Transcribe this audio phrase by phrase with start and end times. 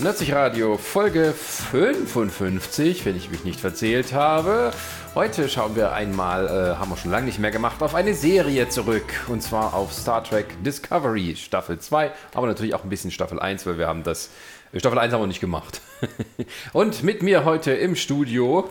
[0.00, 4.70] Nerdsich Radio Folge 55, wenn ich mich nicht verzählt habe.
[5.16, 8.68] Heute schauen wir einmal, äh, haben wir schon lange nicht mehr gemacht, auf eine Serie
[8.68, 9.26] zurück.
[9.26, 13.66] Und zwar auf Star Trek Discovery Staffel 2, aber natürlich auch ein bisschen Staffel 1,
[13.66, 14.30] weil wir haben das.
[14.76, 15.80] Staffel 1 haben wir nicht gemacht.
[16.72, 18.70] Und mit mir heute im Studio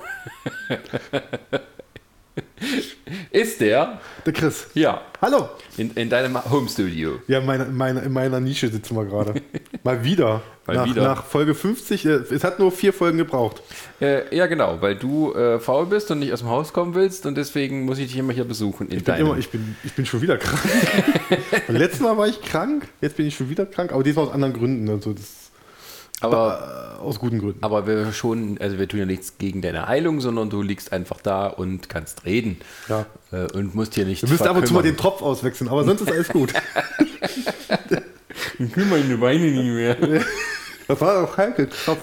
[3.31, 3.99] ist der.
[4.25, 4.67] Der Chris.
[4.73, 5.01] Ja.
[5.21, 5.49] Hallo.
[5.77, 7.19] In, in deinem Home Studio.
[7.27, 9.41] Ja, meine, meine, in meiner Nische sitzen wir gerade.
[9.83, 10.41] Mal wieder.
[10.65, 11.03] Mal nach, wieder.
[11.03, 12.05] nach Folge 50.
[12.05, 13.61] äh, Es hat nur vier Folgen gebraucht.
[14.01, 17.25] Äh, ja, genau, weil du äh, faul bist und nicht aus dem Haus kommen willst
[17.25, 18.89] und deswegen muss ich dich immer hier besuchen.
[18.89, 19.27] In Ich bin, deinem.
[19.27, 20.59] immer, ich, bin, ich bin schon wieder krank.
[21.67, 24.33] Beim letzten Mal war ich krank, jetzt bin ich schon wieder krank, aber diesmal aus
[24.33, 24.89] anderen Gründen.
[24.89, 25.46] Also das,
[26.21, 27.63] aber, äh, aus guten Gründen.
[27.63, 31.21] aber wir schon, also wir tun ja nichts gegen deine Heilung, sondern du liegst einfach
[31.21, 32.57] da und kannst reden.
[32.89, 33.05] Ja.
[33.31, 34.23] Äh, und musst hier nicht.
[34.23, 36.53] Du müsst ab und zu mal den Tropf auswechseln, aber sonst ist alles gut.
[38.59, 40.23] Ich will meine Beine nicht mehr.
[40.87, 41.99] Das war auch Heike Tropf.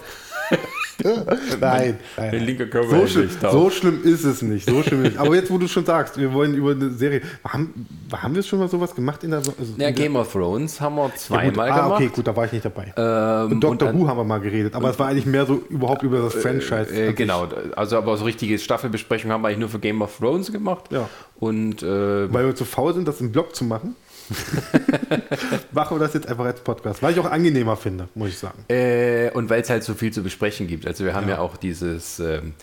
[1.61, 2.45] Nein, nein.
[2.45, 4.69] linker Körper So, schlimm, so schlimm ist es nicht.
[4.69, 5.19] So schlimm nicht.
[5.19, 7.23] Aber jetzt, wo du schon sagst, wir wollen über eine Serie.
[7.47, 9.39] Haben, haben wir schon mal sowas gemacht in der.
[9.39, 12.01] Also Ja, in der Game of Thrones haben wir Ja, zweimal ah, gemacht.
[12.03, 12.92] okay, gut, da war ich nicht dabei.
[12.97, 15.62] Ähm, und Doctor dann- Who haben wir mal geredet, aber es war eigentlich mehr so
[15.69, 16.89] überhaupt über das Franchise.
[16.95, 20.53] Äh, genau, also aber so richtige Staffelbesprechung haben wir eigentlich nur für Game of Thrones
[20.53, 20.84] gemacht.
[20.91, 21.08] Ja.
[21.41, 23.97] Und äh, Weil wir zu faul sind, das im Blog zu machen.
[25.72, 27.03] machen wir das jetzt einfach als Podcast.
[27.03, 28.64] Weil ich auch angenehmer finde, muss ich sagen.
[28.69, 30.86] Äh, und weil es halt so viel zu besprechen gibt.
[30.86, 32.55] Also wir haben ja, auch dieses, ähm,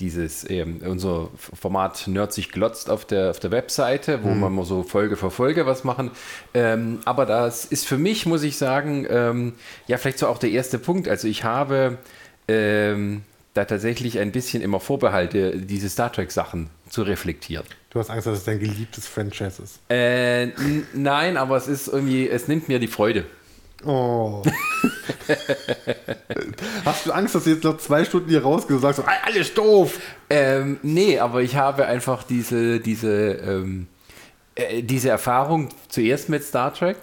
[0.00, 4.64] dieses ähm, unser Format Nerd sich glotzt auf der, auf der Webseite, wo wir mal
[4.64, 6.10] so Folge für Folge was machen.
[6.54, 9.52] Ähm, aber das ist für mich, muss ich sagen, ähm,
[9.86, 11.08] ja, vielleicht so auch der erste Punkt.
[11.08, 11.98] Also ich habe
[12.48, 13.22] ähm,
[13.54, 17.64] da tatsächlich ein bisschen immer Vorbehalte, diese Star Trek-Sachen zu reflektieren.
[17.90, 19.80] Du hast Angst, dass es dein geliebtes Franchise ist.
[19.88, 20.46] Äh,
[20.94, 23.24] nein, aber es ist irgendwie, es nimmt mir die Freude.
[23.84, 24.42] Oh.
[26.84, 29.26] hast du Angst, dass du jetzt noch zwei Stunden hier rausgehst und sagst, so, "Ah,
[29.26, 29.98] alles doof?
[30.28, 33.88] Ähm, nee, aber ich habe einfach diese, diese, ähm,
[34.54, 36.96] äh, diese Erfahrung zuerst mit Star Trek,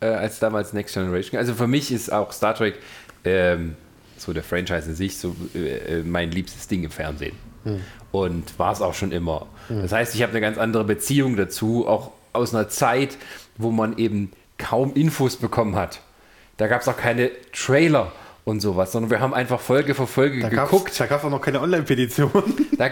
[0.00, 1.38] äh, als damals Next Generation.
[1.38, 2.76] Also für mich ist auch Star Trek,
[3.24, 3.76] ähm,
[4.16, 7.36] so der Franchise in sich, so äh, äh, mein liebstes Ding im Fernsehen.
[8.24, 9.46] Und war es auch schon immer.
[9.68, 13.16] Das heißt, ich habe eine ganz andere Beziehung dazu, auch aus einer Zeit,
[13.58, 16.00] wo man eben kaum Infos bekommen hat.
[16.56, 18.12] Da gab es auch keine Trailer
[18.44, 20.84] und sowas, sondern wir haben einfach Folge für Folge Da geguckt.
[20.86, 22.30] gab's- Da gab es auch noch keine Online-Petition.
[22.78, 22.90] Da,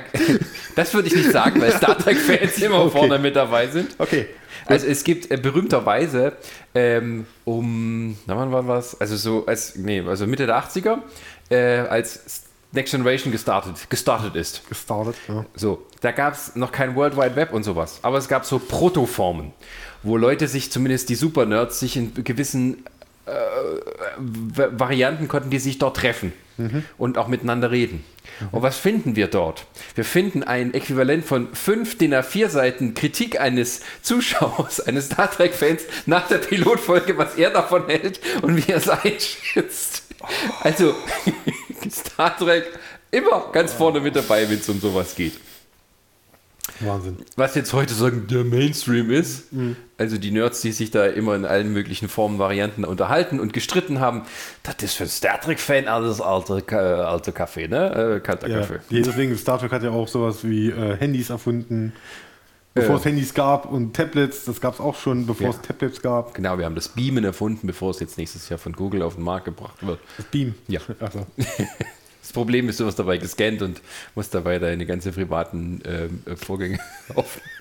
[0.76, 2.90] das würde ich nicht sagen, weil Star Trek-Fans immer Okay.
[2.98, 3.94] vorne mit dabei sind.
[3.98, 4.26] Okay.
[4.66, 6.32] Also es gibt äh, berühmterweise
[6.74, 8.98] ähm, um, na wann war was?
[9.00, 10.98] Also so, als, nee, also Mitte der 80er,
[11.50, 14.68] äh, als Next Generation gestartet, gestartet ist.
[14.68, 15.16] Gestartet.
[15.28, 15.44] Ja.
[15.54, 18.58] So, da gab es noch kein World Wide Web und sowas, aber es gab so
[18.58, 19.52] Protoformen,
[20.02, 22.84] wo Leute sich, zumindest die Super-Nerds, sich in gewissen
[23.26, 23.30] äh,
[24.54, 26.32] V- Varianten konnten die sich dort treffen
[26.98, 28.04] und auch miteinander reden.
[28.52, 29.66] Und was finden wir dort?
[29.96, 35.82] Wir finden ein Äquivalent von fünf DIN A4 Seiten Kritik eines Zuschauers, eines Star Trek-Fans
[36.06, 40.04] nach der Pilotfolge, was er davon hält und wie er es einschätzt.
[40.60, 40.94] Also
[41.90, 42.64] Star Trek
[43.10, 45.34] immer ganz vorne mit dabei, wenn es um sowas geht.
[46.80, 47.18] Wahnsinn.
[47.36, 49.48] Was jetzt heute sagen, der Mainstream ist,
[49.98, 54.00] also die Nerds, die sich da immer in allen möglichen Formen, Varianten unterhalten und gestritten
[54.00, 54.22] haben,
[54.62, 58.16] das ist für einen Star Trek-Fan alles alte, Ka- alte Kaffee, ne?
[58.16, 58.80] Äh, kalter Ja, Kaffee.
[58.90, 61.92] deswegen, Star Trek hat ja auch sowas wie äh, Handys erfunden.
[62.74, 62.98] Bevor Äh.
[62.98, 65.50] es Handys gab und Tablets, das gab es auch schon, bevor Ja.
[65.50, 66.34] es Tablets gab.
[66.34, 69.22] Genau, wir haben das Beamen erfunden, bevor es jetzt nächstes Jahr von Google auf den
[69.24, 70.00] Markt gebracht wird.
[70.16, 70.54] Das Beam.
[70.68, 70.80] Ja.
[71.00, 71.26] Also,
[72.20, 73.82] Das Problem ist, du wirst dabei gescannt und
[74.14, 76.78] musst dabei deine ganze privaten äh, Vorgänge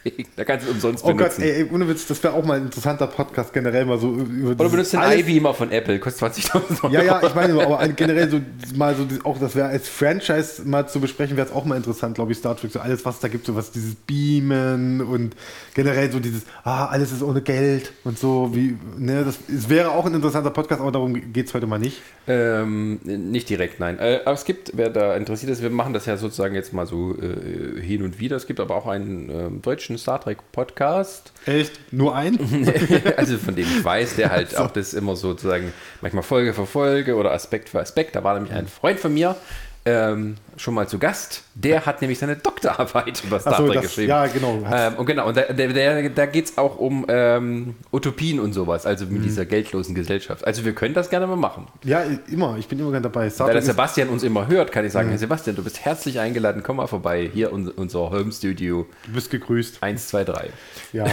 [0.03, 0.31] auflegen.
[0.35, 1.41] Da kannst du es umsonst oh Gott, benutzen.
[1.43, 4.51] ey, ey, ohne Witz, das wäre auch mal ein interessanter Podcast generell mal so über
[4.51, 6.93] Oder benutzt den iBeamer von Apple, kostet 20.000 Euro.
[6.93, 8.39] Ja, ja, ich meine, aber generell so
[8.75, 12.15] mal so auch, das wäre als Franchise mal zu besprechen, wäre es auch mal interessant,
[12.15, 15.35] glaube ich, Star Trek, so alles, was da gibt, so was dieses Beamen und
[15.73, 19.91] generell so dieses, ah, alles ist ohne Geld und so, wie, ne, das es wäre
[19.91, 22.01] auch ein interessanter Podcast, aber darum geht es heute mal nicht.
[22.27, 23.99] Ähm, nicht direkt, nein.
[23.99, 26.85] Äh, aber es gibt, wer da interessiert ist, wir machen das ja sozusagen jetzt mal
[26.85, 28.37] so äh, hin und wieder.
[28.37, 31.79] Es gibt aber auch einen ähm, deutschen Star Trek Podcast, Echt?
[31.91, 32.37] Nur ein?
[33.17, 37.15] also von dem ich weiß, der halt auch das immer sozusagen manchmal Folge für Folge
[37.15, 38.15] oder Aspekt für Aspekt.
[38.15, 39.35] Da war nämlich ein Freund von mir
[39.85, 41.43] ähm, schon mal zu Gast.
[41.55, 44.09] Der hat nämlich seine Doktorarbeit über Star so, Trek das- geschrieben.
[44.09, 44.59] ja, genau.
[44.71, 48.85] Ähm, und genau, und da, der, da geht es auch um ähm, Utopien und sowas,
[48.85, 49.13] also Mhm.
[49.13, 50.45] mit dieser geldlosen Gesellschaft.
[50.47, 51.67] Also wir können das gerne mal machen.
[51.83, 53.29] Ja, immer, ich bin immer gerne dabei.
[53.29, 56.19] Star Da der Sebastian uns immer hört, kann ich sagen, Herr Sebastian, du bist herzlich
[56.19, 57.29] eingeladen, komm mal vorbei.
[57.33, 59.83] Hier un unser Home Studio du bist gegrüßt.
[59.83, 60.49] 1, 2, 3.
[60.93, 61.05] Ja,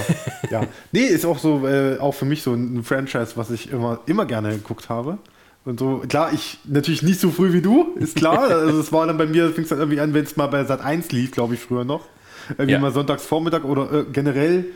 [0.50, 0.62] ja.
[0.92, 4.26] Nee, ist auch so, äh, auch für mich so ein Franchise, was ich immer, immer
[4.26, 5.18] gerne geguckt habe.
[5.64, 8.48] Und so, klar, ich natürlich nicht so früh wie du, ist klar.
[8.50, 10.64] Also es war dann bei mir, fing es dann irgendwie an, wenn es mal bei
[10.64, 12.06] Sat 1 lief, glaube ich, früher noch.
[12.50, 12.78] Irgendwie Ja.
[12.78, 14.66] mal sonntags Vormittag oder äh, generell,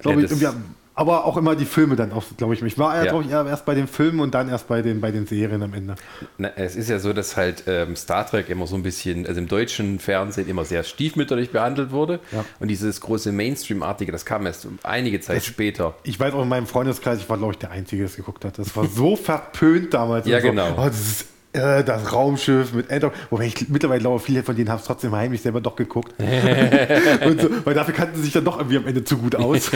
[0.00, 0.58] glaube Ja, ich, irgendwie,
[0.94, 2.62] aber auch immer die Filme dann auch, glaube ich.
[2.62, 5.10] Ich war ja, glaube ich, erst bei den Filmen und dann erst bei den, bei
[5.10, 5.94] den Serien am Ende.
[6.38, 9.40] Na, es ist ja so, dass halt ähm, Star Trek immer so ein bisschen, also
[9.40, 12.20] im deutschen Fernsehen immer sehr stiefmütterlich behandelt wurde.
[12.30, 12.44] Ja.
[12.60, 15.94] Und dieses große Mainstream-artige, das kam erst einige Zeit später.
[16.02, 18.44] Ich weiß auch in meinem Freundeskreis, ich war, glaube ich, der Einzige, der das geguckt
[18.44, 18.58] hat.
[18.58, 20.26] Das war so verpönt damals.
[20.26, 20.74] Ja, so, genau.
[20.76, 23.12] Oh, das ist äh, das Raumschiff mit Enter.
[23.30, 26.14] Wobei ich mittlerweile glaube, viele von denen haben es trotzdem heimlich selber doch geguckt.
[26.18, 29.70] so, weil dafür kannten sie sich dann doch irgendwie am Ende zu gut aus.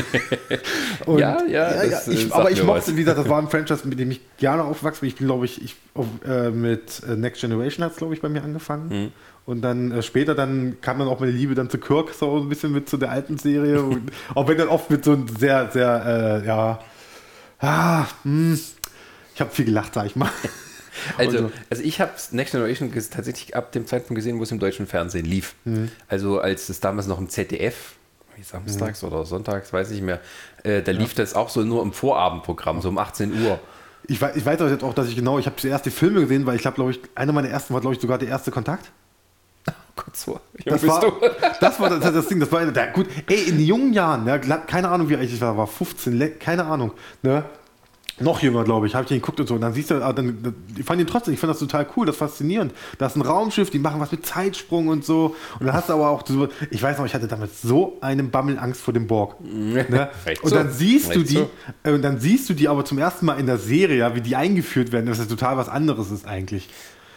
[1.06, 3.48] Und, Ja, ja, das, äh, ich, sagt aber ich mochte, wie gesagt, das war ein
[3.48, 5.08] Franchise, mit dem ich gerne aufgewachsen bin.
[5.08, 5.76] Ich bin, glaube ich, ich
[6.26, 8.88] äh, mit äh, Next Generation hat es, glaube ich, bei mir angefangen.
[8.88, 9.12] Mhm.
[9.44, 12.48] Und dann äh, später dann kam dann auch meine Liebe dann zu Kirk so ein
[12.48, 13.82] bisschen mit zu der alten Serie.
[13.82, 16.80] Und auch wenn dann oft mit so einem sehr, sehr, äh, ja,
[17.60, 18.58] ah, hm,
[19.34, 20.30] ich habe viel gelacht, sag ich mal.
[21.18, 21.52] Also, so.
[21.70, 25.24] also ich habe Next Generation tatsächlich ab dem Zeitpunkt gesehen, wo es im deutschen Fernsehen
[25.26, 25.54] lief.
[25.64, 25.90] Mhm.
[26.08, 27.94] Also als es damals noch im ZDF,
[28.42, 30.20] samstags oder sonntags, weiß ich nicht mehr,
[30.62, 33.58] äh, da lief das auch so nur im Vorabendprogramm, so um 18 Uhr.
[34.08, 36.44] Ich weiß, ich weiß jetzt auch, dass ich genau, ich habe zuerst die Filme gesehen,
[36.46, 38.90] weil ich glaube, glaube ich, einer meiner ersten war, glaube ich, sogar der erste Kontakt.
[39.96, 40.38] Kurz so.
[40.64, 41.00] Das war,
[41.60, 44.88] das war das, das Ding, das war der, gut, ey, in jungen Jahren, ja, keine
[44.90, 46.92] Ahnung, wie alt ich war, war 15, le- keine Ahnung,
[47.22, 47.44] ne?
[48.18, 49.54] Noch jünger, glaube ich, habe ich den geguckt und so.
[49.56, 52.06] Und dann siehst du, ah, dann, ich fand ihn trotzdem, ich fand das total cool,
[52.06, 52.72] das faszinierend.
[52.98, 55.36] Da ist ein Raumschiff, die machen was mit Zeitsprung und so.
[55.60, 58.30] Und dann hast du aber auch so, ich weiß noch, ich hatte damals so einen
[58.30, 59.36] Bammelangst vor dem Borg.
[59.44, 60.08] Ne?
[60.26, 60.56] Recht Und so.
[60.56, 61.50] dann siehst du Recht die, so.
[61.82, 64.34] äh, und dann siehst du die aber zum ersten Mal in der Serie, wie die
[64.34, 66.70] eingeführt werden, dass das total was anderes ist eigentlich.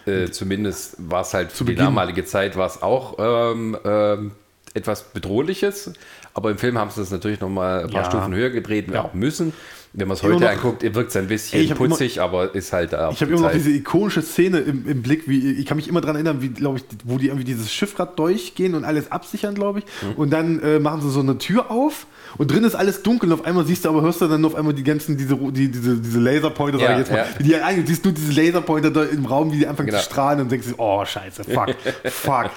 [0.06, 4.32] Äh, zumindest war es halt für die damalige Zeit war es auch ähm, ähm,
[4.74, 5.94] etwas Bedrohliches.
[6.34, 8.10] Aber im Film haben sie das natürlich nochmal ein paar Ja.
[8.10, 9.04] Stufen höher gedreht, ja.
[9.04, 9.54] auch müssen.
[9.94, 12.74] Wenn man es Immer heute noch- anguckt, wirkt es ein bisschen Ey, putzig, aber ist
[12.74, 13.10] halt da.
[13.10, 16.00] Ich habe immer noch diese ikonische Szene im, im Blick, wie ich kann mich immer
[16.00, 19.56] daran erinnern, wie glaube ich, wo die irgendwie dieses Schiff gerade durchgehen und alles absichern,
[19.56, 19.86] glaube ich.
[20.04, 20.12] Mhm.
[20.16, 22.06] Und dann äh, machen sie so eine Tür auf
[22.38, 24.54] und drin ist alles dunkel und auf einmal siehst du aber hörst du dann auf
[24.54, 27.26] einmal die ganzen diese die, diese diese Laserpointer, sag Ja, ich jetzt mal, ja.
[27.44, 29.98] die ein, siehst du diese Laserpointer da im Raum, wie die anfangen Genau.
[30.00, 31.70] zu strahlen und denkst du, oh Scheiße, fuck,
[32.06, 32.52] fuck.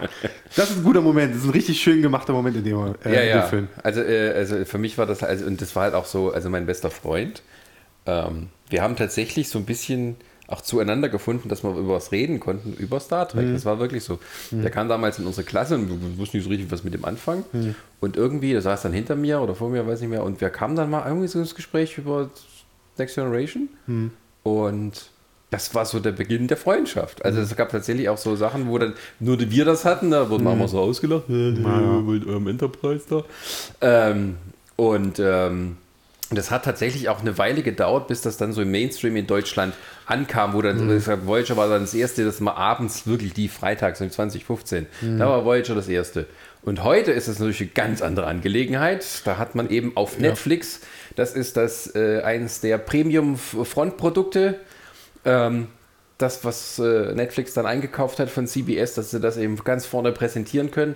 [0.55, 3.15] Das ist ein guter Moment, das ist ein richtig schön gemachter Moment in dem, äh,
[3.15, 3.41] ja, in ja.
[3.41, 3.69] dem Film.
[3.83, 6.51] Also, äh, also für mich war das, also, und das war halt auch so, also
[6.51, 7.22] mein bester Freund.
[8.07, 10.17] Ähm, wir haben tatsächlich so ein bisschen
[10.49, 13.47] auch zueinander gefunden, dass wir über was reden konnten, über Star Trek.
[13.47, 13.55] Mhm.
[13.55, 14.19] Das war wirklich so.
[14.51, 17.05] Der kam damals in unsere Klasse und wir wussten nicht so richtig, was mit dem
[17.05, 17.45] anfangen.
[17.53, 17.75] Mhm.
[18.01, 20.51] Und irgendwie, der saß dann hinter mir oder vor mir, weiß nicht mehr, und wir
[20.51, 22.29] kamen dann mal irgendwie so ins Gespräch über
[22.99, 23.69] Next Generation.
[23.87, 24.11] Mhm.
[24.43, 25.11] Und
[25.51, 27.25] das war so der Beginn der Freundschaft.
[27.25, 30.45] Also es gab tatsächlich auch so Sachen, wo dann nur wir das hatten, da wurden
[30.45, 33.25] wir auch mal so ausgelacht, mit eurem Enterprise da.
[33.81, 34.37] Ähm,
[34.77, 35.77] und ähm,
[36.37, 39.75] das hat tatsächlich auch eine Weile gedauert, bis das dann so im Mainstream in Deutschland
[40.07, 44.01] ankam, wo dann sag, Voyager war dann das erste, das mal abends wirklich die freitags
[44.01, 44.87] um 2015.
[45.19, 46.27] Da war Voyager das erste.
[46.63, 49.05] Und heute ist es natürlich eine ganz andere Angelegenheit.
[49.25, 50.81] Da hat man eben auf Netflix,
[51.17, 54.61] das ist das äh, eines der Premium-Frontprodukte,
[55.25, 55.67] ähm,
[56.19, 60.13] das, was äh, Netflix dann eingekauft hat von CBS, dass sie das eben ganz vorne
[60.13, 60.95] präsentieren können.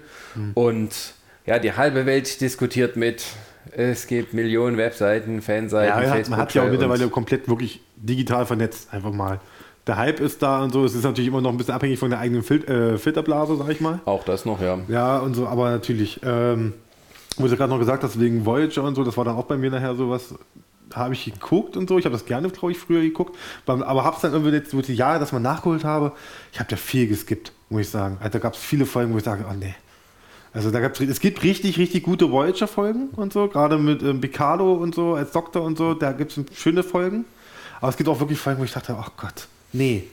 [0.54, 1.14] Und
[1.46, 3.24] ja, die halbe Welt diskutiert mit,
[3.72, 6.30] es gibt Millionen Webseiten, Fanseiten, Ja, man hat, Facebook.
[6.30, 9.40] man hat ja auch mittlerweile komplett wirklich digital vernetzt, einfach mal.
[9.86, 10.84] Der Hype ist da und so.
[10.84, 13.68] Es ist natürlich immer noch ein bisschen abhängig von der eigenen Fil äh, Filterblase, sag
[13.68, 14.00] ich mal.
[14.04, 14.78] Auch das noch, ja.
[14.88, 16.74] Ja, und so, aber natürlich, ähm,
[17.36, 19.56] wo du gerade noch gesagt hast, wegen Voyager und so, das war dann auch bei
[19.56, 20.34] mir nachher sowas,
[20.92, 21.98] habe ich geguckt und so.
[21.98, 24.80] Ich habe das gerne, glaube ich, früher geguckt, aber habe es dann irgendwie jetzt, wo
[24.80, 26.12] die Jahre das mal nachgeholt habe,
[26.52, 28.16] ich habe da viel geskippt, muss ich sagen.
[28.18, 29.74] Also, da gab es viele Folgen, wo ich sage, oh nee.
[30.56, 34.72] Also da gab's, es gibt richtig, richtig gute Voyager-Folgen und so, gerade mit ähm, Picardo
[34.72, 37.26] und so als Doktor und so, da gibt es schöne Folgen.
[37.78, 40.04] Aber es gibt auch wirklich Folgen, wo ich dachte, ach Gott, nee.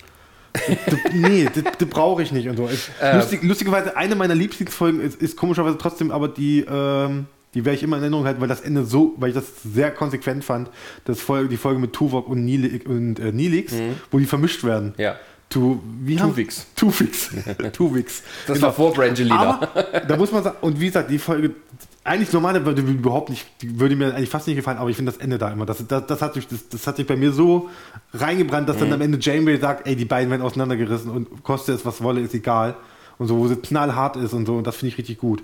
[1.14, 2.70] Nee, das, brauche ich nicht und so.
[3.02, 3.16] Äh.
[3.16, 7.84] lustig, lustigerweise, eine meiner Lieblingsfolgen ist, ist komischerweise trotzdem aber die, ähm, die werde ich
[7.84, 10.70] immer in Erinnerung halten, weil das Ende so, weil ich das sehr konsequent fand,
[11.06, 13.74] das Folge, die Folge mit Tuvok und, Nili, und äh, Nilix,
[14.12, 14.94] wo die vermischt werden.
[14.98, 15.16] Ja.
[15.54, 16.66] Tu, wie haben- Tuvix.
[16.76, 17.30] Tuvix.
[17.74, 18.24] Tuvix.
[18.48, 19.40] Das war vor Brangelina.
[19.40, 21.52] Aber da muss man sagen, und wie gesagt, die Folge,
[22.04, 25.12] eigentlich normal würde mir überhaupt nicht, würde mir eigentlich fast nicht gefallen, aber ich finde
[25.12, 27.32] das Ende da immer, das, das, das, hat sich, das, das hat sich bei mir
[27.32, 27.70] so
[28.14, 28.94] reingebrannt, dass dann Mhm.
[28.96, 32.34] am Ende Janeway sagt, ey, die beiden werden auseinandergerissen und koste es, was wolle, ist
[32.34, 32.76] egal.
[33.20, 35.44] Und so, wo sie knallhart ist und so, und das finde ich richtig gut.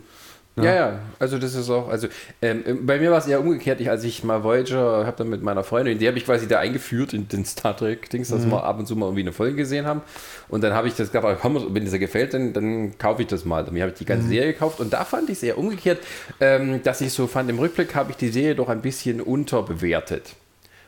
[0.64, 2.08] Ja, ja, also das ist auch, also
[2.42, 5.42] ähm, bei mir war es eher umgekehrt, ich, als ich mal Voyager habe dann mit
[5.44, 8.80] meiner Freundin, die habe ich quasi da eingeführt in den Star Trek-Dings, dass wir ab
[8.80, 10.02] und zu mal irgendwie eine Folge gesehen haben.
[10.48, 13.46] Und dann habe ich das gedacht, komm, wenn das gefällt, dann, dann kaufe ich das
[13.46, 13.64] mal.
[13.64, 16.00] Dann habe ich die ganze Serie gekauft und da fand ich es eher umgekehrt,
[16.40, 20.36] ähm, dass ich so fand, im Rückblick habe ich die Serie doch ein bisschen unterbewertet.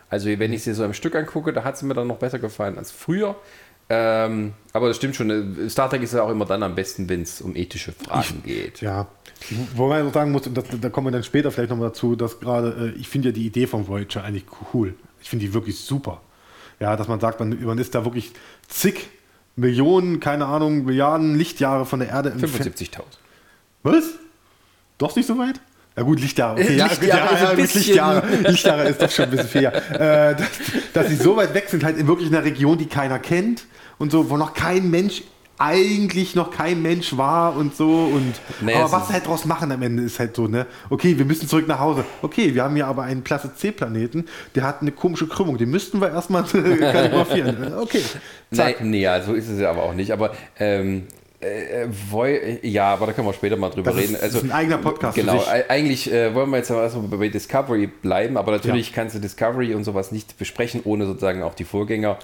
[0.09, 2.37] Also wenn ich sie so im Stück angucke, da hat sie mir dann noch besser
[2.39, 3.35] gefallen als früher.
[3.89, 7.09] Ähm, aber das stimmt schon, äh, Star Trek ist ja auch immer dann am besten,
[7.09, 8.79] wenn es um ethische Fragen geht.
[8.81, 9.07] Ja,
[9.75, 12.15] wo man auch sagen muss, und das, da kommen wir dann später vielleicht nochmal dazu,
[12.15, 14.93] dass gerade, äh, ich finde ja die Idee von Voyager eigentlich cool.
[15.21, 16.21] Ich finde die wirklich super.
[16.79, 18.31] Ja, dass man sagt, man, man ist da wirklich
[18.67, 19.09] zig
[19.55, 22.75] Millionen, keine Ahnung, Milliarden Lichtjahre von der Erde entfernt.
[22.77, 23.01] 75.000.
[23.83, 24.03] Was?
[24.97, 25.59] Doch nicht so weit?
[25.95, 26.61] Ja gut, Lichtjahre.
[26.61, 29.47] Okay, ja, Lichtjahre ja, ist ein ja, gut, Lichtjahre, Lichtjahre ist doch schon ein bisschen
[29.49, 29.61] viel.
[29.63, 29.71] Ja.
[29.71, 30.49] Äh, dass,
[30.93, 33.65] dass sie so weit weg sind, halt in wirklich einer Region, die keiner kennt
[33.97, 35.23] und so, wo noch kein Mensch
[35.61, 39.45] eigentlich noch kein Mensch war und so und Nee, aber was ist- sie halt draus
[39.45, 40.65] machen am Ende ist halt so, ne?
[40.89, 42.03] Okay, wir müssen zurück nach Hause.
[42.21, 44.25] Okay, wir haben hier aber einen Klasse C Planeten,
[44.55, 47.73] der hat eine komische Krümmung, den müssten wir erstmal kalligrafieren.
[47.79, 48.01] Okay.
[48.49, 48.81] Nein, Zack.
[48.83, 50.11] nee, ja, so ist es ja aber auch nicht.
[50.11, 51.03] Aber ähm,
[51.39, 54.17] äh, Voy ja, aber da können wir später mal drüber Das ist- reden.
[54.21, 57.87] das ist ein eigener Podcast Genau, eigentlich äh, wollen wir jetzt aber erstmal bei Discovery
[57.87, 62.17] bleiben, aber natürlich kannst du Discovery und sowas nicht besprechen, ohne sozusagen auch die Vorgänger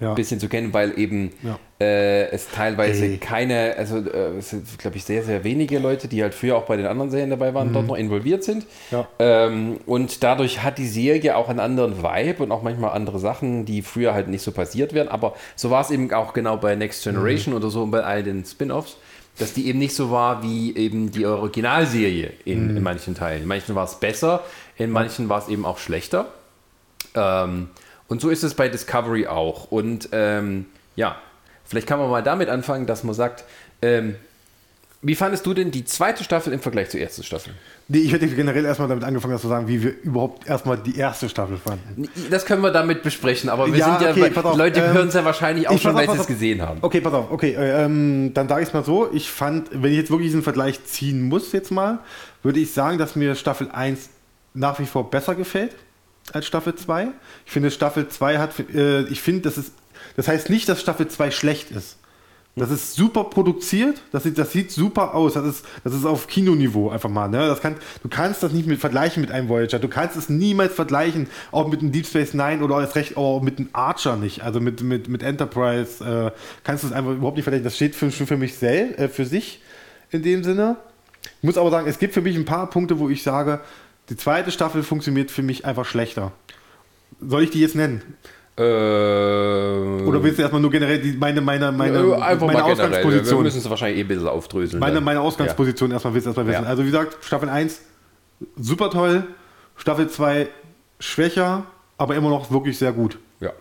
[0.00, 0.08] Ja.
[0.10, 1.58] ein bisschen zu kennen, weil eben Ja.
[1.80, 3.18] äh, es teilweise Ey.
[3.18, 6.64] keine, also äh, es sind, glaube ich, sehr, sehr wenige Leute, die halt früher auch
[6.66, 8.64] bei den anderen Serien dabei waren, dort noch involviert sind.
[8.64, 8.68] Mhm.
[8.90, 9.08] Ja.
[9.20, 13.64] Ähm, und dadurch hat die Serie auch einen anderen Vibe und auch manchmal andere Sachen,
[13.66, 15.08] die früher halt nicht so passiert wären.
[15.08, 17.60] Aber so war es eben auch genau bei Next Generation Mhm.
[17.60, 18.96] oder so und bei all den Spin-offs,
[19.38, 22.76] dass die eben nicht so war wie eben die Originalserie in, Mhm.
[22.78, 23.42] in manchen Teilen.
[23.42, 24.42] In manchen war es besser,
[24.76, 26.26] in manchen war es eben auch schlechter.
[27.14, 27.68] Ähm,
[28.08, 29.70] und so ist es bei Discovery auch.
[29.70, 31.16] Und ähm, ja,
[31.64, 33.44] vielleicht kann man mal damit anfangen, dass man sagt,
[33.82, 34.16] ähm,
[35.06, 37.52] wie fandest du denn die zweite Staffel im Vergleich zur ersten Staffel?
[37.88, 40.96] Nee, ich hätte generell erstmal damit angefangen, das zu sagen, wie wir überhaupt erstmal die
[40.96, 42.08] erste Staffel fanden.
[42.30, 44.94] Das können wir damit besprechen, aber wir Ja, sind ja, okay, pass auf, Leute ähm,
[44.94, 46.78] hören es ja wahrscheinlich auch schon, weil sie es gesehen haben.
[46.80, 49.90] Okay, pass auf, okay, äh, ähm, dann sage ich es mal so, ich fand, wenn
[49.90, 51.98] ich jetzt wirklich diesen Vergleich ziehen muss jetzt mal,
[52.42, 54.08] würde ich sagen, dass mir Staffel 1
[54.54, 55.74] nach wie vor besser gefällt
[56.32, 57.08] als Staffel 2.
[57.46, 59.72] Ich finde, Staffel 2 hat, äh, ich finde, das ist,
[60.16, 61.96] das heißt nicht, dass Staffel 2 schlecht ist.
[62.56, 66.28] Das ist super produziert, das sieht, das sieht super aus, das ist, das ist auf
[66.28, 67.28] Kinoniveau einfach mal.
[67.28, 67.48] Ne?
[67.48, 70.72] Das kann, du kannst das nicht mit vergleichen mit einem Voyager, du kannst es niemals
[70.72, 74.44] vergleichen, auch mit einem Deep Space Nine oder erst recht auch mit einem Archer nicht,
[74.44, 76.30] also mit, mit, mit Enterprise äh,
[76.62, 77.64] kannst du es einfach überhaupt nicht vergleichen.
[77.64, 79.60] Das steht für, für mich sel, äh, für sich
[80.12, 80.76] in dem Sinne.
[81.38, 83.62] Ich muss aber sagen, es gibt für mich ein paar Punkte, wo ich sage,
[84.10, 86.32] die zweite Staffel funktioniert für mich einfach schlechter.
[87.20, 88.02] Soll ich die jetzt nennen?
[88.56, 92.66] Äh, Oder willst du erstmal nur generell die, meine, meine, meine, einfach meine generell.
[92.66, 93.42] Wir Ausgangsposition?
[93.42, 94.80] müssen es wahrscheinlich eh ein bisschen aufdröseln.
[94.80, 95.04] Meine, dann.
[95.04, 96.62] meine Ausgangsposition erstmal willst du erstmal wissen.
[96.62, 96.68] Ja.
[96.68, 97.80] Also wie gesagt, Staffel 1
[98.56, 99.24] super toll,
[99.76, 100.48] Staffel 2
[101.00, 101.64] schwächer,
[101.98, 103.18] aber immer noch wirklich sehr gut.
[103.40, 103.52] Ja.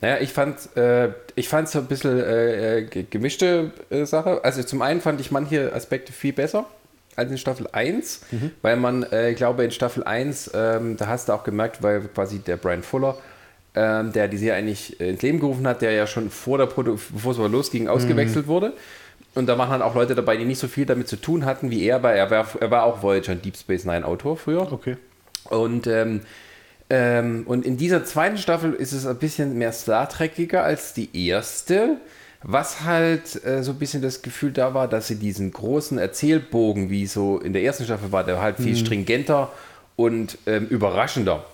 [0.00, 4.44] Naja, ich fand äh, ich fand es ein bisschen äh, äh, ge- gemischte äh, Sache.
[4.44, 6.66] Also zum einen fand ich manche Aspekte viel besser
[7.16, 8.22] als in Staffel 1,
[8.62, 12.00] weil man, äh, ich glaube, in Staffel 1, ähm, da hast du auch gemerkt, weil
[12.02, 13.16] quasi der Brian Fuller,
[13.74, 16.66] ähm, der die Serie eigentlich äh, ins Leben gerufen hat, der ja schon vor der
[16.66, 18.74] Produ bevor es aber losging, ausgewechselt wurde.
[19.34, 21.70] Und da waren dann auch Leute dabei, die nicht so viel damit zu tun hatten
[21.70, 24.70] wie er, weil er war, er war auch Voyager und Deep Space Nine Autor früher.
[24.70, 24.96] Okay.
[25.44, 26.20] Und, ähm,
[26.90, 31.28] ähm, und in dieser zweiten Staffel ist es ein bisschen mehr Star Trekiger als die
[31.28, 31.96] erste.
[32.42, 36.90] Was halt äh, so ein bisschen das Gefühl da war, dass sie diesen großen Erzählbogen,
[36.90, 39.50] wie so in der ersten Staffel war, der halt viel stringenter
[39.96, 41.44] und ähm, überraschender.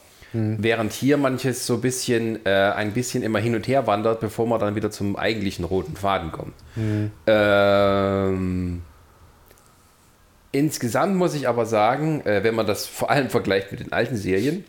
[0.59, 4.47] Während hier manches so ein bisschen, äh, ein bisschen immer hin und her wandert, bevor
[4.47, 6.53] man dann wieder zum eigentlichen roten Faden kommt.
[7.27, 8.83] Ähm,
[10.51, 14.17] Insgesamt muss ich aber sagen, äh, wenn man das vor allem vergleicht mit den alten
[14.17, 14.65] Serien,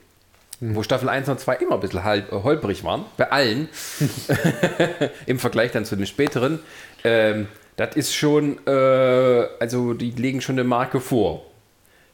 [0.62, 3.70] wo Staffel 1 und 2 immer ein bisschen halb, äh, holprig waren, bei allen,
[5.26, 6.60] im Vergleich dann zu den späteren,
[7.04, 7.48] ähm,
[7.78, 11.46] das ist schon, äh, also die legen schon eine Marke vor.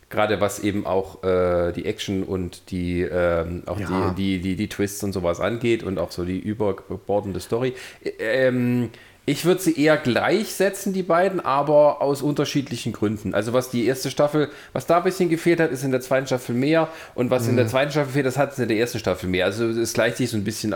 [0.10, 4.14] Gerade was eben auch äh, die Action und die, ähm, auch Ja.
[4.16, 7.74] die, die, die, die Twists und sowas angeht und auch so die überbordende Story.
[8.20, 8.92] Ähm,
[9.27, 13.34] ich würde sie eher gleichsetzen, die beiden, aber aus unterschiedlichen Gründen.
[13.34, 16.27] Also was die erste Staffel, was da ein bisschen gefehlt hat, ist in der zweiten
[16.27, 17.50] Staffel mehr und was Mhm.
[17.51, 19.46] in der zweiten Staffel fehlt, das hat es in der ersten Staffel mehr.
[19.46, 20.75] Also es gleicht sich so ein bisschen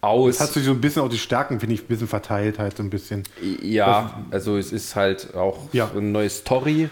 [0.00, 0.38] aus.
[0.38, 2.76] Das hat sich so ein bisschen auch die Stärken, finde ich, ein bisschen verteilt halt
[2.76, 3.22] so ein bisschen.
[3.62, 5.90] Ja, also es ist halt auch Ja.
[5.90, 6.88] eine neue Story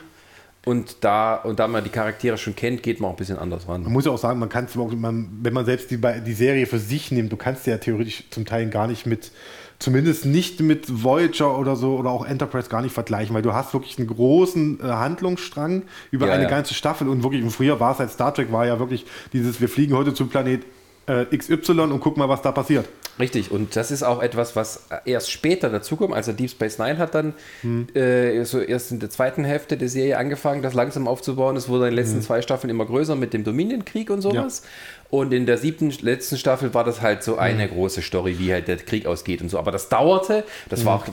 [0.66, 3.66] und da, und da man die Charaktere schon kennt, geht man auch ein bisschen anders
[3.66, 3.82] ran.
[3.82, 6.78] Man muss ja auch sagen, man kann es wenn man selbst die, die Serie für
[6.78, 9.32] sich nimmt, du kannst sie ja theoretisch zum Teil gar nicht mit,
[9.78, 13.72] zumindest nicht mit Voyager oder so oder auch Enterprise gar nicht vergleichen, weil du hast
[13.74, 16.48] wirklich einen großen äh, Handlungsstrang über Ja, eine ja.
[16.50, 19.60] ganze Staffel und wirklich, und früher war es halt Star Trek, war ja wirklich dieses,
[19.60, 20.62] wir fliegen heute zum Planet
[21.06, 22.86] äh, XY und guck mal, was da passiert.
[23.18, 26.14] Richtig, und das ist auch etwas, was erst später dazukommt.
[26.14, 27.88] Also Deep Space Nine hat dann Hm.
[27.94, 31.56] äh, so erst in der zweiten Hälfte der Serie angefangen, das langsam aufzubauen.
[31.56, 32.04] Es wurde in den Hm.
[32.04, 34.62] letzten zwei Staffeln immer größer mit dem Dominion-Krieg und sowas.
[35.10, 37.70] Und in der siebten, letzten Staffel war das halt so eine Hm.
[37.70, 39.58] große Story, wie halt der Krieg ausgeht und so.
[39.58, 40.86] Aber das dauerte, das Hm.
[40.86, 41.04] war auch,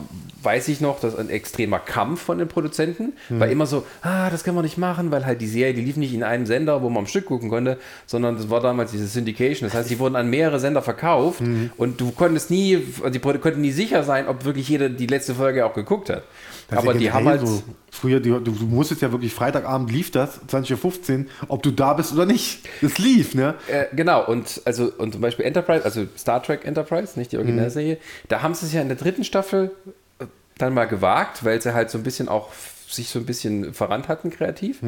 [0.42, 3.40] weiß ich noch, das ein extremer Kampf von den Produzenten, Hm.
[3.40, 5.96] weil immer so, ah, das können wir nicht machen, weil halt die Serie, die lief
[5.96, 9.06] nicht in einem Sender, wo man am Stück gucken konnte, sondern das war damals diese
[9.06, 9.66] Syndication.
[9.66, 11.70] Das heißt, die wurden an mehrere Sender verkauft Hm.
[11.78, 12.76] und du konntest nie,
[13.12, 16.22] die Produ- konnten nie sicher sein, ob wirklich jeder die letzte Folge auch geguckt hat.
[16.68, 17.46] Das Aber ja die haben halt.
[17.46, 17.62] so.
[17.90, 21.94] Früher, die, du, du musstest ja wirklich Freitagabend lief das, 20.15 Uhr, ob du da
[21.94, 22.68] bist oder nicht.
[22.82, 23.54] Das lief, ne?
[23.68, 27.96] Äh, genau, und also und zum Beispiel Enterprise, also Star Trek Enterprise, nicht die Originalserie,
[28.28, 29.70] da haben sie es ja in der dritten Staffel
[30.18, 30.26] äh,
[30.58, 32.50] dann mal gewagt, weil sie halt so ein bisschen auch
[32.88, 34.78] sich so ein bisschen verrannt hatten kreativ.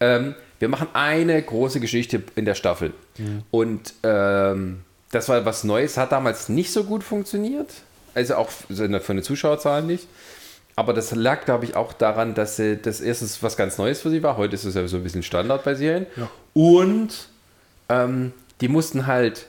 [0.00, 2.92] Ähm, wir machen eine große Geschichte in der Staffel.
[3.50, 4.80] Und ähm,
[5.12, 7.68] das war was Neues, hat damals nicht so gut funktioniert.
[8.14, 10.08] Also auch für eine Zuschauerzahl nicht.
[10.76, 14.10] Aber das lag, glaube ich, auch daran, dass sie das erstens was ganz Neues für
[14.10, 14.36] sie war.
[14.36, 16.06] Heute ist es ja so ein bisschen Standard bei Serien.
[16.52, 17.28] Und
[17.88, 19.46] ähm, die mussten halt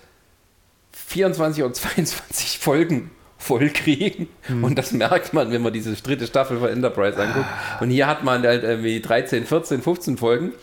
[0.91, 3.11] 24 und 22 Folgen
[3.45, 4.27] voll kriegen.
[4.61, 7.47] Und das merkt man, wenn man diese dritte Staffel von Enterprise anguckt.
[7.79, 10.53] Und hier hat man halt irgendwie 13, 14, 15 Folgen.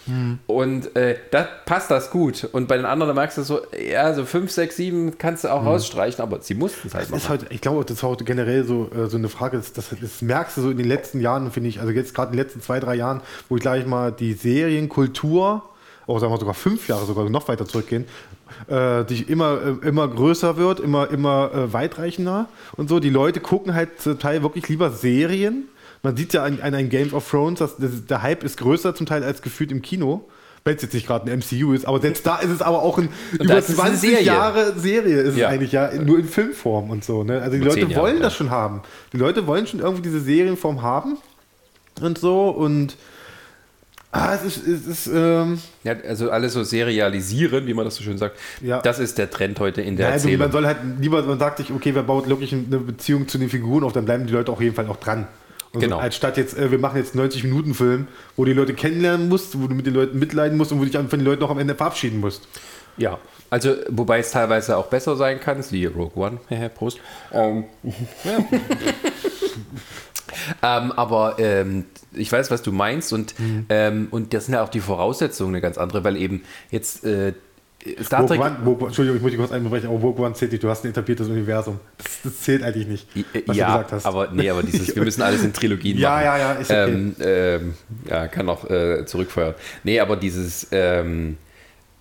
[0.47, 2.49] Und äh, da passt das gut.
[2.53, 5.49] Und bei den anderen da merkst du so, ja, so 5, 6, 7 kannst du
[5.49, 8.65] auch rausstreichen, aber sie mussten es halt Das halt, ich glaube, das ist auch generell
[8.65, 11.51] so, äh, so eine Frage, das, das, das merkst du so in den letzten Jahren,
[11.51, 14.13] finde ich, also jetzt gerade in den letzten zwei, drei Jahren, wo ich gleich mal
[14.13, 15.63] die Serienkultur,
[16.07, 18.07] auch sagen wir sogar fünf Jahre sogar noch weiter zurückgehen,
[18.69, 23.01] äh, die immer, äh, immer größer wird, immer, immer äh, weitreichender und so.
[23.01, 25.69] Die Leute gucken halt zum Teil wirklich lieber Serien.
[26.03, 28.95] Man sieht ja an, an einem Game of Thrones, dass das, der Hype ist größer
[28.95, 30.29] zum Teil als gefühlt im Kino.
[30.65, 32.97] Wenn es jetzt nicht gerade ein MCU ist, aber selbst da ist es aber auch
[32.97, 34.25] ein über ist es eine 20 Serie.
[34.25, 35.49] Jahre Serie ist Ja.
[35.49, 37.25] es eigentlich ja, nur in Filmform und so.
[37.25, 37.43] Ne?
[37.43, 38.23] Also die Leute Jahre, wollen ja.
[38.23, 38.81] das schon haben.
[39.13, 41.19] Die Leute wollen schon irgendwie diese Serienform haben
[42.01, 42.97] und so und
[44.13, 48.05] ah, es ist, es ist ähm, Ja, also alles so serialisieren, wie man das so
[48.05, 48.39] schön sagt.
[48.61, 48.81] Ja.
[48.81, 50.47] Das ist der Trend heute in der ja, also Erzählung.
[50.47, 53.49] man soll halt lieber, man sagt sich, okay, wer baut wirklich eine Beziehung zu den
[53.49, 55.27] Figuren auf, dann bleiben die Leute auf jeden Fall auch dran.
[55.73, 55.97] Und Genau.
[55.97, 59.29] So, als statt jetzt, äh, wir machen jetzt 90 Minuten Film, wo die Leute kennenlernen
[59.29, 61.41] musst, wo du mit den Leuten mitleiden musst und wo du dich von den Leuten
[61.41, 62.47] noch am Ende verabschieden musst.
[62.99, 66.39] Ja, also wobei es teilweise auch besser sein kann, siehe Rogue One,
[66.75, 66.99] Prost.
[67.33, 67.65] Ähm,
[70.63, 73.35] ähm, aber ähm, ich weiß, was du meinst und,
[73.69, 77.33] ähm, und das sind ja auch die Voraussetzungen eine ganz andere, weil eben jetzt äh,
[78.05, 78.39] Star Trek...
[78.41, 80.85] One, Rogue, Entschuldigung, ich muss dich kurz einbrechen, aber Rogue One zählt nicht, du hast
[80.85, 81.81] ein etabliertes Universum.
[81.99, 83.09] Das, das zählt eigentlich nicht,
[83.47, 84.07] was ja, du gesagt hast.
[84.07, 86.25] aber nee, aber dieses, wir müssen alles in Trilogien Ja, machen.
[86.25, 86.93] ja, ja, ist okay.
[86.93, 87.75] ähm, ähm,
[88.09, 89.55] ja, kann auch äh, zurückfeuern.
[89.83, 91.39] Nee, aber dieses, ähm,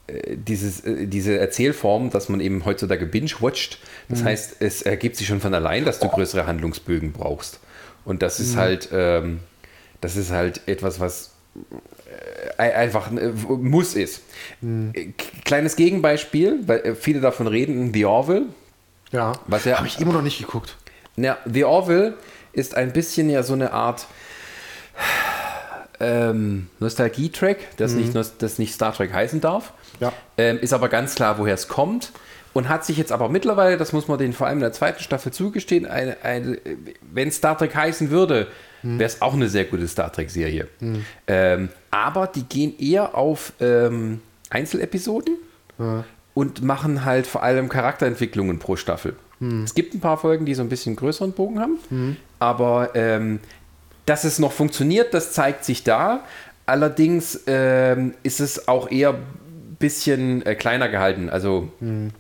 [0.06, 4.14] äh, dieses, äh, diese Erzählform, dass man eben heutzutage binge-watcht, Mhm.
[4.14, 7.60] das heißt, es ergibt sich schon von allein, dass du größere Handlungsbögen brauchst.
[8.06, 8.46] Und das Mhm.
[8.46, 9.40] ist halt, ähm,
[10.02, 11.32] das ist halt etwas, was
[12.58, 14.22] äh, einfach ein Muss ist.
[14.62, 14.92] Mhm.
[14.94, 15.08] Äh,
[15.46, 18.46] Kleines Gegenbeispiel, weil äh, viele davon reden, The Orville,
[19.12, 20.76] ja, was ja- habe ich immer noch nicht geguckt.
[21.18, 22.16] ja, The Orville
[22.54, 24.08] ist ein bisschen ja so eine Art
[26.00, 29.74] ähm, Nostalgie-Track, das, nicht, Nos- das nicht Star Trek heißen darf.
[30.00, 30.12] Ja.
[30.38, 32.12] Ähm, ist aber ganz klar, woher es kommt.
[32.54, 35.02] Und hat sich jetzt aber mittlerweile, das muss man denen vor allem in der zweiten
[35.02, 36.58] Staffel zugestehen, eine, eine,
[37.14, 38.48] wenn Star Trek heißen würde,
[38.84, 40.68] wäre es auch eine sehr gute Star Trek-Serie.
[41.28, 45.36] Ähm, aber die gehen eher auf ähm, Einzelepisoden
[46.34, 49.16] und machen halt vor allem Charakterentwicklungen pro Staffel.
[49.64, 53.40] Es gibt ein paar Folgen, die so ein bisschen größeren Bogen haben, aber ähm,
[54.06, 56.24] dass es noch funktioniert, das zeigt sich da.
[56.68, 61.30] Allerdings ähm, ist es auch eher ein bisschen äh, kleiner gehalten.
[61.30, 61.70] Also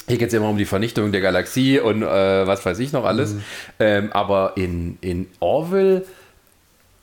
[0.08, 3.06] hier geht es immer um die Vernichtung der Galaxie und äh, was weiß ich noch
[3.06, 3.36] alles.
[3.80, 6.04] Ähm, aber in, in Orville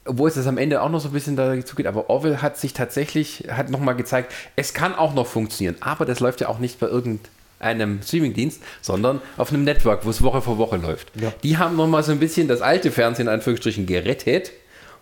[0.08, 2.58] wo es das am Ende auch noch so ein bisschen dazu geht, aber Orwell hat
[2.58, 6.58] sich tatsächlich, hat nochmal gezeigt, es kann auch noch funktionieren, aber das läuft ja auch
[6.58, 11.08] nicht bei irgendeinem Streamingdienst, sondern auf einem Network, wo es Woche für Woche läuft.
[11.20, 11.32] Ja.
[11.42, 14.52] Die haben nochmal so ein bisschen das alte Fernsehen in Anführungsstrichen gerettet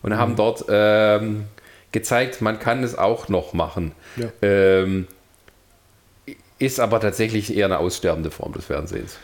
[0.02, 1.44] und haben dort ähm,
[1.92, 3.92] gezeigt, man kann es auch noch machen.
[4.16, 4.28] Ja.
[4.42, 5.06] Ähm,
[6.58, 9.18] ist aber tatsächlich eher eine aussterbende Form des Fernsehens.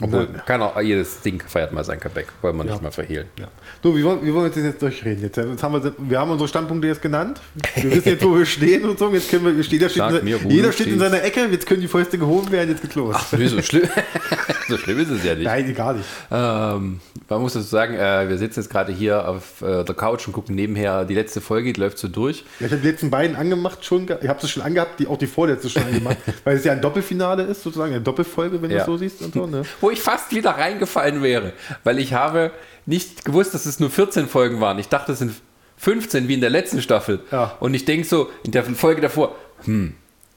[0.00, 2.72] Obwohl, Na, kann auch, jedes Ding feiert mal sein Comeback, wollen wir Ja.
[2.72, 3.26] nicht mal verhehlen.
[3.38, 3.48] Ja.
[3.82, 5.22] So, wie wollen, wie wollen wir das jetzt durchreden?
[5.22, 7.40] Jetzt, jetzt haben wir, wir haben unsere Standpunkte jetzt genannt.
[7.74, 9.10] Wir wissen jetzt, wo wir stehen und so.
[9.12, 11.46] Jetzt können wir, jeder steht, in, mir, jeder steht in seiner Ecke.
[11.50, 12.70] Jetzt können die Fäuste gehoben werden.
[12.70, 13.16] Jetzt geht's los.
[13.32, 13.88] Nö, so schlimm.
[14.68, 15.44] so schlimm ist es ja nicht.
[15.44, 16.06] Nein, gar nicht.
[16.30, 20.26] Ähm, man muss dazu sagen, äh, wir sitzen jetzt gerade hier auf äh, der Couch
[20.26, 22.44] und gucken nebenher die letzte Folge, die läuft so durch.
[22.60, 24.06] Ja, ich habe die letzten beiden angemacht schon.
[24.22, 26.80] Ich habe sie schon angehabt, die, auch die vorletzte schon angemacht, weil es ja ein
[26.80, 29.46] Doppelfinale ist, sozusagen, eine Doppelfolge, wenn du es so siehst und so.
[29.46, 29.62] Ne?
[29.88, 32.50] Wo ich fast wieder reingefallen wäre, weil ich habe
[32.84, 34.78] nicht gewusst, dass es nur 14 Folgen waren.
[34.78, 35.32] Ich dachte, es sind
[35.78, 37.20] 15 wie in der letzten Staffel.
[37.32, 37.56] Ja.
[37.58, 39.94] Und ich denke so, in der Folge davor, hm,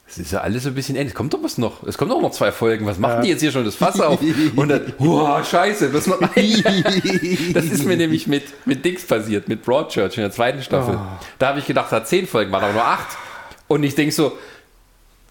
[0.07, 1.11] es ist ja alles so ein bisschen ähnlich.
[1.11, 1.83] Es kommt doch was noch.
[1.83, 2.85] Es kommen doch noch zwei Folgen.
[2.85, 3.21] Was machen Ja.
[3.23, 4.21] die jetzt hier schon das Fass auf?
[4.55, 6.19] Und dann, oh, scheiße, das, noch
[7.53, 10.97] das ist mir nämlich mit, mit Dings passiert, mit Broadchurch in der zweiten Staffel.
[11.39, 13.17] Da habe ich gedacht, es hat zehn Folgen, waren aber nur acht.
[13.67, 14.37] Und ich denke so,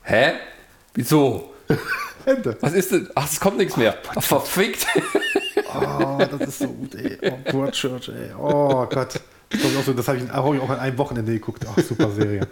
[0.02, 0.32] hä?
[0.92, 1.54] Wieso?
[2.26, 2.56] Ende.
[2.60, 3.08] Was ist denn?
[3.14, 3.94] Ach, es kommt nichts mehr.
[4.14, 4.86] Ach, verfickt.
[5.74, 7.18] Oh, das ist so gut, ey.
[7.22, 8.30] Oh, Broadchurch, ey.
[8.38, 9.20] Oh Gott.
[9.50, 11.64] Das, so, das habe ich, hab ich auch an einem Wochenende geguckt.
[11.68, 12.46] Ach, super Serie.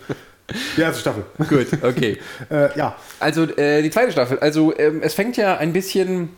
[0.76, 1.24] Die erste Staffel.
[1.48, 2.18] Gut, okay.
[2.50, 4.38] Äh, ja, Also äh, die zweite Staffel.
[4.40, 6.30] Also ähm, es fängt ja ein bisschen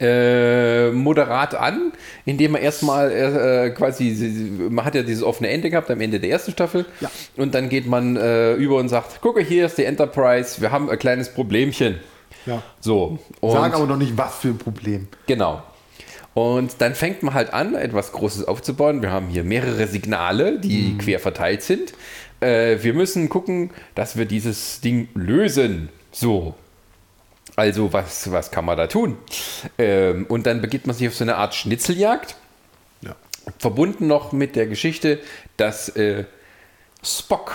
[0.00, 1.92] äh, moderat an,
[2.24, 6.30] indem man erstmal äh, quasi, man hat ja dieses offene Ende gehabt am Ende der
[6.30, 7.10] ersten Staffel Ja.
[7.36, 10.88] und dann geht man äh, über und sagt, gucke, hier ist die Enterprise, wir haben
[10.88, 11.96] ein kleines Problemchen.
[12.46, 12.62] Ja.
[12.80, 13.18] So.
[13.40, 15.08] Und Sagen aber noch nicht, was für ein Problem.
[15.26, 15.62] Genau.
[16.34, 19.02] Und dann fängt man halt an, etwas Großes aufzubauen.
[19.02, 21.92] Wir haben hier mehrere Signale, die quer verteilt sind.
[22.40, 25.90] Äh, wir müssen gucken, dass wir dieses Ding lösen.
[26.10, 26.54] So.
[27.54, 29.18] Also, was, was kann man da tun?
[29.76, 32.36] Ähm, und dann begibt man sich auf so eine Art Schnitzeljagd.
[33.02, 33.14] Ja.
[33.58, 35.20] Verbunden noch mit der Geschichte,
[35.58, 36.24] dass äh,
[37.02, 37.52] Spock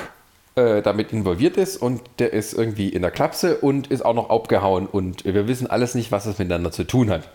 [0.58, 4.30] äh, damit involviert ist und der ist irgendwie in der Klapse und ist auch noch
[4.30, 7.30] abgehauen und wir wissen alles nicht, was das miteinander zu tun hat.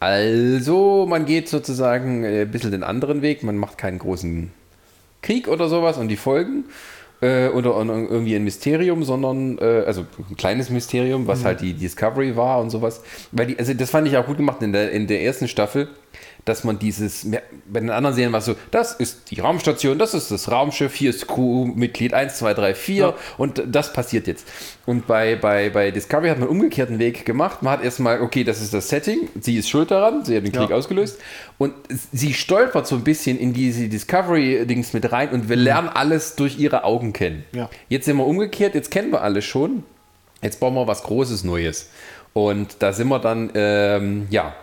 [0.00, 4.50] Also, man geht sozusagen äh, ein bisschen den anderen Weg, man macht keinen großen
[5.22, 6.64] Krieg oder sowas und die Folgen
[7.20, 12.36] äh, oder irgendwie ein Mysterium, sondern äh, also ein kleines Mysterium, was halt die Discovery
[12.36, 13.02] war und sowas.
[13.32, 15.88] Weil die, also das fand ich auch gut gemacht in der, in der ersten Staffel,
[16.44, 17.26] dass man dieses,
[17.66, 20.94] bei den anderen Serien war es so, das ist die Raumstation, das ist das Raumschiff,
[20.94, 23.14] hier ist Crewmitglied 1, 2, 3, 4 Ja.
[23.36, 24.46] und das passiert jetzt.
[24.86, 27.62] Und bei, bei, bei Discovery hat man einen umgekehrten Weg gemacht.
[27.62, 30.52] Man hat erstmal, okay, das ist das Setting, sie ist schuld daran, sie hat den
[30.52, 30.76] Krieg Ja.
[30.76, 31.18] ausgelöst
[31.58, 31.74] und
[32.12, 36.58] sie stolpert so ein bisschen in diese Discovery-Dings mit rein und wir lernen alles durch
[36.60, 37.44] ihre Augen kennen.
[37.52, 37.68] Ja.
[37.88, 39.82] Jetzt sind wir umgekehrt, jetzt kennen wir alles schon.
[40.42, 41.90] Jetzt bauen wir was Großes Neues.
[42.34, 44.54] Und da sind wir dann, ähm, ja,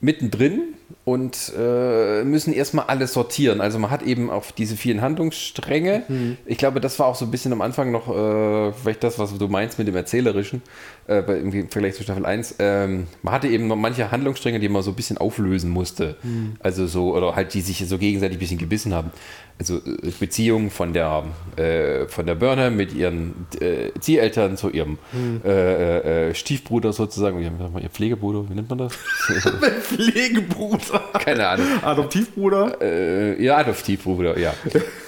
[0.00, 0.74] mittendrin
[1.06, 3.60] und äh, müssen erstmal alles sortieren.
[3.60, 6.02] Also man hat eben auf diese vielen Handlungsstränge.
[6.46, 9.38] Ich glaube, das war auch so ein bisschen am Anfang noch, äh, vielleicht das, was
[9.38, 10.62] du meinst mit dem Erzählerischen,
[11.06, 12.56] äh, bei, im Vergleich zu Staffel 1.
[12.58, 16.16] Ähm, man hatte eben noch manche Handlungsstränge, die man so ein bisschen auflösen musste.
[16.58, 19.12] Also so, oder halt die sich so gegenseitig ein bisschen gebissen haben.
[19.58, 21.24] Also äh, Beziehungen von der,
[21.56, 24.98] äh, von der Burnham mit ihren äh, Zieheltern zu ihrem
[25.44, 28.94] äh, Stiefbruder sozusagen, ihr Pflegebruder, wie nennt man das?
[29.82, 30.95] Pflegebruder.
[31.24, 31.66] Keine Ahnung.
[31.82, 32.80] Adoptivbruder.
[32.80, 34.52] Äh, ja, Adoptivbruder, ja.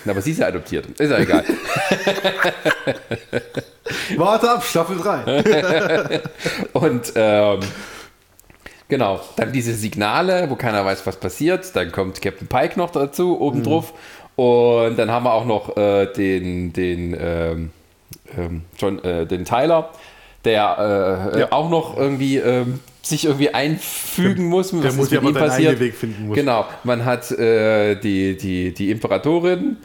[0.07, 0.87] Aber sie ist ja adoptiert.
[0.99, 1.45] Ist ja egal.
[4.17, 6.21] Warte ab, Staffel 3.
[6.73, 7.61] Und ähm,
[8.89, 11.75] genau, dann diese Signale, wo keiner weiß, was passiert.
[11.75, 13.93] Dann kommt Captain Pike noch dazu, oben drauf.
[14.37, 17.71] Und dann haben wir auch noch äh, den, den, ähm,
[18.37, 19.91] ähm, John, äh, den Tyler,
[20.45, 21.47] der äh, Ja.
[21.47, 25.33] äh, auch noch irgendwie ähm, sich irgendwie einfügen muss, der was muss ist ja mal
[25.35, 25.69] seinen passiert.
[25.71, 26.37] eigenen Weg finden muss.
[26.37, 29.77] Genau, man hat äh, die, die, die Imperatorin,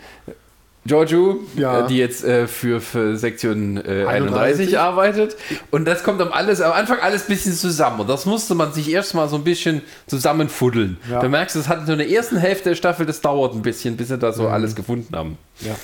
[0.85, 1.85] Giorgio, Ja.
[1.85, 5.37] äh, die jetzt äh, für, für Sektion äh, 31, 31 arbeitet.
[5.71, 8.01] Und das kommt am, alles, am Anfang alles ein bisschen zusammen.
[8.01, 10.97] Und das musste man sich erstmal so ein bisschen zusammenfuddeln.
[11.09, 11.21] Ja.
[11.21, 14.09] Du merkst, es hat so eine ersten Hälfte der Staffel, das dauert ein bisschen, bis
[14.09, 15.37] sie da so alles gefunden haben.
[15.61, 15.75] Ja.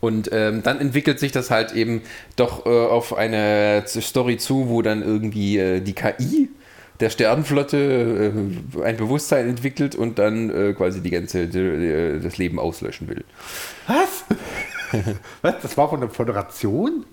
[0.00, 2.02] Und ähm, dann entwickelt sich das halt eben
[2.36, 6.50] doch äh, auf eine Story zu, wo dann irgendwie äh, die KI
[7.00, 8.32] der Sternenflotte
[8.76, 13.24] äh, ein Bewusstsein entwickelt und dann äh, quasi die ganze die, das Leben auslöschen will.
[13.86, 14.24] Was?
[15.42, 15.54] Was?
[15.62, 17.04] Das war von der Föderation?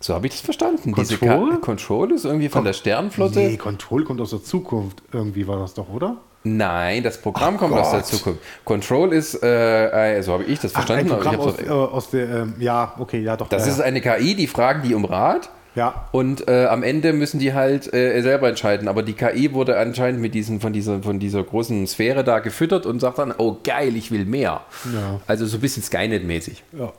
[0.00, 0.94] So habe ich das verstanden.
[0.94, 1.50] Diese Control?
[1.50, 3.38] Ka Control ist irgendwie von der Sternenflotte.
[3.38, 5.02] Nee, Control kommt aus der Zukunft.
[5.12, 6.16] Irgendwie war das doch, oder?
[6.42, 8.08] Nein, das Programm Ach kommt aus der Gott.
[8.08, 8.40] Zukunft.
[8.64, 11.12] Control ist, äh, äh, so habe ich das Ach, ein verstanden.
[11.12, 13.48] aber ich Programm aus, auch- äh, aus der, ähm, ja, okay, ja doch.
[13.48, 15.50] das ja, ist eine KI, die fragen die um Rat.
[15.74, 16.06] ja.
[16.12, 18.88] Und äh, am Ende müssen die halt äh, selber entscheiden.
[18.88, 22.86] Aber die KI wurde anscheinend mit diesen, von, dieser, von dieser großen Sphäre da gefüttert
[22.86, 24.62] und sagt dann, oh geil, ich will mehr.
[24.94, 25.20] Ja.
[25.26, 26.62] Also so ein bisschen Skynet-mäßig.
[26.78, 26.92] ja.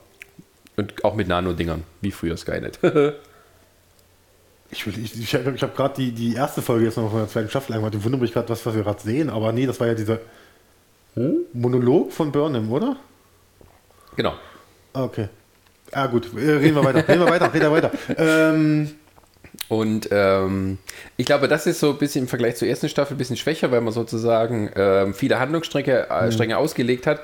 [0.76, 2.78] Und auch mit Nano-Dingern, wie früher Skynet.
[4.72, 7.48] Ich, will- ich, ich, habe gerade die, die erste Folge jetzt noch von der zweiten
[7.50, 7.94] Staffel angemacht.
[7.94, 9.30] Ich wundere mich gerade, was, was wir gerade sehen.
[9.30, 10.18] Aber nee, das war ja dieser
[11.52, 12.96] Monolog von Burnham, oder?
[14.16, 14.34] genau.
[14.94, 15.28] Ah, Okay.
[15.94, 16.26] Ah, gut.
[16.34, 17.06] Äh, Reden wir weiter.
[17.06, 17.52] Reden wir weiter.
[17.52, 17.90] Reden wir weiter.
[18.16, 18.90] Ähm,
[19.68, 20.78] Und ähm,
[21.18, 23.70] ich glaube, das ist so ein bisschen im Vergleich zur ersten Staffel ein bisschen schwächer,
[23.70, 27.20] weil man sozusagen ähm, viele Handlungsstränge äh, Stränge ausgelegt hat,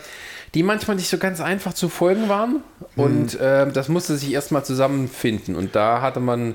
[0.54, 2.62] die manchmal nicht so ganz einfach zu folgen waren.
[2.94, 5.56] Und ähm, das musste sich erstmal zusammenfinden.
[5.56, 6.54] Und da hatte man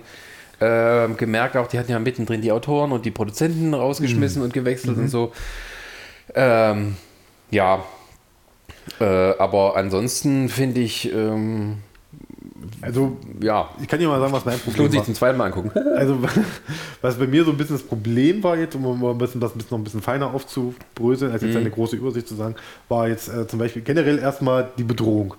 [0.63, 4.97] ähm, gemerkt, auch die hatten ja mittendrin die Autoren und die Produzenten rausgeschmissen und gewechselt
[4.97, 5.33] und so.
[6.35, 6.95] Ähm,
[7.51, 7.83] ja,
[8.99, 11.77] äh, aber ansonsten finde ich, ähm,
[12.81, 15.47] Also, ja, ich kann dir mal sagen, was mein Problem lohnt sich zum zweiten Mal
[15.47, 15.71] angucken.
[15.97, 16.17] Also,
[17.01, 19.53] was bei mir so ein bisschen das Problem war jetzt, um mal ein bisschen, das
[19.55, 22.55] noch ein bisschen feiner aufzubröseln, als jetzt eine große Übersicht zu sagen,
[22.89, 25.35] war jetzt äh, zum Beispiel generell erstmal die Bedrohung,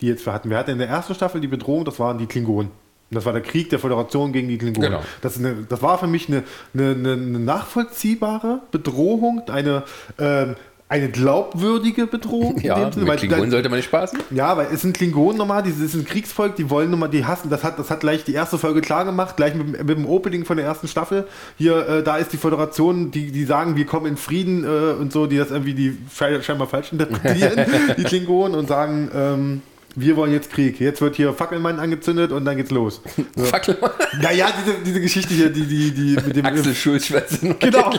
[0.00, 0.50] die jetzt wir hatten.
[0.50, 2.70] Wir hatten in der ersten Staffel die Bedrohung, das waren die Klingonen.
[3.12, 4.90] Das war der Krieg der Föderation gegen die Klingonen.
[4.90, 5.02] Genau.
[5.20, 6.42] Das, eine, das war für mich eine,
[6.74, 9.82] eine, eine, nachvollziehbare Bedrohung, eine,
[10.18, 10.56] ähm,
[10.88, 12.56] eine glaubwürdige Bedrohung.
[12.58, 14.18] in Ja, dem Sinne, mit weil Klingonen da- sollte man nicht spaßen.
[14.30, 17.48] ja, weil es sind Klingonen nochmal, die ist ein Kriegsvolk, die wollen nochmal, die hassen,
[17.50, 20.44] das hat, das hat gleich die erste Folge klar gemacht, gleich mit, mit dem Opening
[20.44, 21.26] von der ersten Staffel.
[21.56, 25.12] Hier, äh, da ist die Föderation, die, die sagen, wir kommen in Frieden äh, und
[25.12, 27.64] so, die das irgendwie die sche- scheinbar falsch interpretieren,
[27.96, 29.62] die Klingonen, und sagen, ähm,
[29.94, 30.80] wir wollen jetzt Krieg.
[30.80, 33.00] Jetzt wird hier Fackelmann angezündet und dann geht's los.
[33.36, 33.44] So.
[33.44, 33.90] Fackel mal.
[34.20, 37.10] Ja, ja, diese, diese Geschichte hier, die, die, die mit dem Axel Schulz.
[37.58, 37.90] Genau.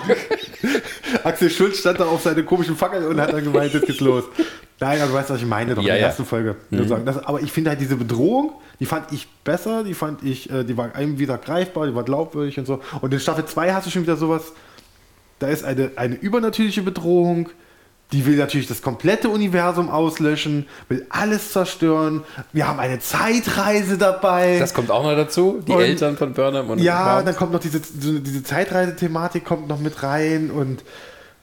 [1.24, 4.26] Axel Schulz stand da auf seine komischen Fackel und hat dann gemeint, jetzt geht's los.
[4.80, 6.08] Nein, aber du weißt, was ich meine, doch Ja, in der ja.
[6.08, 6.56] ersten Folge.
[6.70, 7.06] sozusagen.
[7.06, 10.64] Das, aber ich finde halt diese Bedrohung, die fand ich besser, die fand ich, äh,
[10.64, 12.82] die war einem wieder greifbar, die war glaubwürdig und so.
[13.02, 14.52] Und in Staffel 2 hast du schon wieder sowas,
[15.40, 17.50] da ist eine, eine übernatürliche Bedrohung,
[18.14, 22.24] die will natürlich das komplette Universum auslöschen, will alles zerstören.
[22.54, 24.60] Wir haben eine Zeitreise dabei.
[24.60, 25.62] Das kommt auch noch dazu.
[25.68, 27.28] Die Und- Eltern von Burnham und Ja, Picard.
[27.28, 30.84] dann kommt noch diese, diese Zeitreise-Thematik kommt noch mit rein und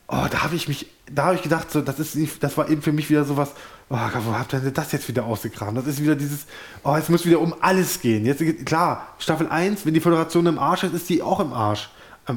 [0.08, 2.68] oh, da habe ich mich, da habe ich gedacht, so, das ist, nicht- das war
[2.70, 3.50] eben für mich wieder sowas,
[3.90, 5.76] oh, wo habt ihr denn das jetzt wieder ausgekramt?
[5.76, 6.46] Das ist wieder dieses,
[6.84, 8.24] oh, es muss wieder um alles gehen.
[8.24, 11.90] Jetzt, klar, Staffel 1, wenn die Föderation im Arsch ist, ist die auch im Arsch.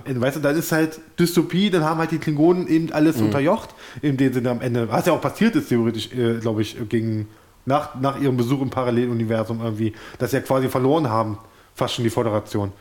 [0.05, 3.25] Weißt du, dann ist halt Dystopie, dann haben halt die Klingonen eben alles Mhm.
[3.27, 3.69] unterjocht,
[4.01, 7.27] in dem Sinne am Ende, was ja auch passiert ist, theoretisch, äh, glaube ich, gegen,
[7.65, 11.37] nach, nach ihrem Besuch im Paralleluniversum irgendwie, dass sie ja quasi verloren haben,
[11.75, 12.71] fast schon die Föderation.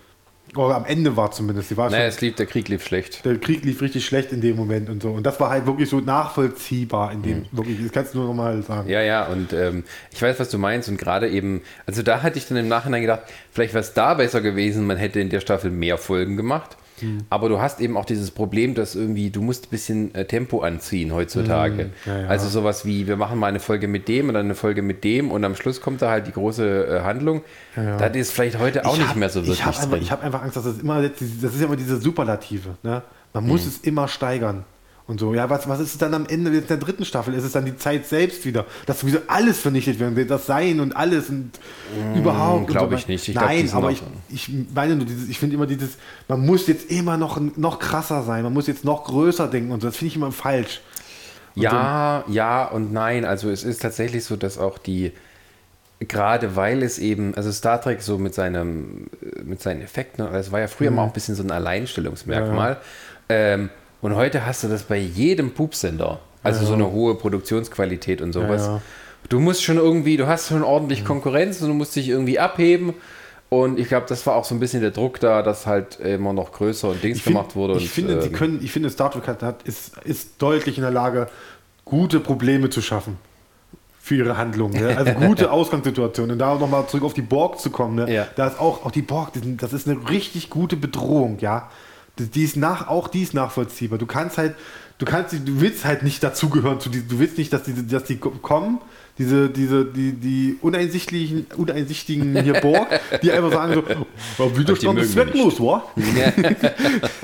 [0.57, 1.71] Oder am Ende war zumindest.
[1.71, 3.25] Die war Naja, schon, es lief, der Krieg lief schlecht.
[3.25, 5.11] der Krieg lief richtig schlecht in dem Moment und so.
[5.11, 8.63] Und das war halt wirklich so nachvollziehbar in dem, wirklich, das kannst du nur nochmal
[8.63, 8.87] sagen.
[8.87, 8.93] Mhm.
[8.93, 10.89] Ja, ja, und ähm, ich weiß, was du meinst.
[10.89, 13.23] Und gerade eben, also da hatte ich dann im Nachhinein gedacht,
[13.53, 16.77] vielleicht wäre es da besser gewesen, man hätte in der Staffel mehr Folgen gemacht.
[17.03, 17.19] Hm.
[17.31, 20.61] Aber du hast eben auch dieses Problem, dass irgendwie, du musst ein bisschen äh, Tempo
[20.61, 21.83] anziehen heutzutage.
[21.85, 22.27] Hm, ja, ja.
[22.29, 25.05] Also sowas wie, wir machen mal eine Folge mit dem und dann eine Folge mit
[25.05, 27.43] dem und am Schluss kommt da halt die große äh, Handlung.
[27.75, 30.25] Das ist vielleicht heute auch Ich nicht hab- mehr so wirklich ich habe einfach, hab
[30.25, 32.77] einfach Angst, dass das immer, das ist ja immer diese Superlative.
[32.83, 33.03] Ne?
[33.35, 34.65] Man muss es immer steigern.
[35.09, 37.35] Und so, ja, was, was ist es dann am Ende der dritten Staffel?
[37.35, 38.67] Ist es dann die Zeit selbst wieder?
[38.87, 41.51] Dass wieder alles vernichtet werden wird, das Sein und alles und
[42.15, 42.61] überhaupt.
[42.61, 43.29] und glaub so ich nicht.
[43.29, 46.47] Ich glaub, Nein, sind aber ich, ich meine nur, dieses, ich finde immer dieses, man
[46.47, 49.89] muss jetzt immer noch, noch krasser sein, man muss jetzt noch größer denken und so.
[49.89, 50.81] Das finde ich immer falsch.
[51.55, 53.25] Ja, ja und nein.
[53.25, 55.13] Also es ist tatsächlich so, dass auch die,
[55.99, 59.09] gerade weil es eben, also Star Trek so mit seinem,
[59.45, 62.79] mit seinen Effekten, das war ja früher mal auch ein bisschen so ein Alleinstellungsmerkmal.
[63.29, 63.71] Ähm,
[64.03, 66.21] und heute hast du das bei jedem Pupsender.
[66.43, 68.67] Also so eine hohe Produktionsqualität und sowas.
[68.67, 68.83] Ja, ja.
[69.29, 72.95] Du musst schon irgendwie, du hast schon ordentlich Konkurrenz und du musst dich irgendwie abheben.
[73.49, 76.33] Und ich glaube, das war auch so ein bisschen der Druck da, dass halt immer
[76.33, 77.75] noch größer und Dings find- gemacht wurde.
[77.75, 80.83] Ich und, finde, sie ähm, können, ich finde, Star Trek hat, ist, ist deutlich in
[80.83, 81.29] der Lage,
[81.85, 83.19] gute Probleme zu schaffen
[84.01, 84.73] für ihre Handlung.
[84.73, 84.97] Ne?
[84.97, 86.33] Also gute Ausgangssituationen.
[86.33, 87.95] Und da nochmal zurück auf die Borg zu kommen.
[87.95, 88.13] Ne?
[88.13, 88.27] Ja.
[88.35, 91.71] Da ist auch, auch die Borg, das ist eine richtig gute Bedrohung, ja.
[92.19, 93.99] Die, ist nach, auch die ist nachvollziehbar.
[93.99, 94.55] Du kannst halt,
[94.99, 98.05] du kannst, du willst halt nicht dazugehören zu die, du willst nicht, dass die, dass
[98.05, 98.81] die kommen.
[99.19, 102.89] Diese, diese, die, die uneinsichtlichen, uneinsichtigen hier Borg,
[103.23, 103.85] die einfach sagen so,
[104.39, 105.85] oh, Widerstand ist zwecklos, wa?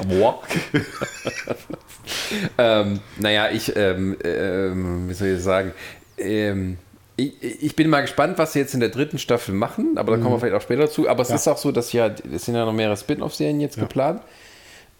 [0.06, 0.42] Boah.
[2.58, 5.72] ähm, naja, ich, ähm, ähm, wie soll ich sagen,
[6.18, 6.76] ähm,
[7.16, 10.22] ich, ich bin mal gespannt, was sie jetzt in der dritten Staffel machen, aber da
[10.22, 11.08] kommen wir vielleicht auch später zu.
[11.08, 14.22] Aber es ist auch so, dass ja, es sind ja noch mehrere Spin-off-Serien jetzt geplant.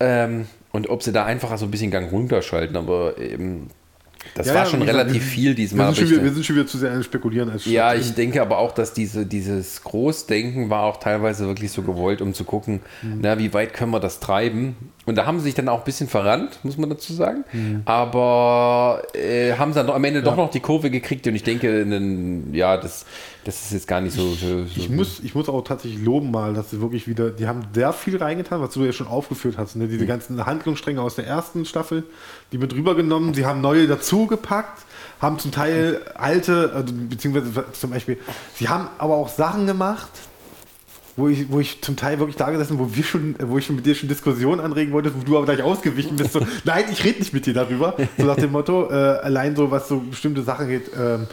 [0.01, 3.69] Ähm, und ob sie da einfach so ein bisschen Gang runterschalten, aber eben,
[4.35, 5.89] das Ja, war ja, schon relativ wir- viel diesmal.
[5.89, 8.43] Wir sind, wieder, wir sind schon wieder zu sehr an Spekulieren als ja, ich denke
[8.43, 12.81] aber auch, dass diese, dieses Großdenken war auch teilweise wirklich so gewollt, um zu gucken,
[13.03, 13.19] Mhm.
[13.23, 14.77] na, wie weit können wir das treiben.
[15.09, 17.45] Und da haben sie sich dann auch ein bisschen verrannt, muss man dazu sagen.
[17.53, 17.83] Mhm.
[17.87, 22.53] Aber äh, haben dann am Ende doch noch die Kurve gekriegt und ich denke, nen-
[22.55, 23.05] ja, das,
[23.45, 24.29] das ist jetzt gar nicht so.
[24.35, 27.47] so, so Ich muss, ich muss auch tatsächlich loben mal, dass sie wirklich wieder, die
[27.47, 29.77] haben sehr viel reingetan, was du ja schon aufgeführt hast.
[29.77, 29.85] Ne?
[29.85, 29.91] Mhm.
[29.91, 32.05] Diese ganzen Handlungsstränge aus der ersten Staffel,
[32.53, 34.83] die mit rübergenommen, sie haben neue dazugepackt,
[35.21, 38.19] haben zum Teil alte, also, beziehungsweise zum Beispiel,
[38.55, 40.11] sie haben aber auch Sachen gemacht,
[41.19, 43.77] wo ich, wo ich zum Teil wirklich da gesessen, wo wir schon, wo ich schon
[43.77, 46.33] mit dir schon Diskussionen anregen wollte, wo du aber gleich ausgewichen bist.
[46.33, 47.97] So, nein, ich rede nicht mit dir darüber.
[48.17, 51.27] So nach dem Motto, äh, allein so, was so bestimmte Sachen geht, ähm,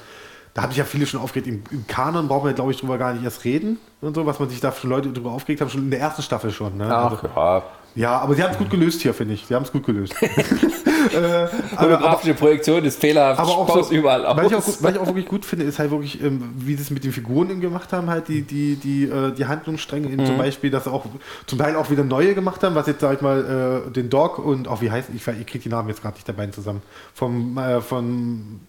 [0.55, 1.47] da haben sich ja viele schon aufgeregt.
[1.47, 4.39] Im, Im, Kanon brauchen wir, glaube ich, drüber gar nicht erst reden und so, was
[4.39, 6.77] man sich da schon Leute drüber aufgeregt haben, schon in der ersten Staffel schon.
[6.77, 6.87] Ne?
[6.89, 7.63] Ach, also, ja.
[7.95, 9.45] ja, aber sie haben es gut gelöst hier, finde ich.
[9.45, 10.15] Sie haben es gut gelöst.
[10.21, 14.37] äh, Fotografische Projektion ist fehlerhaft, aber auch so, überall aus.
[14.37, 16.75] Was ich, auch, gut- was ich auch wirklich gut finde, ist halt wirklich, ähm, wie
[16.75, 20.07] sie es mit den Figuren eben gemacht haben, halt die, die, die, äh, die Handlungsstränge,
[20.07, 20.25] Mhm.
[20.25, 21.05] zum Beispiel, dass sie auch
[21.47, 24.39] zum Teil auch wieder neue gemacht haben, was jetzt, sag ich mal, äh, den Dog
[24.39, 26.81] und auch wie heißt, ich, ich kriege die Namen jetzt gerade nicht der beiden zusammen,
[27.13, 28.61] vom, äh, von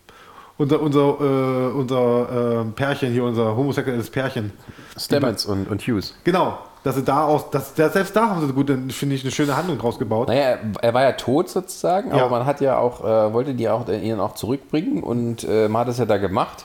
[0.59, 4.53] unser, unser, äh, unser äh, Pärchen hier, unser homosexuelles Pärchen.
[4.99, 6.15] Stamets und, und Hughes.
[6.25, 9.31] Genau, dass sie da auch, dass, dass selbst da haben sie gut, finde ich, eine
[9.31, 10.29] schöne Handlung draus gebaut.
[10.29, 12.29] Naja, er- war ja tot sozusagen, aber Ja.
[12.29, 15.81] man hat ja auch, äh, wollte die auch äh, ihn auch zurückbringen und äh, man
[15.83, 16.65] hat es ja da gemacht.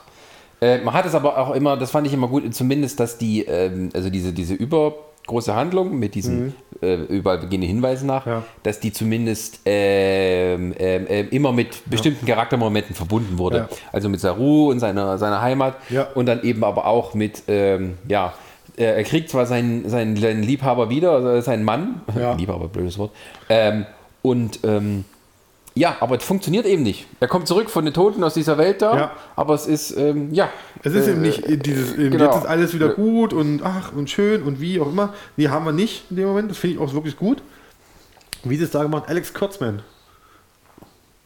[0.62, 3.42] Äh, man hat es aber auch immer, das fand ich immer gut, zumindest, dass die,
[3.44, 4.54] ähm, also diese, diese
[5.24, 8.42] übergroße Handlung mit diesen äh, überall beginnenden Hinweisen nach, Ja.
[8.64, 13.56] dass die zumindest ähm, ähm, immer mit bestimmten Charaktermomenten verbunden wurde.
[13.56, 13.68] Ja.
[13.92, 16.08] Also mit Saru und seiner, seiner Heimat Ja.
[16.14, 18.34] und dann eben aber auch mit, ähm, ja,
[18.76, 22.32] äh, er kriegt zwar seinen, seinen, seinen Liebhaber wieder, also seinen Mann, Ja.
[22.38, 23.12] Liebhaber, blödes Wort,
[23.48, 23.86] ähm,
[24.22, 25.04] und ähm,
[25.74, 27.06] ja, aber es funktioniert eben nicht.
[27.20, 29.10] Er kommt zurück von den Toten aus dieser Welt da, Ja.
[29.36, 30.50] aber es ist, ähm, ja.
[30.82, 32.26] Es ist äh, eben nicht dieses, eben, genau.
[32.26, 35.14] jetzt ist alles wieder gut und ach und schön und wie auch immer.
[35.36, 36.50] Nee, haben wir nicht in dem Moment.
[36.50, 37.42] Das finde ich auch wirklich gut.
[38.44, 39.82] Wie sie es da gemacht Alex Kurtzman,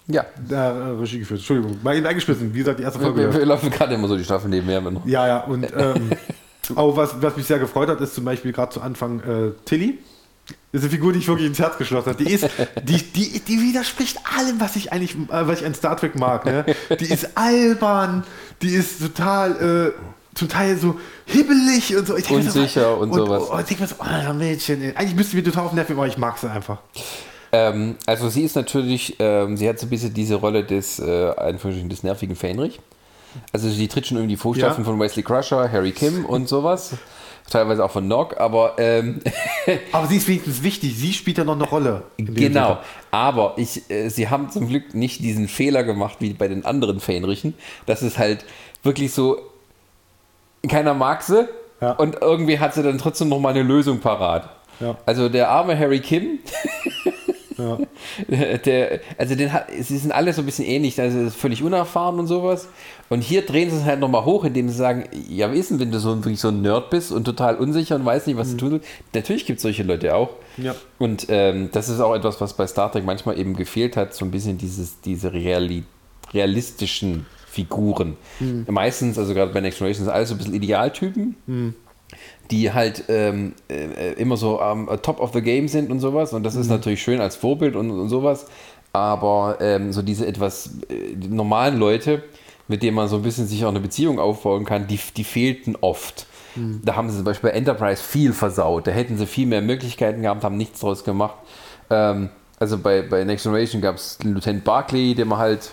[0.06, 0.24] Ja.
[0.36, 1.40] der äh, Regie geführt.
[1.40, 2.54] Entschuldigung, mal ihn eingeschmissen.
[2.54, 3.20] Wie gesagt, die erste Wir, Folge.
[3.32, 4.80] wir, wir laufen gerade immer so die Staffel nebenher.
[4.80, 5.04] Noch.
[5.06, 6.10] Ja, ja, und ähm,
[6.76, 9.98] auch was, was mich sehr gefreut hat, ist zum Beispiel gerade zu Anfang äh, Tilly.
[10.72, 12.22] Das ist eine Figur, die ich wirklich ins Herz geschlossen habe.
[12.22, 12.48] Die ist,
[12.82, 16.44] die, die, die widerspricht allem, was ich eigentlich, äh, was ich an Star Trek mag.
[16.44, 16.64] Ne?
[17.00, 18.24] Die ist albern,
[18.62, 22.16] die ist total, äh, zum Teil so hibbelig und so.
[22.16, 23.44] Ich Unsicher so, und sowas.
[23.44, 26.06] Und, ich denke mir so, oh, Mädchen, eigentlich müsste mir total auf den Nerven, aber
[26.06, 26.78] ich mag sie einfach.
[27.52, 31.54] Ähm, also sie ist natürlich, ähm, sie hat so ein bisschen diese Rolle des, äh,
[31.88, 32.80] des nervigen Fähnrich.
[33.52, 34.90] Also sie tritt schon irgendwie die Fußstapfen Ja.
[34.90, 36.92] von Wesley Crusher, Harry Kim und sowas.
[37.50, 39.20] Teilweise auch von Nock, aber ähm,
[39.92, 42.02] Aber sie ist wenigstens wichtig, sie spielt ja noch eine Rolle.
[42.16, 42.78] Genau,
[43.12, 46.98] aber ich, äh, sie haben zum Glück nicht diesen Fehler gemacht wie bei den anderen
[47.00, 47.54] Fähnrichen.
[47.86, 48.44] Das ist halt
[48.82, 49.38] wirklich so,
[50.68, 51.48] keiner mag sie
[51.80, 51.92] Ja.
[51.92, 54.48] und irgendwie hat sie dann trotzdem noch mal eine Lösung parat.
[54.80, 54.96] Ja.
[55.06, 56.40] Also der arme Harry Kim,
[57.58, 57.78] Ja.
[58.64, 62.18] der, also den hat, sie sind alle so ein bisschen ähnlich, also ist völlig unerfahren
[62.18, 62.68] und sowas.
[63.08, 65.78] Und hier drehen sie es halt nochmal hoch, indem sie sagen, ja, wie ist denn,
[65.78, 68.36] wenn du so, ein- wirklich so ein Nerd bist und total unsicher und weißt nicht,
[68.36, 68.86] was du tun sollst.
[69.14, 70.30] Natürlich gibt es solche Leute auch.
[70.56, 70.74] Ja.
[70.98, 74.24] Und ähm, das ist auch etwas, was bei Star Trek manchmal eben gefehlt hat, so
[74.24, 75.84] ein bisschen dieses, diese reali
[76.34, 78.16] realistischen Figuren.
[78.68, 81.36] Meistens, also gerade bei Next Generation, sind alles so ein bisschen Idealtypen,
[82.50, 86.32] die halt ähm, äh, immer so am top of the game sind und sowas.
[86.32, 88.46] Und das ist natürlich schön als Vorbild und, und sowas.
[88.92, 92.22] Aber ähm, so diese etwas äh, die normalen Leute,
[92.68, 95.76] mit denen man so ein bisschen sich auch eine Beziehung aufbauen kann, die, die fehlten
[95.80, 96.26] oft.
[96.82, 98.86] Da haben sie zum Beispiel bei Enterprise viel versaut.
[98.86, 101.34] Da hätten sie viel mehr Möglichkeiten gehabt, haben nichts draus gemacht.
[101.90, 105.72] Ähm, also bei, bei Next Generation gab es Lieutenant Barclay, der man halt,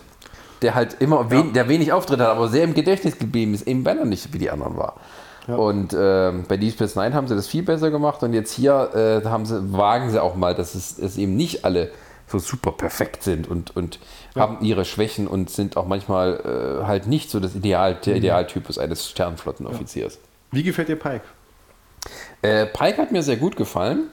[0.61, 3.85] der halt immer wen, der wenig Auftritt hat, aber sehr im Gedächtnis geblieben ist, eben
[3.85, 4.95] weil er nicht wie die anderen war.
[5.47, 9.21] Und ähm, bei Deep Space Nine haben sie das viel besser gemacht und jetzt hier
[9.23, 11.91] äh, haben sie, wagen sie auch mal, dass es, es eben nicht alle
[12.27, 13.99] so super perfekt sind und, und
[14.35, 18.77] haben ihre Schwächen und sind auch manchmal äh, halt nicht so das Ideal, der Idealtypus
[18.77, 20.17] eines Sternflottenoffiziers.
[20.51, 21.23] Wie gefällt dir Pike?
[22.41, 24.07] Äh, Pike hat mir sehr gut gefallen,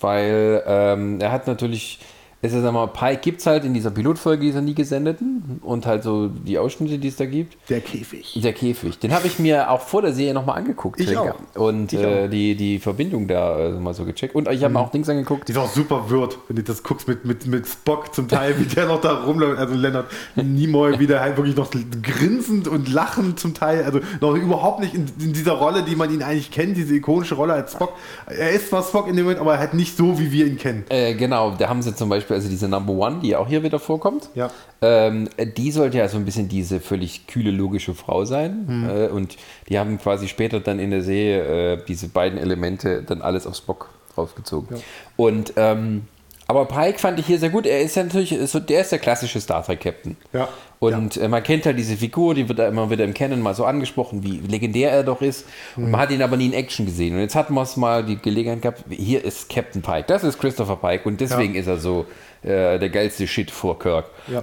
[0.00, 2.00] weil ähm, er hat natürlich,
[2.44, 5.86] es ist sag mal, Pike gibt es halt in dieser Pilotfolge, dieser nie gesendeten und
[5.86, 7.56] halt so die Ausschnitte, die es da gibt.
[7.70, 8.38] Der Käfig.
[8.42, 11.00] Der Käfig, den habe ich mir auch vor der Serie nochmal angeguckt.
[11.00, 11.34] Ich auch.
[11.54, 12.28] Und Ich äh, auch.
[12.28, 14.34] die, die Verbindung da äh, mal so gecheckt.
[14.34, 15.48] Und ich habe mir auch Dings angeguckt.
[15.48, 18.58] Die ist auch super wird, wenn du das guckst mit, mit, mit Spock zum Teil,
[18.58, 19.58] wie der noch da rumläuft.
[19.58, 21.70] Also Leonard Nimoy wieder halt wirklich noch
[22.02, 23.84] grinsend und lachend zum Teil.
[23.84, 27.36] Also noch überhaupt nicht in, in dieser Rolle, die man ihn eigentlich kennt, diese ikonische
[27.36, 27.94] Rolle als Spock.
[28.26, 30.84] Er ist zwar Spock in dem Moment, aber halt nicht so, wie wir ihn kennen.
[30.90, 33.78] Äh, genau, da haben sie zum Beispiel also diese Number One, die auch hier wieder
[33.78, 34.28] vorkommt.
[34.34, 34.50] Ja.
[34.82, 38.64] Ähm, die sollte ja so ein bisschen diese völlig kühle, logische Frau sein.
[38.66, 38.90] Hm.
[38.90, 39.36] Äh, und
[39.68, 43.56] die haben quasi später dann in der Serie äh, diese beiden Elemente dann alles auf
[43.56, 44.76] Spock draufgezogen.
[45.16, 46.02] Und ähm,
[46.46, 47.66] aber Pike fand ich hier sehr gut.
[47.66, 50.16] Er ist ja natürlich, so, der ist der klassische Star Trek Captain.
[50.32, 50.48] Ja.
[50.92, 53.54] Und äh, man kennt halt diese Figur, die wird da immer wieder im Canon mal
[53.54, 55.46] so angesprochen, wie legendär er doch ist.
[55.76, 57.14] Und man hat ihn aber nie in Action gesehen.
[57.14, 60.38] Und jetzt hatten wir es mal die Gelegenheit gehabt, hier ist Captain Pike, das ist
[60.38, 62.06] Christopher Pike und deswegen ist er so
[62.42, 64.06] äh, der geilste Shit vor Kirk.
[64.28, 64.42] Ja.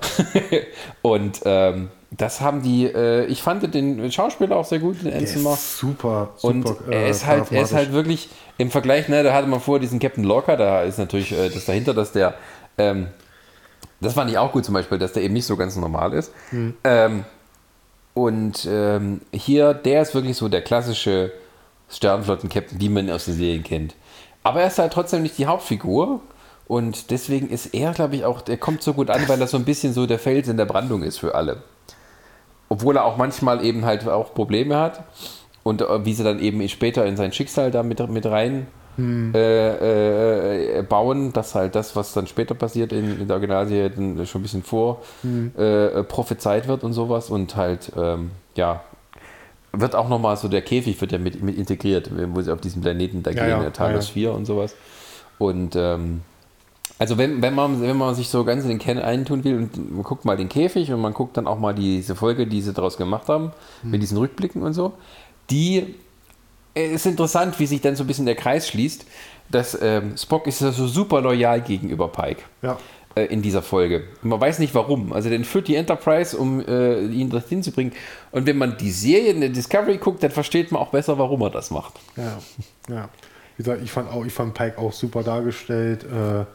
[1.02, 5.60] und ähm, das haben die, äh, ich fand den Schauspieler auch sehr gut, den Mount.
[5.60, 6.48] Super, super.
[6.48, 9.80] Und er ist halt, er ist halt wirklich im Vergleich, ne, da hatte man vorher
[9.80, 12.34] diesen Captain Locker, da ist natürlich äh, das dahinter, dass der,
[12.78, 13.08] ähm,
[14.02, 16.34] das fand ich auch gut zum Beispiel, dass der eben nicht so ganz normal ist.
[16.50, 16.74] Hm.
[16.84, 17.26] Ähm,
[18.14, 21.32] und ähm, hier, der ist wirklich so der klassische
[21.90, 23.96] Sternflotten-Captain, wie man ihn aus den Serien kennt.
[24.44, 26.22] Aber er ist halt trotzdem nicht die Hauptfigur.
[26.68, 29.58] Und deswegen ist er, glaube ich, auch, der kommt so gut an, weil er so
[29.58, 31.64] ein bisschen so der Fels in der Brandung ist für alle.
[32.70, 35.04] Obwohl er auch manchmal eben halt auch Probleme hat.
[35.64, 38.68] Und äh, wie sie dann eben später in sein Schicksal da mit, mit rein
[39.34, 43.92] äh, äh, bauen, dass halt das, was dann später passiert in, in der Originalserie,
[44.26, 45.02] schon ein bisschen vor
[45.58, 47.30] äh, prophezeit wird und sowas.
[47.30, 48.84] Und halt, ähm, ja,
[49.74, 52.82] wird auch nochmal so der Käfig wird ja mit, mit integriert, wo sie auf diesem
[52.82, 54.76] Planeten da Ja, gehen, ja, der Talos ja, 4 und sowas.
[55.38, 56.22] Und ähm,
[57.00, 59.92] also wenn, wenn, man, wenn man sich so ganz in den Kern eintun will und
[59.92, 62.74] man guckt mal den Käfig und man guckt dann auch mal diese Folge, die sie
[62.74, 64.94] daraus gemacht haben, mit diesen Rückblicken und so,
[65.50, 65.96] die
[66.76, 69.06] äh, ist interessant, wie sich dann so ein bisschen der Kreis schließt,
[69.50, 72.78] dass ähm, Spock ist ja so super loyal gegenüber Pike Ja.
[73.16, 74.04] äh, in dieser Folge.
[74.24, 75.12] Und man weiß nicht warum.
[75.12, 77.92] Also den führt die Enterprise, um äh, ihn dorthin zu bringen.
[78.32, 81.42] Und wenn man die Serie in der Discovery guckt, dann versteht man auch besser, warum
[81.42, 81.94] er das macht.
[82.16, 82.40] Ja,
[82.94, 83.10] ja.
[83.58, 86.06] Wie gesagt, ich fand, auch, ich fand Pike auch super dargestellt.
[86.06, 86.46] Äh,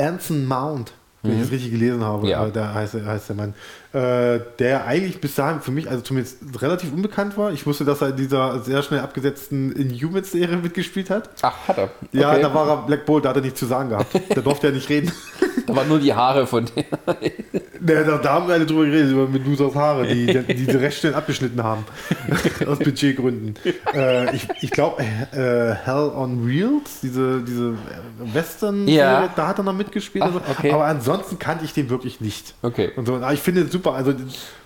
[0.00, 0.92] Anson Mount,
[1.26, 2.28] wenn ich das richtig gelesen habe, Mhm.
[2.28, 2.46] Ja.
[2.46, 3.54] äh, der heißt, heißt der Mann,
[3.92, 7.52] äh, der eigentlich bis dahin für mich, also zumindest relativ unbekannt war.
[7.52, 11.30] Ich wusste, dass er in dieser sehr schnell abgesetzten Inhumans-Serie mitgespielt hat.
[11.42, 11.90] Ach, hat er.
[12.12, 12.42] Ja, Okay.
[12.42, 14.14] da war er Black Bolt, da hat er nichts zu sagen gehabt.
[14.34, 15.10] Der durfte ja nicht reden.
[15.66, 16.84] Da waren nur die Haare von dem.
[17.80, 20.98] Ne, da, da haben wir alle drüber geredet, über Medusas Haare, die, die, die recht
[20.98, 21.84] schnell abgeschnitten haben.
[22.66, 23.54] Aus Budgetgründen.
[23.94, 27.74] Äh, ich ich glaube, äh, Hell on Wheels, diese, diese
[28.18, 29.28] western Ja.
[29.34, 30.24] da hat er noch mitgespielt.
[30.26, 30.72] Ach, okay.
[30.72, 32.54] Aber ansonsten kannte ich den wirklich nicht.
[32.62, 32.92] Okay.
[32.96, 33.16] Und so.
[33.16, 33.94] Aber ich finde es super.
[33.94, 34.12] Also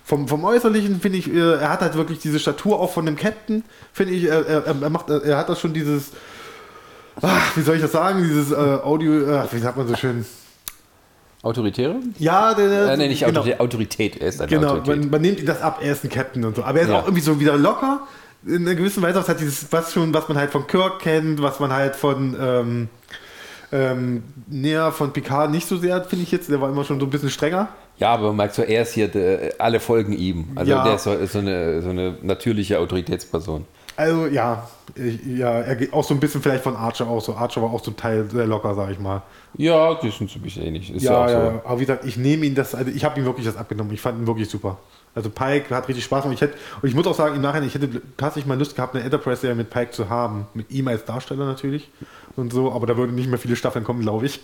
[0.03, 3.15] vom, vom Äußerlichen finde ich, äh, er hat halt wirklich diese Statur auch von dem
[3.15, 3.63] Captain,
[3.93, 6.11] finde ich, er, er, er macht, er hat das schon dieses,
[7.21, 10.25] ach, wie soll ich das sagen, dieses äh, Audio, äh, wie sagt man so schön?
[11.43, 11.95] Autoritäre?
[12.19, 13.39] Ja, der, Äh, nee, nicht genau.
[13.41, 13.59] Autorität.
[13.59, 14.21] Autorität.
[14.21, 14.97] Er ist eine Genau, Autorität.
[15.03, 16.63] man, man nimmt ihm das ab, er ist ein Captain und so.
[16.63, 16.99] Aber er ist Ja.
[16.99, 18.01] auch irgendwie so wieder locker.
[18.45, 21.41] In einer gewissen Weise, was hat dieses, was schon, was man halt von Kirk kennt,
[21.41, 22.89] was man halt von ähm,
[23.71, 26.49] ähm, näher von Picard nicht so sehr, finde ich jetzt.
[26.49, 27.69] Der war immer schon so ein bisschen strenger.
[27.97, 30.45] Ja, aber man merkt so, er ist hier, der, alle folgen ihm.
[30.55, 30.83] Also Ja.
[30.83, 33.65] der ist so, ist so, eine, so eine natürliche Autoritätsperson.
[33.97, 37.35] Also ja, ich, ja, er geht auch so ein bisschen vielleicht von Archer auch so.
[37.35, 39.21] Archer war auch zum Teil sehr locker, sag ich mal.
[39.57, 40.93] Ja, die sind so ein bisschen ähnlich.
[40.93, 41.61] Ist ja, Ja, auch ja, so.
[41.65, 43.93] aber wie gesagt, ich nehme ihn das, also ich habe ihm wirklich das abgenommen.
[43.93, 44.77] Ich fand ihn wirklich super.
[45.13, 46.35] Also Pike hat richtig Spaß gemacht.
[46.35, 48.95] Ich hätte, und ich muss auch sagen, im Nachhinein, ich hätte tatsächlich mal Lust gehabt,
[48.95, 50.47] eine Enterprise-Serie mit Pike zu haben.
[50.53, 51.89] Mit ihm als Darsteller natürlich
[52.37, 54.39] und so, aber da würden nicht mehr viele Staffeln kommen, glaube ich.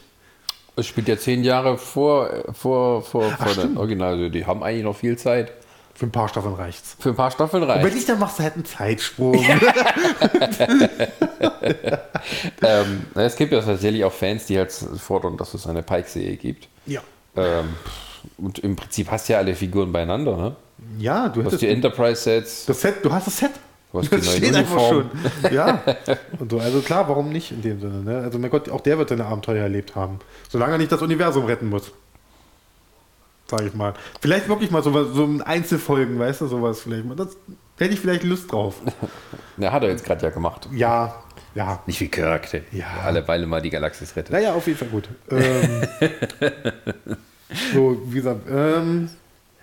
[0.75, 3.77] Es spielt ja zehn Jahre vor, vor, vor, vor der.
[3.77, 4.13] Original.
[4.13, 5.51] Also die haben eigentlich noch viel Zeit.
[5.97, 6.95] Für ein paar Staffeln reicht's.
[6.99, 9.33] Für ein paar Staffeln Und wenn nicht, dann machst du halt einen Zeitsprung.
[12.61, 16.67] Ähm, es gibt ja tatsächlich auch Fans, die halt fordern, dass es eine Pike-Serie gibt.
[16.85, 17.01] ja.
[17.35, 17.75] Ähm,
[18.37, 20.35] und im Prinzip hast du ja alle Figuren beieinander.
[20.35, 20.55] Ne?
[20.99, 22.65] Ja, du Du hast die Enterprise-Sets.
[22.65, 23.51] das Set, du hast das Set.
[23.91, 25.09] Du hast die Das einfach Uniformen.
[25.43, 25.53] schon.
[25.53, 25.81] Ja.
[26.39, 28.03] Und so, also klar, warum nicht in dem Sinne?
[28.03, 28.17] Ne?
[28.17, 30.19] Also mein Gott, auch der wird seine Abenteuer erlebt haben.
[30.49, 31.91] Solange er nicht das Universum retten muss.
[33.49, 33.93] Sag ich mal.
[34.21, 37.15] Vielleicht wirklich mal so, so ein Einzelfolgen, weißt du, sowas vielleicht mal.
[37.15, 37.37] Das
[37.77, 38.75] hätte ich vielleicht Lust drauf.
[39.57, 40.67] Na, hat er jetzt gerade ja gemacht.
[40.73, 41.23] Ja,
[41.55, 41.81] ja.
[41.87, 42.85] Nicht wie Kirk, der Ja.
[43.05, 44.31] alle Weile mal die Galaxis rettet.
[44.33, 45.09] Naja, auf jeden Fall gut.
[45.31, 45.87] Ähm,
[47.73, 49.09] so, wie gesagt, ähm,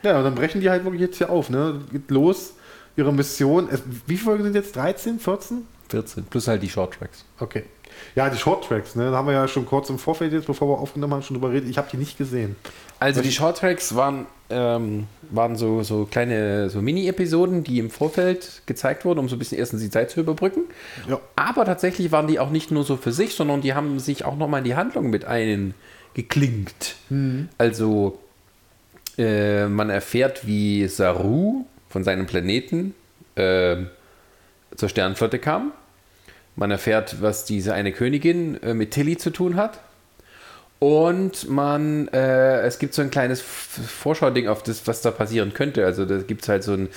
[0.02, 1.80] ja, und dann brechen die halt wirklich jetzt hier auf, ne?
[1.92, 2.54] Geht los,
[2.96, 3.68] ihre Mission.
[3.70, 4.74] Es, wie viele Folgen sind jetzt?
[4.76, 5.66] 13, 14?
[5.88, 6.24] 14.
[6.24, 7.24] Plus halt die Short Tracks.
[7.38, 7.64] Okay.
[8.14, 9.10] Ja, die Short Tracks, ne?
[9.10, 11.52] Da haben wir ja schon kurz im Vorfeld jetzt, bevor wir aufgenommen haben, schon drüber
[11.52, 11.68] redet.
[11.68, 12.56] Ich habe die nicht gesehen.
[13.04, 18.62] Also die Short Tracks waren, ähm, waren so, so kleine so Mini-Episoden, die im Vorfeld
[18.64, 20.62] gezeigt wurden, um so ein bisschen erstens die Zeit zu überbrücken.
[21.06, 21.20] Ja.
[21.36, 24.38] Aber tatsächlich waren die auch nicht nur so für sich, sondern die haben sich auch
[24.38, 26.96] nochmal in die Handlung mit eingeklinkt.
[27.58, 28.18] Also
[29.18, 32.94] äh, man erfährt, wie Saru von seinem Planeten
[33.36, 33.88] ähm,
[34.74, 35.72] zur Sternenflotte kam.
[36.56, 39.80] Man erfährt, was diese eine Königin äh, mit Tilly zu tun hat.
[40.84, 45.86] Und man, äh, es gibt so ein kleines Vorschauding auf das, was da passieren könnte.
[45.86, 46.90] Also da gibt es halt so ein,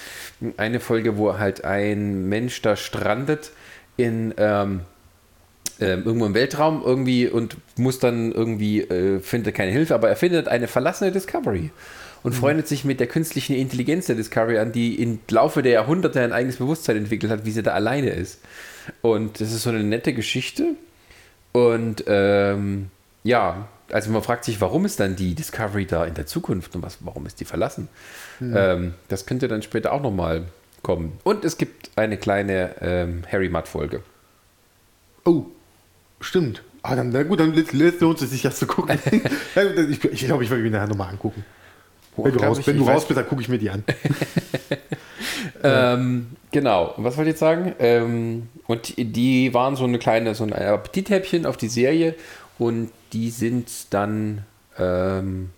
[0.58, 3.52] eine Folge, wo halt ein Mensch da strandet
[3.96, 4.82] in ähm,
[5.80, 10.18] ähm, irgendwo im Weltraum irgendwie und muss dann irgendwie, äh, findet keine Hilfe, aber er
[10.18, 11.70] findet eine verlassene Discovery
[12.24, 16.20] und freundet sich mit der künstlichen Intelligenz der Discovery an, die im Laufe der Jahrhunderte
[16.20, 18.42] ein eigenes Bewusstsein entwickelt hat, wie sie da alleine ist.
[19.02, 20.76] Und das ist so eine nette Geschichte.
[21.54, 22.88] Und ähm,
[23.24, 26.84] ja, also man fragt sich, warum ist dann die Discovery da in der Zukunft und
[26.84, 27.88] was, warum ist die verlassen?
[28.42, 30.44] Ähm, das könnte dann später auch nochmal
[30.84, 31.18] kommen.
[31.24, 34.04] Und es gibt eine kleine ähm, Harry Mudd-Folge.
[35.26, 35.46] Oh,
[36.22, 36.62] stimmt.
[36.84, 37.54] Ah, dann, na gut, dann
[38.00, 38.98] lohnt es sich, das zu gucken.
[39.56, 41.44] Ich glaube, ich, glaub, ich will mir nachher nochmal angucken.
[42.16, 43.84] Wenn du, raus, ich, wenn du raus bist, dann gucke ich mir die an.
[45.64, 47.74] Ähm, genau, Und was wollte ich jetzt sagen?
[47.80, 52.16] Ähm, und die- die waren so eine kleine, so ein Appetithäppchen auf die Serie
[52.60, 54.44] und die sind dann,
[54.78, 55.50] ähm,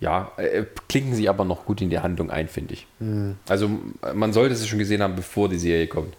[0.00, 2.86] ja, äh, klinken sie aber noch gut in die Handlung ein, finde ich.
[3.48, 3.70] Also
[4.14, 6.14] man sollte es schon gesehen haben, bevor die Serie kommt,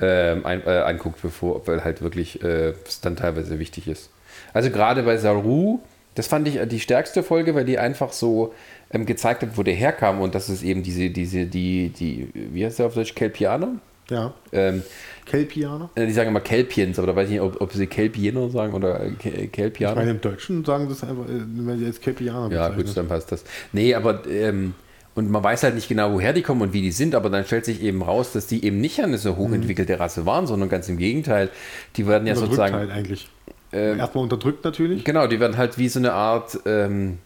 [0.00, 4.10] ähm, ein, äh, anguckt, bevor, weil halt wirklich äh, es dann teilweise wichtig ist.
[4.52, 5.80] Also gerade bei Saru,
[6.14, 8.54] das fand ich äh, die stärkste Folge, weil die einfach so
[8.90, 12.64] ähm, gezeigt hat, wo der herkam und das ist eben diese, diese, die, die, wie
[12.64, 13.76] heißt der auf Deutsch, Kelpianer?
[14.10, 14.32] Ja.
[14.52, 14.82] Ähm,
[15.26, 15.90] Kelpianer?
[15.94, 18.72] äh, die sagen immer Kelpiens, aber da weiß ich nicht, ob, ob sie Kelpiener sagen
[18.72, 19.96] oder äh, Ke- Ich Kelpianer.
[19.96, 23.30] meine, im Deutschen sagen das einfach, äh, wenn die jetzt Kelpianer Ja, gut, dann passt
[23.32, 23.44] das.
[23.72, 24.74] Nee, aber ähm,
[25.14, 27.44] und man weiß halt nicht genau, woher die kommen und wie die sind, aber dann
[27.44, 30.88] stellt sich eben raus, dass die eben nicht eine so hochentwickelte Rasse waren, sondern ganz
[30.88, 31.50] im Gegenteil.
[31.96, 32.74] Die werden ja sozusagen.
[32.74, 33.28] halt eigentlich.
[33.72, 35.04] Ähm, Erstmal unterdrückt natürlich.
[35.04, 37.18] Genau, die werden halt wie so eine Art ähm,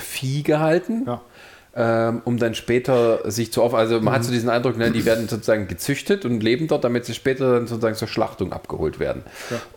[0.00, 1.04] Vieh gehalten.
[1.06, 1.22] Ja.
[1.80, 3.76] Ähm, um dann später sich zu offen.
[3.76, 7.04] Also man hat so diesen Eindruck, ne, die werden sozusagen gezüchtet und leben dort, damit
[7.04, 9.22] sie später dann sozusagen zur Schlachtung abgeholt werden.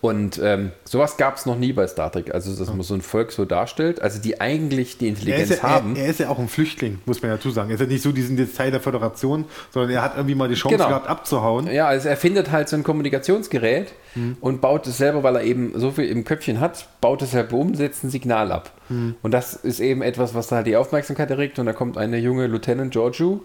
[0.01, 2.33] Und ähm, sowas gab es noch nie bei Star Trek.
[2.33, 5.61] Also dass man so ein Volk so darstellt, also die eigentlich die Er Intelligenz ist,
[5.61, 5.95] ja, haben.
[5.95, 7.69] er, er ist ja auch ein Flüchtling, muss man ja dazu sagen.
[7.69, 10.49] Er ist ja nicht so diesen jetzt Teil der Föderation, sondern er hat irgendwie mal
[10.49, 10.87] die Chance Genau.
[10.89, 11.67] gehabt, abzuhauen.
[11.71, 14.37] Ja, also er findet halt so ein Kommunikationsgerät Mhm.
[14.41, 17.53] und baut es selber, weil er eben so viel im Köpfchen hat, baut es halt
[17.53, 18.71] um, setzt ein Signal ab.
[18.89, 19.15] Mhm.
[19.21, 21.59] Und das ist eben etwas, was da halt die Aufmerksamkeit erregt.
[21.59, 23.43] Und da kommt eine junge Lieutenant Giorgio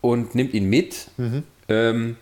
[0.00, 1.08] und nimmt ihn mit.
[1.16, 1.42] Mhm.
[1.68, 2.16] Ähm,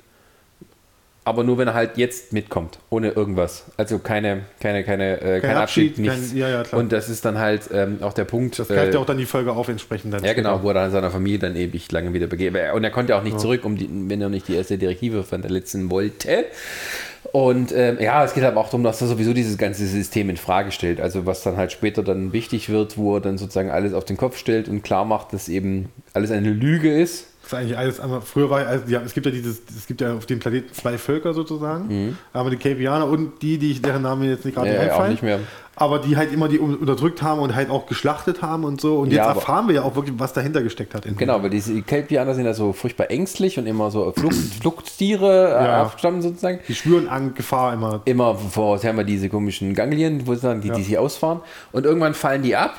[1.25, 3.67] aber nur, wenn er halt jetzt mitkommt, ohne irgendwas.
[3.77, 6.33] Also keine, keine, keine, äh, kein, Abschied, kein- nichts.
[6.33, 6.81] ja, ja, klar.
[6.81, 8.59] und das ist dann halt ähm, auch der Punkt.
[8.59, 10.25] Das greift äh, ja auch dann die Folge auf entsprechend dann.
[10.25, 10.49] ja, später.
[10.49, 12.57] genau, wo er dann seiner Familie dann ewig lange wieder begeben.
[12.75, 15.91] Und er konnte auch nicht zurück, um die, wenn er nicht die erste Direktive verletzen
[15.91, 16.47] wollte.
[17.31, 20.37] Und ähm, ja, es geht aber auch darum, dass er sowieso dieses ganze System in
[20.37, 21.01] Frage stellt.
[21.01, 24.17] Also was dann halt später dann wichtig wird, wo er dann sozusagen alles auf den
[24.17, 27.29] Kopf stellt und klar macht, dass eben alles eine Lüge ist.
[27.53, 30.15] Ist eigentlich alles einmal, früher war, also, ja, es gibt ja dieses, es gibt ja
[30.15, 32.17] auf dem Planeten zwei Völker sozusagen.
[32.33, 34.77] Aber die Kelpianer und die, die ich, deren Namen jetzt nicht gerade Mhm.
[34.77, 35.11] Auch einfallen.
[35.13, 35.41] nicht mehr.
[35.77, 38.99] Aber die halt immer die un- unterdrückt haben und halt auch geschlachtet haben und so.
[38.99, 41.05] Und jetzt Ja, erfahren wir ja auch wirklich, was dahinter gesteckt hat.
[41.17, 45.65] Genau, weil diese Kelpianer sind ja so furchtbar ängstlich und immer so Flucht, Fluchttiere äh,
[45.65, 45.83] Ja.
[45.83, 46.61] abstammen sozusagen.
[46.69, 48.01] Die spüren an Gefahr immer.
[48.05, 50.75] immer voraus haben wir diese komischen Ganglien, wo sie dann, die, Ja.
[50.75, 51.41] die sie ausfahren.
[51.73, 52.75] Und irgendwann fallen die ab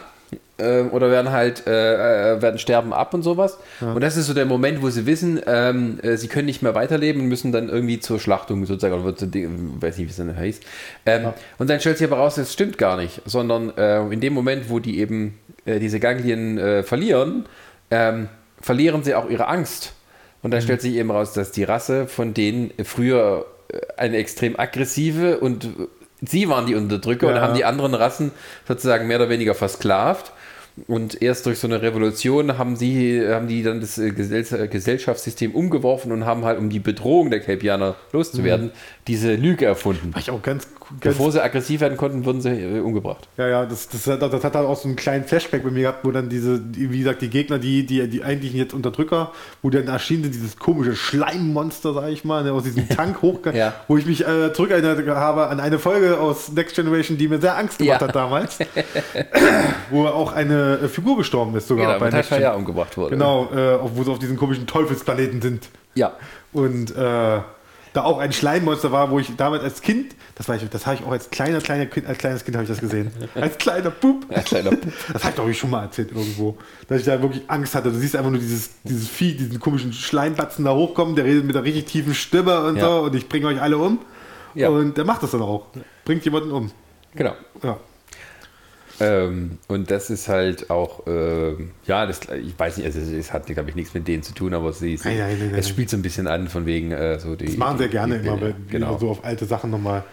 [0.59, 3.57] ähm, oder werden halt, äh, äh, werden sterben ab und sowas.
[3.81, 6.75] Und das ist so der Moment, wo sie wissen, ähm, äh, sie können nicht mehr
[6.75, 10.17] weiterleben und müssen dann irgendwie zur Schlachtung sozusagen, oder zu, dem- weiß nicht, wie es
[10.17, 10.63] dann heißt.
[11.05, 14.33] Ähm, Und dann stellt sich aber raus, das stimmt gar nicht, sondern äh, in dem
[14.33, 17.45] Moment, wo die eben äh, diese Ganglien äh, verlieren,
[17.89, 18.29] ähm,
[18.61, 19.93] verlieren sie auch ihre Angst.
[20.43, 24.59] Und dann stellt sich eben raus, dass die Rasse von denen früher äh, eine extrem
[24.59, 25.67] aggressive und äh,
[26.21, 27.41] sie waren die Unterdrücker und Ja.
[27.41, 28.31] haben die anderen Rassen
[28.67, 30.31] sozusagen mehr oder weniger versklavt.
[30.87, 35.51] Und erst durch so eine Revolution haben sie, haben die dann das äh, Gesell Gesellschaftssystem
[35.53, 38.71] umgeworfen und haben halt, um die Bedrohung der Kelpianer loszuwerden,
[39.07, 40.13] diese Lüge erfunden.
[40.13, 40.67] War ich auch ganz,
[40.99, 43.27] ganz Bevor sie aggressiv werden konnten, wurden sie äh, umgebracht.
[43.37, 46.03] Ja, ja, das, das, hat- das hat auch so einen kleinen Flashback bei mir gehabt,
[46.05, 49.69] wo dann diese, die, wie gesagt, die Gegner, die, die, die eigentlichen jetzt Unterdrücker, wo
[49.69, 53.75] dann erschienen sind, dieses komische Schleimmonster, sag ich mal, ne, aus diesem Tank hoch, Ja.
[53.87, 57.55] wo ich mich äh, zurückerinnert habe an eine Folge aus Next Generation, die mir sehr
[57.57, 58.07] Angst gemacht Ja.
[58.07, 58.57] hat damals,
[59.91, 63.11] wo auch eine äh, Figur gestorben ist sogar Genau, bei ja umgebracht wurde.
[63.11, 65.69] Genau, äh, wo sie auf diesen komischen Teufelsplaneten sind.
[65.95, 66.13] Ja.
[66.51, 67.41] Und äh,
[67.93, 70.97] da auch ein Schleimmonster war, wo ich damals als Kind, das weiß ich, das habe
[70.97, 73.11] ich auch als kleiner, kleiner Kind, als kleines Kind habe ich das gesehen.
[73.35, 74.25] Als kleiner Bub.
[74.29, 74.91] Ein kleiner Pup.
[75.13, 76.57] Das habe ich, glaube ich, schon mal erzählt irgendwo.
[76.87, 77.91] Dass ich da wirklich Angst hatte.
[77.91, 81.55] Du siehst einfach nur dieses, dieses Vieh, diesen komischen Schleimbatzen da hochkommen, der redet mit
[81.55, 82.85] einer richtig tiefen Stimme und Ja.
[82.85, 83.99] so und ich bringe euch alle um.
[84.55, 84.69] Ja.
[84.69, 85.67] Und der macht das dann auch.
[86.05, 86.71] Bringt jemanden um.
[87.15, 87.33] Genau.
[87.61, 87.77] Ja.
[88.99, 93.47] Ähm, und das ist halt auch, ähm, ja, das, ich weiß nicht, also es hat,
[93.47, 95.89] glaube ich, nichts mit denen zu tun, aber sie, sie, Nein, nein, nein, es spielt
[95.89, 97.45] so ein bisschen an, von wegen äh, so die.
[97.45, 98.97] Das machen sie ja gerne die, immer, die, genau.
[98.97, 100.03] so auf alte Sachen nochmal.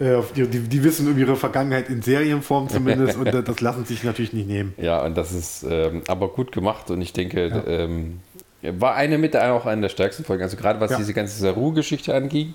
[0.00, 4.02] Äh, die, die wissen um ihre Vergangenheit in Serienform zumindest und äh, das lassen sich
[4.02, 4.74] natürlich nicht nehmen.
[4.76, 8.20] Ja, und das ist ähm, aber gut gemacht und ich denke, ähm,
[8.62, 10.42] war eine mit auch eine der stärksten Folgen.
[10.42, 10.96] Also gerade was Ja.
[10.96, 12.54] diese ganze Saru-Geschichte anging,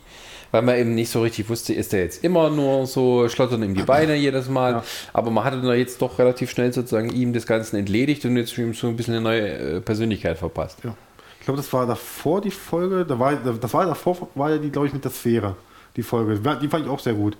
[0.51, 3.75] weil man eben nicht so richtig wusste, ist der jetzt immer nur so, schlottern ihm
[3.75, 4.71] die Beine jedes Mal.
[4.73, 4.83] Ja.
[5.13, 8.57] Aber man hatte dann jetzt doch relativ schnell sozusagen ihm das Ganze entledigt und jetzt
[8.57, 9.47] ihm so ein bisschen eine neue
[9.77, 10.79] äh, Persönlichkeit verpasst.
[10.83, 10.95] Ja.
[11.39, 14.69] Ich glaube, das war davor die Folge, da war, das war davor, war ja die,
[14.69, 15.55] glaube ich, mit der Sphäre,
[15.95, 16.39] die Folge.
[16.61, 17.37] Die fand ich auch sehr gut.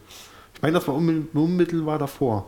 [0.56, 2.46] Ich meine, das war unmittel- unmittelbar davor.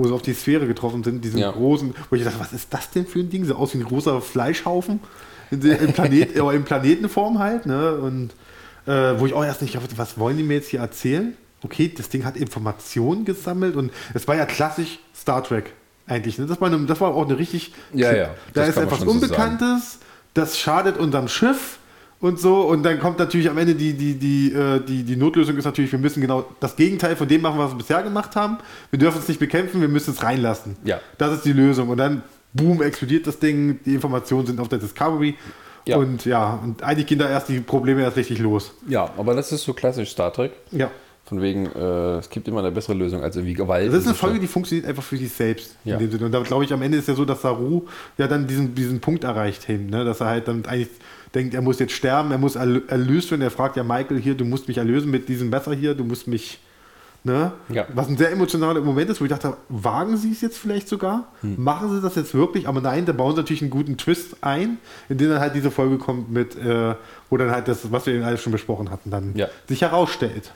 [0.00, 1.50] wo sie auf die Sphäre getroffen sind, diesen Ja.
[1.50, 3.44] großen, wo ich dachte, was ist das denn für ein Ding?
[3.44, 5.00] Sieht aus wie ein großer Fleischhaufen
[5.50, 5.60] in,
[5.92, 7.94] Planet, aber in Planetenform halt, ne?
[7.96, 8.30] Und
[8.88, 11.36] äh, wo ich auch erst nicht, dachte, was wollen die mir jetzt hier erzählen?
[11.62, 15.72] Okay, das Ding hat Informationen gesammelt und es war ja klassisch Star Trek
[16.06, 16.38] eigentlich.
[16.38, 16.46] Ne?
[16.46, 17.72] Das, war eine, das war auch eine richtig.
[17.92, 19.98] Ja, ja, Da ist etwas schon so Unbekanntes,
[20.34, 21.78] das schadet unserem Schiff
[22.20, 22.62] und so.
[22.62, 25.92] Und dann kommt natürlich am Ende die, die, die, äh, die, die Notlösung ist natürlich,
[25.92, 28.58] wir müssen genau das Gegenteil von dem machen, was wir bisher gemacht haben.
[28.90, 30.76] Wir dürfen es nicht bekämpfen, wir müssen es reinlassen.
[30.84, 31.00] Ja.
[31.18, 31.88] Das ist die Lösung.
[31.88, 32.22] Und dann,
[32.54, 35.36] boom, explodiert das Ding, die Informationen sind auf der Discovery.
[35.88, 35.96] Ja.
[35.96, 38.72] Und ja, und eigentlich gehen da erst die Probleme erst richtig los.
[38.86, 40.52] Ja, aber das ist so klassisch Star Trek.
[40.70, 40.90] Ja.
[41.24, 43.88] Von wegen, äh, es gibt immer eine bessere Lösung als irgendwie Gewalt.
[43.88, 44.14] Das ist eine.
[44.14, 45.76] Folge, die funktioniert einfach für sich selbst.
[45.84, 45.94] Ja.
[45.94, 46.24] In dem Sinne.
[46.26, 47.82] Und da glaube ich, am Ende ist ja so, dass Saru
[48.16, 50.04] ja dann diesen, diesen Punkt erreicht hin, ne?
[50.06, 50.88] dass er halt dann eigentlich
[51.34, 53.42] denkt, er muss jetzt sterben, er muss erlö- erlöst werden.
[53.42, 56.26] Er fragt ja Michael hier, du musst mich erlösen mit diesem Messer hier, du musst
[56.28, 56.60] mich.
[57.24, 57.52] Ne?
[57.68, 57.84] Ja.
[57.94, 61.26] Was ein sehr emotionaler Moment ist, wo ich dachte, wagen sie es jetzt vielleicht sogar?
[61.42, 61.56] Hm.
[61.62, 62.68] Machen sie das jetzt wirklich?
[62.68, 65.70] Aber nein, da bauen sie natürlich einen guten Twist ein, in dem dann halt diese
[65.70, 66.94] Folge kommt mit, äh,
[67.28, 69.48] wo dann halt das, was wir eben alles schon besprochen hatten, dann Ja.
[69.68, 70.52] sich herausstellt.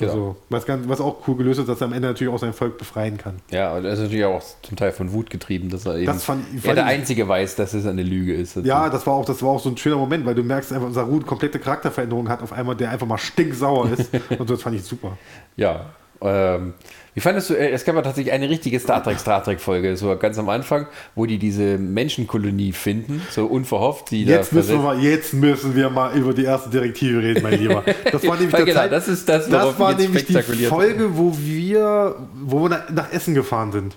[0.00, 0.12] Genau.
[0.12, 2.52] Also, was, ganz, was auch cool gelöst ist, dass er am Ende natürlich auch sein
[2.52, 3.40] Volk befreien kann.
[3.50, 6.22] Ja, und er ist natürlich auch zum Teil von Wut getrieben, dass er eben Das
[6.22, 8.54] fand- er fand der ich- Einzige weiß, dass es eine Lüge ist.
[8.58, 10.92] Ja, das war auch, das war auch so ein schöner Moment, weil du merkst einfach,
[10.92, 14.10] Saru eine komplette Charakterveränderung hat auf einmal, der einfach mal stinksauer ist.
[14.38, 15.18] und so, das fand ich super.
[15.58, 15.86] Ja.
[16.20, 16.74] Ähm,
[17.14, 19.96] wie fandest du, äh, es gab ja tatsächlich eine richtige Star Trek, Star Trek Folge,
[19.96, 24.78] so ganz am Anfang, wo die diese Menschenkolonie finden, so unverhofft, die Jetzt müssen, wir
[24.78, 27.84] mal, jetzt müssen wir mal über die erste Direktive reden, mein Lieber.
[28.10, 30.64] Das war nämlich, genau, Zeit, das ist das, das war nämlich die.
[30.66, 33.96] Folge, wo wir, wo wir nach, Essen gefahren sind.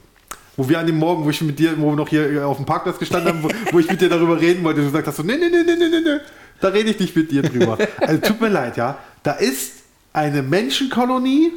[0.58, 2.66] Wo wir an dem Morgen, wo ich mit dir, wo wir noch hier auf dem
[2.66, 5.24] Parkplatz gestanden haben, wo, wo ich mit dir darüber reden wollte, du gesagt hast so,
[5.24, 6.20] nee, nee, nee, nee, nee, nee, nee,
[6.60, 7.78] da rede ich nicht mit dir drüber.
[8.00, 8.98] Also tut mir leid, ja.
[9.24, 9.81] Da ist
[10.14, 11.52] eine Menschenkolonie,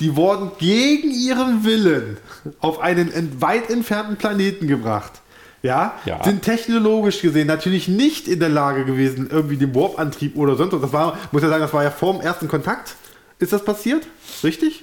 [0.00, 2.16] die wurden gegen ihren Willen
[2.60, 5.20] auf einen weit entfernten Planeten gebracht.
[5.62, 6.22] Ja, Ja.
[6.24, 10.80] sind technologisch gesehen natürlich nicht in der Lage gewesen, irgendwie den Warp-Antrieb oder sonst was.
[10.80, 12.96] Das war, muss ja sagen, das war ja vor dem ersten Kontakt.
[13.38, 14.06] Ist das passiert?
[14.42, 14.82] Richtig?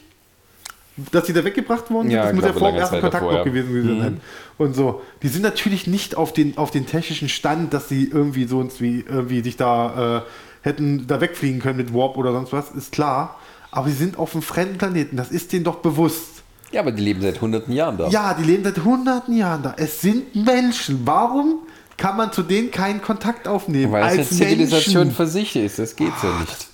[1.12, 2.16] Dass die da weggebracht worden sind?
[2.16, 3.44] Ja, das muss ja vor dem ersten Zeit Kontakt davor, noch ja.
[3.44, 4.22] gewesen gewesen sein.
[4.58, 5.02] Und so.
[5.22, 9.42] Die sind natürlich nicht auf den, auf den technischen Stand, dass sie irgendwie so irgendwie
[9.42, 10.22] sich da äh,
[10.70, 13.36] hätten da wegfliegen können mit Warp oder sonst was, ist klar.
[13.72, 16.44] Aber sie sind auf einem fremden Planeten, das ist denen doch bewusst.
[16.72, 18.08] Ja, aber die leben seit hunderten Jahren da.
[18.10, 19.74] Ja, die leben seit hunderten Jahren da.
[19.78, 21.02] Es sind Menschen.
[21.06, 21.60] Warum
[21.98, 23.92] kann man zu denen keinen Kontakt aufnehmen?
[23.92, 25.16] Weil es eine Zivilisation Menschen.
[25.16, 26.68] für sich ist, das geht so nicht.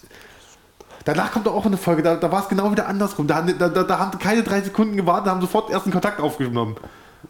[1.05, 3.27] Danach kommt doch auch eine Folge, da, da war es genau wieder andersrum.
[3.27, 6.75] Da, haben- da, da, haben keine drei Sekunden gewartet, haben sofort ersten Kontakt aufgenommen.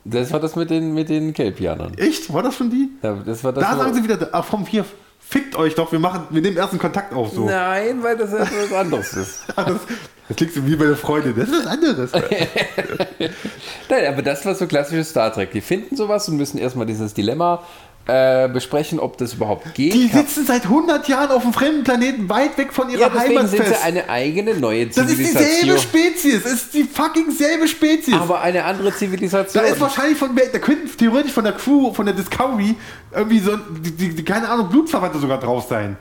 [0.06, 1.94] Das war das mit den, mit den Kelpianern.
[1.98, 2.32] Echt?
[2.34, 2.90] War das schon die?
[3.02, 4.86] Ja, das war das da sagen sie wieder, ah, vom hier,
[5.28, 7.34] fickt euch doch, wir machen, wir nehmen ersten Kontakt auf.
[7.34, 7.46] So.
[7.46, 9.40] Nein, weil das etwas anderes ist.
[9.56, 9.80] Das,
[10.28, 11.36] das klingt so wie bei der Freundin.
[11.36, 12.12] Das ist was anderes.
[13.90, 15.52] Nein, aber das war so klassisches Star Trek.
[15.52, 17.64] Die finden sowas und müssen erstmal dieses Dilemma
[18.08, 19.94] äh, besprechen, ob das überhaupt geht.
[19.94, 23.38] Die sitzen seit 100 Jahren auf einem fremden Planeten, weit weg von ihrer ja, deswegen
[23.38, 23.84] Heimat sind sie fest.
[23.84, 25.50] eine eigene neue Das ist Zivilisation.
[25.62, 26.46] dieselbe Spezies.
[26.46, 28.14] Es ist die fucking selbe Spezies.
[28.14, 29.64] aber eine andere Da Zivilisation.
[29.66, 32.76] ist wahrscheinlich von, da könnten theoretisch von der Crew, von der Discovery,
[33.12, 35.98] irgendwie so, die, die, keine Ahnung, Blutverwandte sogar drauf sein.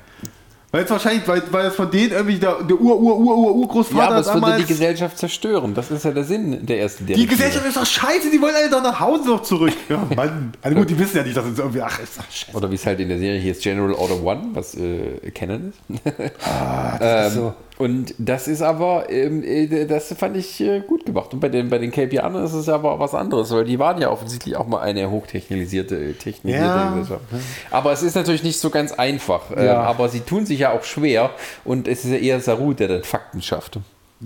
[0.74, 3.54] Weil es wahrscheinlich, weil, weil es von denen irgendwie der, der Ur, Ur, Ur, Ur,
[3.54, 4.62] Urgroßvater ja, aber es würde damals.
[4.62, 5.72] die Gesellschaft zerstören.
[5.72, 7.26] Das ist ja der Sinn der ersten die.
[7.28, 9.72] Gesellschaft ist doch scheiße, die wollen alle doch nach Hause noch zurück.
[9.88, 10.52] Ja, Mann.
[10.62, 12.56] Also gut, die wissen ja nicht, dass es irgendwie, ach, ist doch scheiße.
[12.56, 15.72] Oder wie es halt in der Serie hier ist, General Order One, was äh, Canon
[15.92, 16.02] ist.
[16.18, 17.54] Das Ähm, ist so.
[17.76, 21.34] Und das ist aber, ähm, äh, das fand ich äh, gut gemacht.
[21.34, 24.10] Und bei den, bei den KPIanern ist es aber was anderes, weil die waren ja
[24.10, 26.90] offensichtlich auch mal eine hochtechnisierte äh, technisierte Ja.
[26.90, 27.24] Gesellschaft.
[27.72, 29.50] Aber es ist natürlich nicht so ganz einfach.
[29.50, 29.82] Äh, Ja.
[29.82, 31.30] aber sie tun sich ja auch schwer
[31.64, 33.80] und es ist ja eher Saru, der dann Fakten schafft.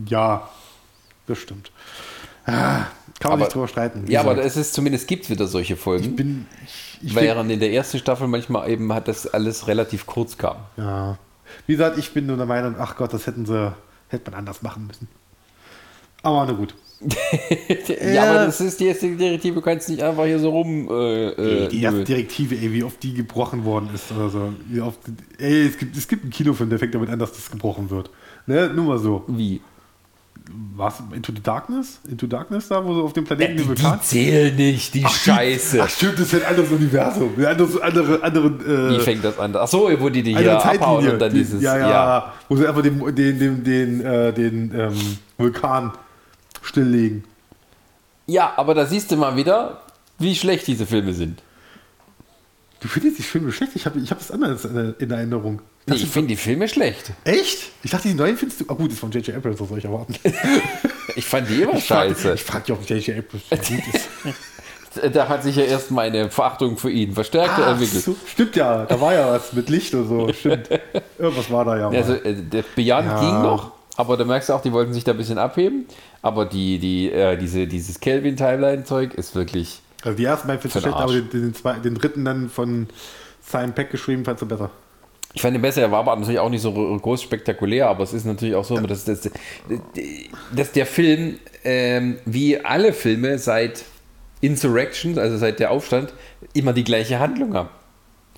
[0.06, 0.48] Ja,
[1.26, 1.70] das stimmt.
[2.44, 2.52] Ah,
[3.20, 4.04] Kann man Aber- nicht drüber streiten.
[4.08, 6.14] Ja, aber gesagt, es ist zumindest gibt es wieder solche Folgen.
[6.16, 10.36] bin, ich, ich Während in der ersten Staffel manchmal eben hat das alles relativ kurz
[10.36, 10.56] kam.
[10.76, 11.16] ja.
[11.68, 13.74] Wie gesagt, ich bin nur der Meinung, ach Gott, das hätten sie,
[14.08, 15.06] hätte man anders machen müssen.
[16.22, 16.74] Aber na gut.
[17.00, 18.22] Ja, Ja.
[18.24, 20.88] aber das ist die erste Direktive, du kannst nicht einfach hier so rum.
[20.90, 21.26] Äh,
[21.66, 22.04] äh, die erste nö.
[22.04, 24.52] Direktive, ey, wie oft die gebrochen worden ist oder so.
[24.66, 24.98] Wie oft,
[25.38, 28.10] ey, es gibt, es gibt einen Kinofilm, der fängt damit an, dass das gebrochen wird.
[28.46, 29.24] Ne, nur mal so.
[29.28, 29.60] Wie?
[30.76, 30.94] Was?
[31.12, 31.98] Into the Darkness?
[32.08, 34.00] Into Darkness da, wo so auf dem Planeten Die, den die Vulkan?
[34.00, 35.82] zählen nicht, die Scheiße.
[35.82, 37.32] Ach stimmt, das ist ein anderes Universum.
[37.36, 39.54] Ein anderes, andere, andere, Wie äh, fängt das an?
[39.56, 41.60] Ach so, wo die die hier abhauen und dann Die- dieses.
[41.62, 45.92] ja, ja, Wo sie einfach den, den, den, den, äh, den ähm, Vulkan
[46.62, 47.24] stilllegen.
[48.26, 49.82] Ja, aber da siehst du mal wieder,
[50.18, 51.42] wie schlecht diese Filme sind.
[52.80, 53.72] Du findest die Filme schlecht?
[53.74, 55.60] Ich habe ich hab das anders in Erinnerung.
[55.88, 57.12] Nee, ich finde die Filme schlecht.
[57.24, 57.70] Echt?
[57.82, 58.64] Ich dachte, die neuen findest du.
[58.68, 59.36] Ah, gut, ist von J.J.
[59.36, 60.14] Abrams, was soll ich erwarten?
[61.16, 62.34] Ich fand die immer scheiße.
[62.34, 63.18] Ich frage dich, ob J.J.
[63.18, 64.08] Abrams gut ist.
[65.12, 68.02] Da hat sich ja erst meine Verachtung für ihn verstärkt Ah, entwickelt.
[68.02, 70.32] so, stimmt ja, da war ja was mit Licht und so.
[70.32, 70.70] Stimmt.
[71.18, 71.90] Irgendwas war da ja.
[71.90, 71.96] Mal.
[71.96, 73.20] Also der Beyond Ja.
[73.20, 75.86] ging noch, aber da merkst du auch, die wollten sich da ein bisschen abheben.
[76.22, 79.80] Aber die, die, äh, diese, dieses Kelvin-Timeline-Zeug ist wirklich.
[80.02, 82.48] Also die ersten beiden findest du den schlecht, aber den, den, zwei, den dritten dann
[82.50, 82.88] von
[83.46, 84.70] Simon Peck geschrieben fandst du besser.
[85.38, 88.12] Ich fand den besser, er war aber natürlich auch nicht so groß spektakulär, aber es
[88.12, 89.30] ist natürlich auch so, dass, dass,
[90.50, 93.84] dass der Film, ähm, wie alle Filme seit
[94.40, 96.12] Insurrection, also seit der Aufstand,
[96.54, 97.68] immer die gleiche Handlung haben.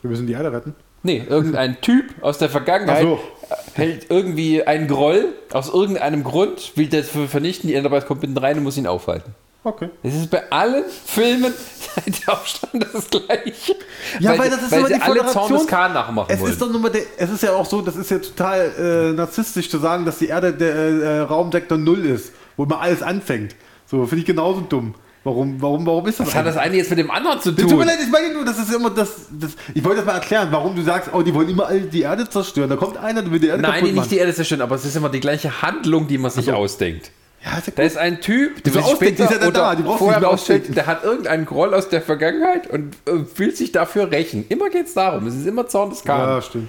[0.02, 0.74] Wir müssen die Erde retten.
[1.02, 3.06] Nee, irgendein Typ aus der Vergangenheit
[3.48, 8.36] Ach hält irgendwie einen Groll aus irgendeinem Grund, will das vernichten, die Enterprise kommt mitten
[8.36, 9.34] rein und muss ihn aufhalten.
[9.62, 9.90] Okay.
[10.02, 11.52] Das ist bei allen Filmen
[11.94, 13.76] seit der Aufstand das gleiche.
[14.18, 15.26] Ja, weil das ist weil immer die alle.
[15.26, 16.52] Zorn des Khan nachmachen Es wollen.
[16.52, 19.12] ist doch nur mal der, es ist ja auch so, das ist ja total äh,
[19.12, 23.54] narzisstisch zu sagen, dass die Erde der äh, Raumsektor Null ist, wo immer alles anfängt.
[23.86, 24.94] So, finde ich genauso dumm.
[25.24, 26.28] Warum, warum, warum ist das?
[26.28, 27.86] Was hat das eine jetzt mit dem anderen zu Tut mir tun?
[27.86, 29.50] leid, ich meine nur, das ist immer das, das.
[29.74, 32.70] Ich wollte das mal erklären, warum du sagst, oh, die wollen immer die Erde zerstören.
[32.70, 34.86] Da kommt einer, der will die Erde Nein, kaputt nicht die Erde zerstören, aber es
[34.86, 37.10] ist immer die gleiche Handlung, die man sich ausdenkt.
[37.44, 39.52] Ja, ist ja Da ist ein Typ, der will sich die ist ja später dann
[39.52, 43.56] da, oder die vorher rausstellt, der hat irgendeinen Groll aus der Vergangenheit und äh, fühlt
[43.56, 44.44] sich dafür rächen.
[44.48, 46.18] Immer geht es darum, es ist immer Zorn des Khan.
[46.20, 46.68] Ja, stimmt.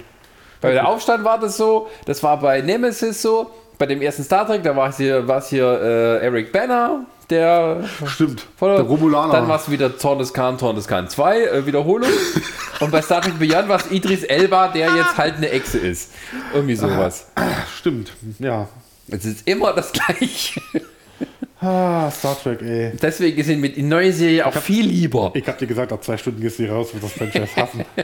[0.62, 3.50] Bei der Aufstand war das so, das war bei Nemesis so,
[3.80, 7.04] bei dem ersten Star Trek, da war es hier, war es hier äh, Eric Banner,
[7.32, 8.46] der Stimmt.
[8.60, 9.34] voller- Der Romulaner.
[9.34, 12.10] Dann war es wieder Zorn des Khan, Zorn des Khan 2, äh, Wiederholung.
[12.80, 16.12] Und bei Star Trek Beyond war es Idris Elba, der jetzt halt eine Echse ist.
[16.54, 17.26] Irgendwie sowas.
[17.76, 18.12] Stimmt.
[18.40, 18.68] Ja.
[19.12, 20.62] Es ist immer das Gleiche.
[21.60, 22.92] Ah, Star Trek, ey.
[23.00, 25.32] Deswegen ist mit die neue Serie auch viel lieber.
[25.36, 27.86] Ich hab dir gesagt, nach zwei Stunden gehst du hier raus, wird das Franchise hassen.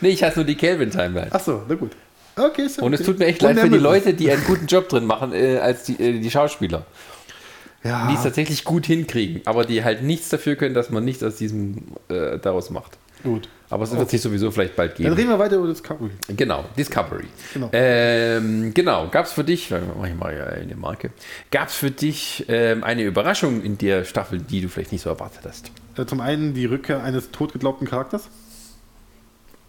[0.00, 1.32] Nee, ich hasse nur die Kelvin-Timeline.
[1.32, 1.90] Achso, na gut.
[2.36, 3.76] Okay, ja Und es tut mir echt leid für die.
[3.76, 6.86] Leute, die einen guten Job drin machen, äh, als die, äh, die Schauspieler.
[7.82, 8.08] Ja.
[8.08, 11.36] Die es tatsächlich gut hinkriegen, aber die halt nichts dafür können, dass man nichts aus
[11.36, 12.98] diesem äh, daraus macht.
[13.22, 13.48] Gut.
[13.70, 15.14] Aber es wird sich sowieso vielleicht bald Dann geben.
[15.14, 16.10] reden wir weiter über Discovery.
[16.36, 17.26] Genau, Discovery.
[17.54, 17.70] Genau.
[17.72, 21.10] Ähm, genau, gab es für dich, mach ich mal ja eine Marke,
[21.52, 25.10] gab es für dich ähm, eine Überraschung in der Staffel, die du vielleicht nicht so
[25.10, 25.70] erwartet hast?
[25.96, 28.28] Äh, Zum einen die Rückkehr eines totgeglaubten Charakters.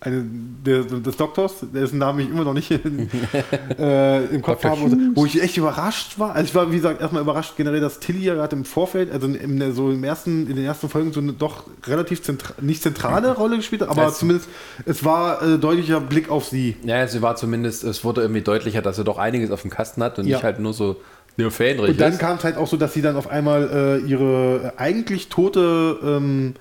[0.03, 0.25] Eine,
[0.65, 3.07] der, des Doktors, dessen Namen ich immer noch nicht in,
[3.77, 4.79] äh, im Kopf habe,
[5.13, 6.33] wo ich echt überrascht war.
[6.33, 9.27] Also ich war, wie gesagt, erstmal überrascht generell, dass Tilly ja gerade im Vorfeld, also
[9.27, 12.81] in, in, so im ersten, in den ersten Folgen so eine doch relativ zentra nicht
[12.81, 14.49] zentrale Rolle gespielt hat, aber Also- zumindest
[14.85, 16.77] es war äh, deutlicher Blick auf sie.
[16.83, 20.01] Ja, sie war zumindest, es wurde irgendwie deutlicher, dass er doch einiges auf dem Kasten
[20.01, 20.37] hat und Ja.
[20.37, 20.95] nicht halt nur so
[21.37, 24.07] nur Fähnrich Und dann kam es halt auch so, dass sie dann auf einmal äh,
[24.09, 26.55] ihre eigentlich tote ähm,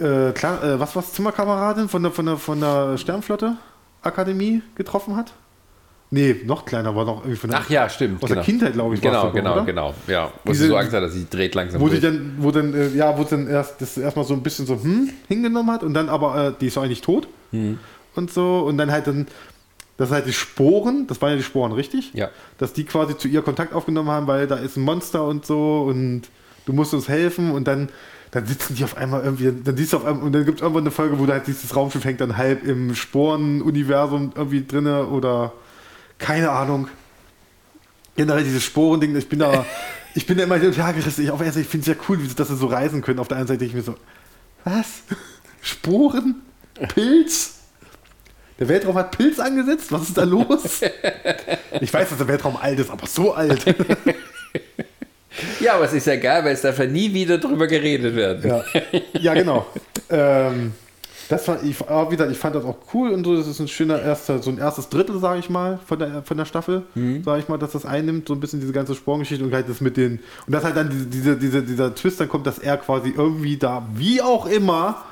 [0.00, 3.56] äh, klar, äh, was was Zimmerkameradin von der von der von der Sternflotte
[4.02, 5.32] Akademie getroffen hat.
[6.10, 8.22] Nee, noch kleiner war noch irgendwie von der Ach ja, stimmt.
[8.22, 8.34] aus genau.
[8.40, 9.64] der Kindheit, glaube ich, Genau, genau, oder?
[9.64, 9.92] genau.
[10.06, 12.52] Ja, wo Diese- sie so Angst hat, dass sie dreht langsam Wo sie dann, wo
[12.52, 15.82] dann, äh, ja, wo dann erst das erstmal so ein bisschen so hm, hingenommen hat
[15.82, 17.78] und dann aber, äh, die ist doch eigentlich tot Mhm.
[18.14, 19.26] und so und dann halt dann,
[19.96, 22.12] das halt die Sporen, das waren ja die Sporen, richtig?
[22.14, 22.28] Ja.
[22.58, 25.86] Dass die quasi zu ihr Kontakt aufgenommen haben, weil da ist ein Monster und so
[25.88, 26.22] und
[26.66, 27.88] du musst uns helfen und dann,
[28.36, 30.62] dann sitzen die auf einmal irgendwie, dann siehst du auf einmal, und dann gibt es
[30.62, 35.06] irgendwann eine Folge, wo da halt dieses Raumschiff hängt dann halb im Sporenuniversum irgendwie drinne
[35.06, 35.54] oder
[36.18, 36.88] keine Ahnung.
[38.14, 39.64] Generell dieses Sporending, ich bin da,
[40.14, 41.24] ich bin da immer hin und her gerissen.
[41.24, 43.20] Ich, auf der einen Seite, ich finde es ja cool, dass sie so reisen können.
[43.20, 43.98] Auf der anderen Seite denke ich mir so,
[44.64, 44.86] was?
[45.62, 46.42] Sporen?
[46.88, 47.54] Pilz?
[48.58, 49.90] Der Weltraum hat Pilz angesetzt?
[49.92, 50.82] Was ist da los?
[51.80, 53.64] ich weiß, dass der Weltraum alt ist, aber so alt.
[55.60, 58.48] Ja, aber es ist ja geil, weil es darf ja nie wieder drüber geredet werden.
[58.48, 58.64] ja.
[59.20, 59.66] ja, genau.
[60.08, 60.72] Ähm,
[61.28, 63.36] das war, ich, aber wie gesagt, ich fand das auch cool und so.
[63.36, 66.36] Das ist ein schöner erster, so ein erstes Drittel, sage ich mal, von der, von
[66.36, 66.82] der Staffel,
[67.24, 69.80] sage ich mal, dass das einnimmt, so ein bisschen diese ganze Sporngeschichte und halt das
[69.80, 72.76] mit den, und das halt dann diese, diese, diese, dieser Twist dann kommt, dass er
[72.76, 75.04] quasi irgendwie da, wie auch immer,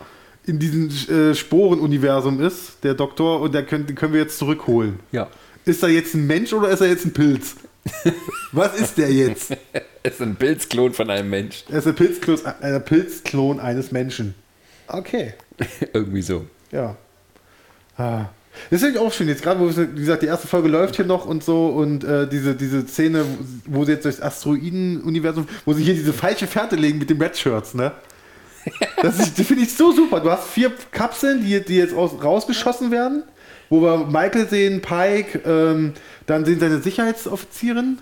[0.47, 5.01] in diesem äh, Sporenuniversum ist, der Doktor, und der können, den können wir jetzt zurückholen.
[5.11, 5.29] Ja.
[5.65, 7.57] Ist er jetzt ein Mensch oder ist er jetzt ein Pilz?
[8.53, 9.53] Was ist der jetzt?
[10.07, 11.65] Es ist ein Pilzklon von einem Mensch.
[11.71, 14.35] Er ist ein Pilzklon, ein Pilzklon eines Menschen.
[14.87, 15.33] Okay.
[15.95, 16.45] Irgendwie so.
[16.71, 16.95] Ja.
[17.97, 18.27] Ah.
[18.69, 19.29] Das finde ich auch schön.
[19.29, 22.29] Jetzt gerade, wo, wie gesagt, die erste Folge läuft hier noch und so und äh,
[22.29, 23.25] diese, diese Szene,
[23.65, 27.39] wo sie jetzt durchs Asteroiden-Universum, wo sie hier diese falsche Fährte legen mit den Red
[27.39, 27.93] Shirts, ne?
[29.01, 30.21] Das, ist- das finde ich so super.
[30.21, 33.23] Du hast vier Kapseln, die, die jetzt aus, rausgeschossen werden,
[33.71, 35.93] wo wir Michael sehen, Pike, ähm,
[36.27, 37.99] dann sehen seine Sicherheitsoffizierin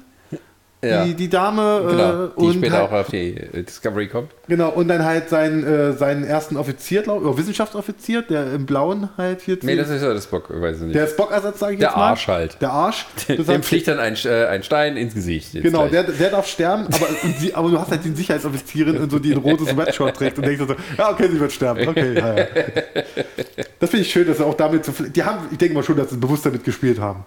[0.84, 1.04] Ja.
[1.04, 1.84] die, die Dame.
[1.88, 4.30] Genau, äh, die und später halt, auch auf die äh, Discovery kommt.
[4.48, 9.08] Genau, und dann halt seinen, äh, seinen ersten Offizier, glaube ich, Wissenschaftsoffizier, der im Blauen
[9.16, 10.94] halt hier Nee, das ist ja das Bock, weiß ich nicht.
[10.96, 12.08] Der Spock-Ersatz, sage ich Der jetzt mal.
[12.08, 12.56] Arsch halt.
[12.60, 13.06] Der Arsch.
[13.28, 15.52] Dem sagst- fliegt dann ein, ein Stein ins Gesicht.
[15.52, 17.06] Genau, der, der darf sterben, aber,
[17.38, 20.46] sie, aber du hast halt die Sicherheitsoffizierin und so, die ein rotes Sweatshirt trägt und
[20.46, 21.86] denkst so, ja, okay, sie wird sterben.
[21.88, 22.46] Okay, ja, ja.
[23.78, 24.92] Das finde ich schön, dass sie auch damit zu.
[24.92, 27.24] Die haben, ich denke mal schon, dass sie bewusst damit gespielt haben.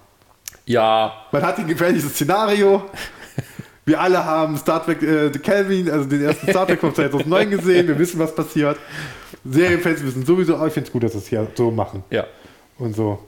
[0.66, 2.84] ja, Man hat ein gefährliches Szenario.
[3.86, 7.52] Wir alle haben Star Trek äh, The Kelvin, also den ersten Star Trek von 2009
[7.52, 7.88] gesehen.
[7.88, 8.78] Wir wissen, was passiert.
[9.44, 12.04] Serienfans wissen sowieso, aber ich finde es gut, dass sie es hier so machen.
[12.10, 12.26] ja.
[12.78, 13.20] Und so.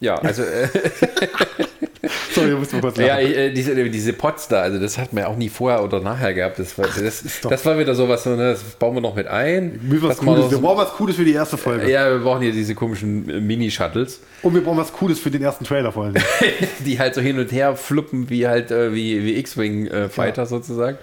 [0.00, 0.68] Ja, also äh,
[2.32, 3.34] Sorry, musst mal kurz ja, lachen.
[3.34, 6.32] äh, diese, diese Pots da, also das hat man ja auch nie vorher oder nachher
[6.32, 6.58] gehabt.
[6.58, 9.14] Das war, das, ist doch- das war wieder sowas, so, ne, das bauen wir noch
[9.14, 9.78] mit ein.
[9.82, 11.90] Wir, was Cooles, wir brauchen was Cooles für die erste Folge.
[11.90, 15.42] ja, wir brauchen hier diese komischen äh, Mini-Shuttles, Und wir brauchen was Cooles für den
[15.42, 16.14] ersten Trailer vor allem.
[16.86, 20.98] die halt so hin und her fluppen wie halt äh, wie, wie X-Wing-Fighter sozusagen.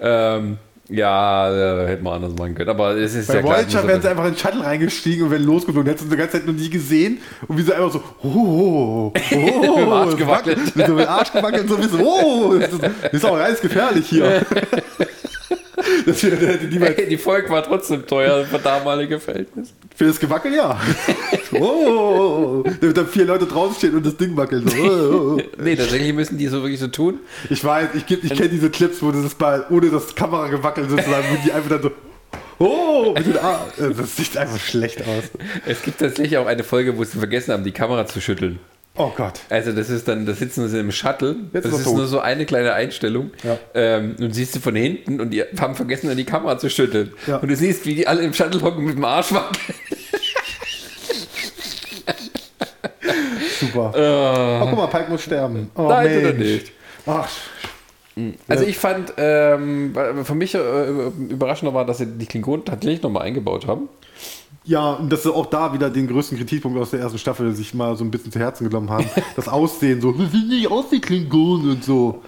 [0.00, 2.68] Ähm, ja, äh, hätten wir anders machen können.
[2.70, 3.56] Aber es ist Bei ja klar.
[3.58, 5.88] Voyager muss wären sie er- einfach in den Shuttle reingestiegen und wären losgeflogen.
[5.88, 7.18] Hättest du die ganze Zeit noch nie gesehen.
[7.48, 10.58] Und wie sie einfach so, oh, oh, oh, oh Mit Arsch gewackelt.
[10.58, 12.82] wackelt, Mit so mit dem Arsch gewackelt und so, wie so, oh, das ist,
[13.14, 14.42] ist auch ganz gefährlich hier.
[16.06, 19.72] Das wäre- hätte niemand die Folge war trotzdem teuer für damalige Verhältnisse.
[19.96, 20.80] für das Gewackel, ja.
[21.54, 22.70] Oh, oh, oh.
[22.80, 24.64] Damit dann vier Leute draußen stehen und das Ding wackelt.
[24.66, 25.42] Oh, oh, oh.
[25.62, 27.18] Nee, tatsächlich müssen die so wirklich so tun.
[27.50, 31.26] Ich weiß, ich, ich kenne diese Clips, wo das ist bei, ohne das Kameragewackel sozusagen,
[31.30, 31.90] wo die einfach dann so,
[32.58, 35.24] oh, äh, das sieht einfach schlecht aus.
[35.66, 38.58] Es gibt tatsächlich auch eine Folge, wo sie vergessen haben, die Kamera zu schütteln.
[38.94, 39.40] Oh Gott.
[39.48, 41.36] Also das ist dann, da sitzen sie im Shuttle.
[41.54, 41.96] Jetzt das ist tot.
[41.96, 43.30] nur so eine kleine Einstellung.
[43.42, 43.58] Ja.
[43.74, 47.12] Ähm, und siehst du von hinten und die haben vergessen, dann die Kamera zu schütteln.
[47.26, 47.36] Ja.
[47.38, 49.56] Und du siehst, wie die alle im Shuttle hocken mit dem Arsch wackeln.
[53.60, 53.92] Super.
[53.94, 54.62] Äh.
[54.62, 55.70] Oh, guck mal, Pike muss sterben.
[55.74, 56.38] Oh, Nein, Mensch.
[56.38, 56.72] nicht.
[57.06, 57.28] Ach,
[58.48, 60.58] Also ich fand, ähm, für mich äh,
[61.30, 63.88] überraschender war, dass sie die Klingonen tatsächlich nochmal eingebaut haben.
[64.64, 67.74] Ja, und dass sie auch da wieder den größten Kritikpunkt aus der ersten Staffel sich
[67.74, 69.06] mal so ein bisschen zu Herzen genommen haben.
[69.36, 72.22] Das Aussehen so, wir sehen nicht aus wie Klingonen und so.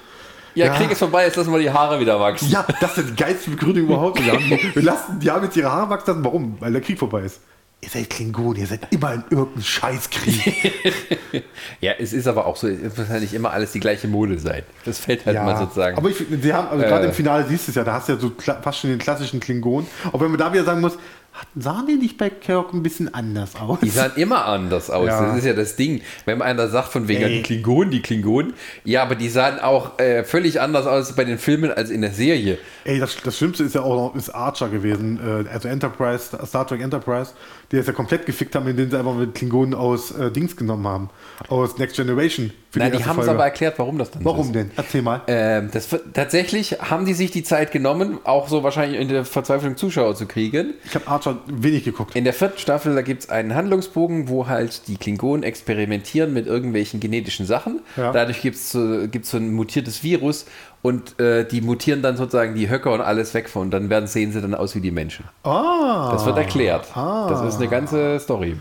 [0.54, 0.74] Ja, Ja.
[0.74, 2.48] Krieg ist vorbei, jetzt lassen wir die Haare wieder wachsen.
[2.50, 4.24] Ja, das ist die geilste Begründung überhaupt.
[4.24, 6.24] Wir, haben, wir lassen, die haben jetzt ihre Haare wachsen lassen.
[6.24, 6.56] Warum?
[6.60, 7.40] Weil der Krieg vorbei ist.
[7.80, 10.72] Ihr seid Klingonen, ihr seid immer in irgendeinem Scheißkrieg.
[11.80, 14.62] Ja, es ist aber auch so, es muss wahrscheinlich immer alles die gleiche Mode sein.
[14.84, 15.96] Das fällt halt mal sozusagen.
[15.98, 17.08] Aber ich, sie haben, also gerade Äh.
[17.08, 19.40] im Finale siehst du es ja, da hast du ja so fast schon den klassischen
[19.40, 19.86] Klingon.
[20.12, 20.96] Auch wenn man da wieder sagen muss,
[21.34, 23.80] hatten- sahen die nicht bei Kirk ein bisschen anders aus?
[23.82, 25.06] Die sahen immer anders aus.
[25.08, 25.26] Ja.
[25.26, 26.00] Das ist ja das Ding.
[26.24, 28.54] Wenn man einer sagt, von wegen die Klingonen, die Klingonen,
[28.84, 32.12] ja, aber die sahen auch äh, völlig anders aus bei den Filmen als in der
[32.12, 32.58] Serie.
[32.84, 36.66] Ey, das, das Schlimmste ist ja auch noch ist Archer gewesen, äh, also Enterprise, Star
[36.66, 37.32] Trek Enterprise,
[37.72, 40.86] die es ja komplett gefickt haben, indem sie einfach mit Klingonen aus äh, Dings genommen
[40.86, 41.10] haben,
[41.48, 42.52] aus Next Generation.
[42.80, 44.54] Nein, die erste haben es aber erklärt, warum das dann so Warum ist.
[44.54, 44.70] denn?
[44.76, 45.22] Erzähl mal.
[45.26, 49.76] Ähm, das, tatsächlich haben die sich die Zeit genommen, auch so wahrscheinlich in der Verzweiflung
[49.76, 50.74] Zuschauer zu kriegen.
[50.84, 52.14] Ich habe Archer wenig geguckt.
[52.16, 56.46] In der vierten Staffel, da gibt es einen Handlungsbogen, wo halt die Klingonen experimentieren mit
[56.46, 57.80] irgendwelchen genetischen Sachen.
[57.96, 58.12] Ja.
[58.12, 60.46] Dadurch gibt es so, gibt's so ein mutiertes Virus
[60.82, 64.06] und äh, die mutieren dann sozusagen die Höcker und alles weg von und dann werden,
[64.06, 65.24] sehen sie dann aus wie die Menschen.
[65.42, 66.10] Ah.
[66.12, 66.94] Das wird erklärt.
[66.94, 67.26] Ah.
[67.28, 68.56] Das ist eine ganze Story.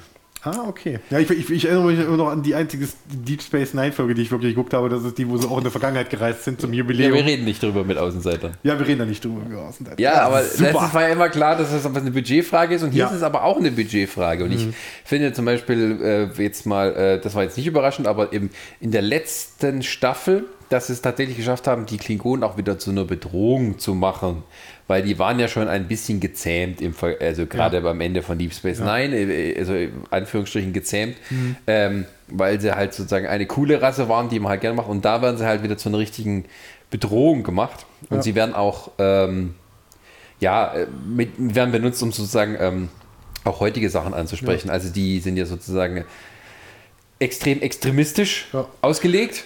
[0.46, 1.00] Ah, okay.
[1.10, 4.14] Ja, ich, ich, ich erinnere mich immer noch an die einzige Deep Space Nine Folge,
[4.14, 4.90] die ich wirklich geguckt habe.
[4.90, 7.14] Das ist die, wo sie auch in der Vergangenheit gereist sind zum Ja, Jubiläum.
[7.14, 8.58] wir reden nicht drüber mit Außenseitern.
[8.64, 9.42] Ja, wir reden da nicht drüber.
[9.50, 12.92] Ja, sind- Ja, aber letztens war ja immer klar, dass das eine Budgetfrage ist und
[12.92, 13.06] hier Ja.
[13.08, 13.12] Mhm.
[13.14, 14.44] ist es aber auch eine Budgetfrage.
[14.44, 14.68] Und ich
[15.06, 16.00] finde zum Beispiel
[16.38, 18.50] äh, jetzt mal, äh, das war jetzt nicht überraschend, aber eben
[18.82, 22.90] in der letzten Staffel, dass sie es tatsächlich geschafft haben, die Klingonen auch wieder zu
[22.92, 24.44] einer Bedrohung zu machen.
[24.88, 28.38] Weil die waren ja schon ein bisschen gezähmt, im Ver also gerade beim Ende von
[28.38, 31.56] Deep Space Nine, äh, also in Anführungsstrichen gezähmt, Mhm.
[31.68, 34.90] ähm, weil sie halt sozusagen eine coole Rasse waren, die man halt gerne macht.
[34.90, 36.46] Und da werden sie halt wieder zu einer richtigen
[36.90, 37.86] Bedrohung gemacht.
[38.10, 38.24] Und Ja.
[38.24, 39.56] sie werden auch ähm,
[40.42, 42.90] ja, äh, mit, werden benutzt, um sozusagen ähm,
[43.46, 44.70] auch heutige Sachen anzusprechen.
[44.70, 46.04] Also die sind ja sozusagen
[47.20, 48.68] extrem extremistisch Ja.
[48.82, 49.46] ausgelegt.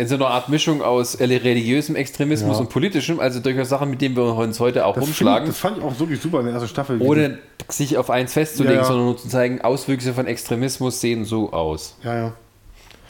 [0.00, 2.60] In so einer Art Mischung aus religiösem Extremismus Ja.
[2.60, 5.58] und politischem, also durchaus Sachen, mit denen wir uns heute auch das, rumschlagen, Find, das
[5.58, 7.00] fand ich auch wirklich super in der ersten Staffel.
[7.02, 7.38] ohne
[7.68, 8.86] sich auf eins festzulegen, Ja, ja.
[8.86, 11.96] sondern nur zu zeigen, Auswüchse von Extremismus sehen so aus.
[12.04, 12.32] Ja, ja.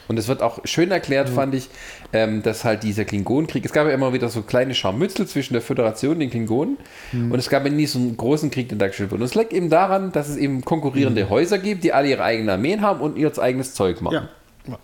[0.09, 1.68] Und es wird auch schön erklärt, fand ich,
[2.14, 5.61] ähm, dass halt dieser Klingonenkrieg, es gab ja immer wieder so kleine Scharmützel zwischen der
[5.61, 6.78] Föderation und den Klingonen
[7.12, 9.20] und es gab ja nie so einen großen Krieg, den da gestellt wurde.
[9.24, 12.49] Und es lag eben daran, dass es eben konkurrierende Häuser gibt, die alle ihre eigenen
[12.49, 14.14] Armeen haben und ihr eigenes Zeug machen.
[14.14, 14.28] Ja.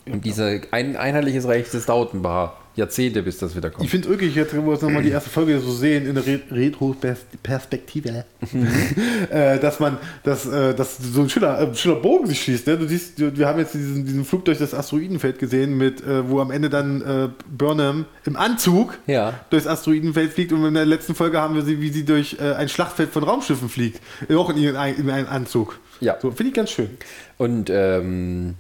[0.06, 3.88] Und dieser ein, einheitliches Reich, das dauert ein paar Jahrzehnte, bis das wieder Ich kommt.
[3.90, 6.40] finde wirklich, jetzt, wo wir jetzt nochmal die erste Folge so sehen, in der Re
[6.50, 8.24] Retro-Perspektive,
[9.30, 12.66] äh, dass man, dass, äh, dass so ein schöner, äh, schöner Bogen sich schließt.
[12.66, 12.76] Ne?
[12.78, 16.40] Du siehst, wir haben jetzt diesen, diesen Flug durch das Asteroidenfeld gesehen, mit, äh, wo
[16.40, 19.34] am Ende dann äh, Burnham im Anzug Ja.
[19.50, 22.54] durchs Asteroidenfeld fliegt und in der letzten Folge haben wir sie, wie sie durch äh,
[22.54, 24.00] ein Schlachtfeld von Raumschiffen fliegt.
[24.34, 25.78] Auch in, ihren, in einem Anzug.
[26.00, 26.16] Ja.
[26.20, 26.90] So, finde ich ganz schön.
[27.38, 28.54] Und ähm,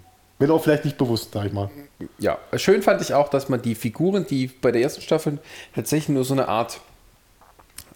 [0.44, 1.70] Wenn auch vielleicht nicht bewusst, sag ich mal.
[2.18, 5.38] ja, schön fand ich auch, dass man die Figuren, die bei der ersten Staffel
[5.74, 6.80] tatsächlich nur so eine Art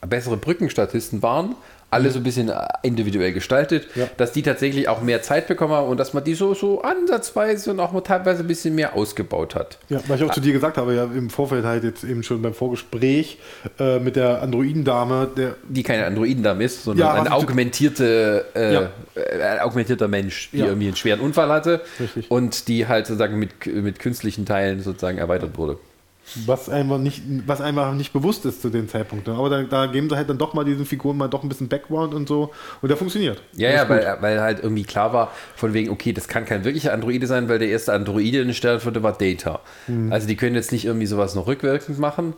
[0.06, 1.56] bessere Brückenstatisten waren,
[1.90, 4.08] alle so ein bisschen individuell gestaltet, Ja.
[4.18, 7.70] dass die tatsächlich auch mehr Zeit bekommen haben und dass man die so, so ansatzweise
[7.70, 9.78] und auch mal teilweise ein bisschen mehr ausgebaut hat.
[9.88, 12.42] Ja, weil ich auch zu dir gesagt habe, ja im Vorfeld halt jetzt eben schon
[12.42, 13.38] beim Vorgespräch
[13.78, 18.74] äh, mit der Androidendame, der Die keine Androidendame ist, sondern Ja, ein was- augmentierte, äh,
[18.74, 18.90] Ja.
[19.14, 22.30] äh, ein augmentierter Mensch, die irgendwie einen schweren Unfall hatte Richtig.
[22.30, 25.78] und die halt sozusagen mit, mit künstlichen Teilen sozusagen erweitert wurde.
[26.46, 29.28] Was einfach nicht, was einfach nicht bewusst ist zu dem Zeitpunkt.
[29.28, 31.68] Aber da, da geben sie halt dann doch mal diesen Figuren mal doch ein bisschen
[31.68, 32.52] Background und so
[32.82, 33.42] und der funktioniert.
[33.54, 36.92] Ja, ja, weil, weil halt irgendwie klar war, von wegen, okay, das kann kein wirklicher
[36.92, 39.60] Androide sein, weil der erste Androide in den Stern wurde, war Data.
[39.86, 40.12] Hm.
[40.12, 42.34] Also die können jetzt nicht irgendwie sowas noch rückwirkend machen.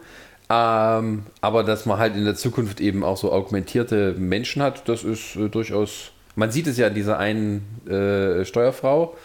[0.50, 5.04] Ähm, aber dass man halt in der Zukunft eben auch so augmentierte Menschen hat, das
[5.04, 6.10] ist äh, durchaus.
[6.34, 9.16] Man sieht es ja an dieser einen äh, Steuerfrau,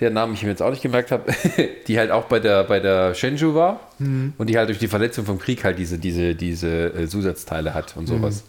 [0.00, 1.32] deren Namen ich mir jetzt auch nicht gemerkt habe,
[1.88, 4.32] die halt auch bei der, bei der Shenzhou war Hm.
[4.38, 7.96] und die halt durch die Verletzung vom Krieg halt diese, diese, diese äh, Zusatzteile hat
[7.96, 8.40] und sowas.
[8.40, 8.46] Hm.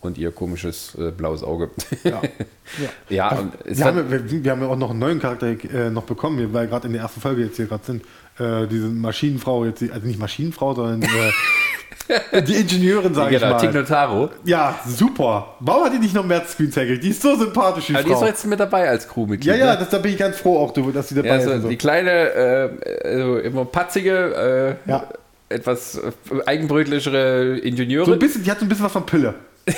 [0.00, 1.70] Und ihr komisches äh, blaues Auge.
[2.04, 2.22] Ja.
[3.08, 5.88] Ja, und es wir, haben, wir, wir haben ja auch noch einen neuen Charakter äh,
[5.88, 8.04] noch bekommen, weil wir gerade in der ersten Folge jetzt hier gerade sind.
[8.38, 11.06] Äh, diese Maschinenfrau, jetzt, also nicht Maschinenfrau, sondern äh,
[12.46, 13.60] die Ingenieurin, sage ich genau, mal.
[13.60, 14.30] Tignotaro.
[14.44, 15.54] Ja, super.
[15.60, 17.04] Warum hat die nicht noch mehr gekriegt?
[17.04, 19.46] Die ist so sympathisch, die Aber die ist jetzt mit dabei als Crewmitglied.
[19.46, 19.78] ja, ja, ne?
[19.80, 21.44] das, da bin ich ganz froh auch, dass sie dabei ja ist.
[21.44, 21.68] so und so.
[21.68, 22.70] die kleine, äh,
[23.04, 25.04] also immer patzige, äh, Ja.
[25.48, 26.12] etwas äh,
[26.46, 28.18] eigenbrötlichere So ein Ingenieurin.
[28.18, 29.34] bisschen, die hat so ein bisschen was von Pille.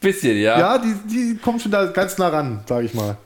[0.00, 0.58] bisschen, ja.
[0.58, 3.16] Ja, die, die kommt schon da ganz nah ran, sage ich mal.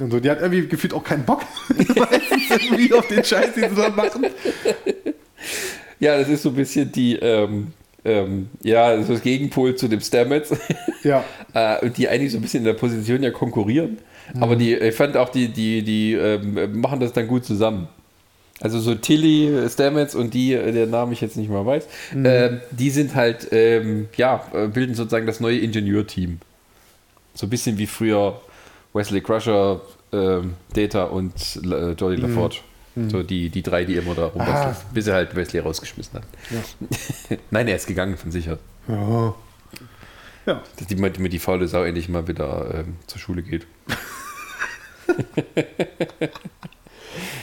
[0.00, 1.42] Und so, die hat irgendwie gefühlt auch keinen Bock.
[1.78, 4.26] Meistens irgendwie auf den Scheiß, den sie da machen.
[6.04, 7.68] Ja, das ist so ein bisschen die, ähm,
[8.04, 10.54] ähm, ja, das das Gegenpol zu dem Stamets.
[11.02, 11.24] Ja.
[11.54, 13.96] äh, die eigentlich so ein bisschen in der Position ja konkurrieren.
[14.38, 17.88] Aber die, ich fand auch, die, die, die ähm, machen das dann gut zusammen.
[18.60, 21.88] Also so Tilly, äh, Stamets und die, äh, der Name ich jetzt nicht mal weiß,
[22.14, 26.38] ähm, die sind halt, ähm, ja, äh, bilden sozusagen das neue Ingenieurteam.
[27.32, 28.42] So ein bisschen wie früher
[28.92, 29.80] Wesley Crusher,
[30.12, 31.32] ähm, Data und
[31.64, 32.58] äh, Jolly LaForge.
[32.96, 34.76] So die, die drei, die immer da Ah.
[34.92, 36.24] bis er halt Wesley rausgeschmissen hat.
[37.50, 38.58] Nein, er ist gegangen von sich aus.
[38.86, 39.34] Ja.
[40.46, 40.62] Ja.
[40.76, 43.66] Dass die, mit die faule Sau endlich mal wieder ähm, zur Schule geht.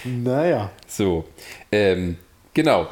[0.04, 0.72] Naja.
[0.88, 1.26] So,
[1.72, 2.18] ähm,
[2.54, 2.88] genau.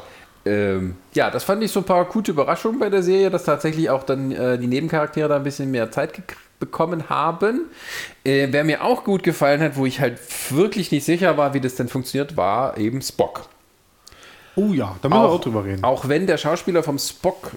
[0.46, 3.90] Ähm, ja, das fand ich so ein paar gute Überraschungen bei der Serie, dass tatsächlich
[3.90, 7.62] auch dann äh, die Nebencharaktere da ein bisschen mehr Zeit gek- bekommen haben.
[8.24, 10.18] Äh, wer mir auch gut gefallen hat, wo ich halt
[10.50, 13.48] wirklich nicht sicher war, wie das denn funktioniert, war eben Spock.
[14.56, 15.82] Oh ja, da müssen wir auch drüber reden.
[15.84, 17.52] Auch wenn der Schauspieler vom Spock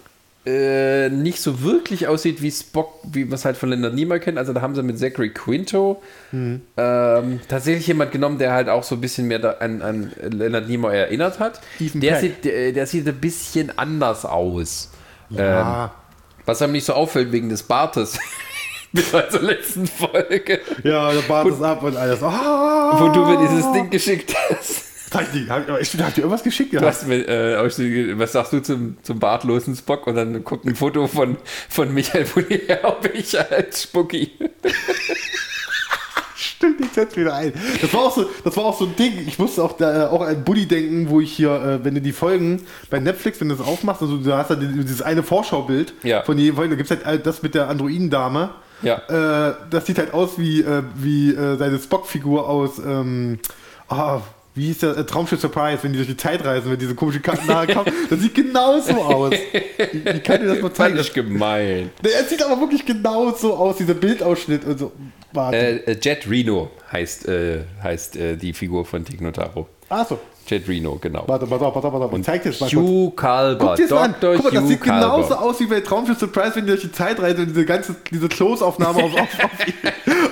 [0.45, 4.37] äh, nicht so wirklich aussieht wie Spock, wie man es halt von Leonard Nimoy kennt.
[4.37, 6.01] Also da haben sie mit Zachary Quinto
[6.31, 6.61] Mhm.
[6.77, 10.95] ähm, tatsächlich jemand genommen, der halt auch so ein bisschen mehr an, an Leonard Nimoy
[10.97, 11.61] erinnert hat.
[11.79, 12.19] Der Peck.
[12.21, 14.89] sieht, der, der sieht ein bisschen anders aus.
[15.31, 15.91] Ähm, Ja.
[16.45, 18.19] was einem nicht so auffällt wegen des Bartes.
[18.93, 20.59] Bis zur letzten Folge.
[20.83, 22.21] Ja, da bat es ab und alles.
[22.23, 24.83] Ah, Wo du mir dieses Ding geschickt hast.
[25.13, 26.73] Hab ich, hab, ich, hab dir irgendwas geschickt?
[26.73, 26.83] Du Ja.
[26.87, 30.07] hast mir, äh, was sagst du zum, zum bartlosen Spock?
[30.07, 31.37] Und dann kommt ein Foto von,
[31.69, 32.25] von Michael
[33.13, 34.31] ich als Spucki.
[36.35, 37.53] Stimmt, ich setz wieder ein.
[37.81, 39.23] Das war auch so, das war auch so ein Ding.
[39.27, 42.01] Ich musste auch, da, äh, auch an Buddy denken, wo ich hier, äh, wenn du
[42.01, 45.93] die Folgen bei Netflix, wenn du das aufmachst, also du hast ja dieses eine Vorschaubild
[46.03, 46.23] Ja.
[46.23, 48.49] von jedem Folge, da gibt es halt das mit der Androidendame.
[48.83, 49.49] Ja.
[49.49, 53.39] Äh, das sieht halt aus wie, äh, wie äh, seine Spock-Figur aus, ähm,
[53.89, 54.21] ah,
[54.55, 57.21] wie hieß der, äh, Traumschiff Surprise, wenn die durch die Zeit reisen, wenn diese komischen
[57.21, 57.91] Karten nahe kommen.
[58.09, 59.33] Das sieht genauso aus.
[59.33, 60.99] Ich, ich kann dir das mal zeigen.
[60.99, 61.89] ich gemein.
[62.03, 64.91] Nee, Er sieht aber wirklich genauso aus, dieser Bildausschnitt und so.
[65.31, 65.57] Warte.
[65.57, 69.67] Äh, äh, Jet Reno heißt, äh, heißt äh, die Figur von Tignotaro.
[69.89, 70.19] Achso.
[70.47, 71.23] Jet Reno, genau.
[71.27, 72.13] Warte, pass auf, pass auf.
[72.13, 72.85] Ich zeig dir das mal kurz.
[72.85, 74.15] Hugh Calber, Guck dir das an.
[74.19, 74.35] Dr.
[74.35, 75.41] Guck mal, das Hugh sieht genauso Calber.
[75.41, 78.27] aus wie bei Traumschiff Surprise, wenn die durch die Zeit reisen und diese ganze, diese
[78.27, 79.29] Close-Aufnahme auf, auf,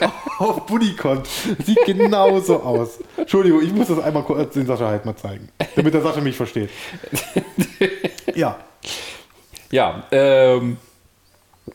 [0.01, 1.27] auf, auf Buddy kommt.
[1.65, 2.99] Sieht genauso aus.
[3.17, 6.35] Entschuldigung, ich muss das einmal kurz den Sascha halt mal zeigen, damit der Sascha mich
[6.35, 6.69] versteht.
[8.35, 8.57] Ja.
[9.71, 10.77] Ja, ähm,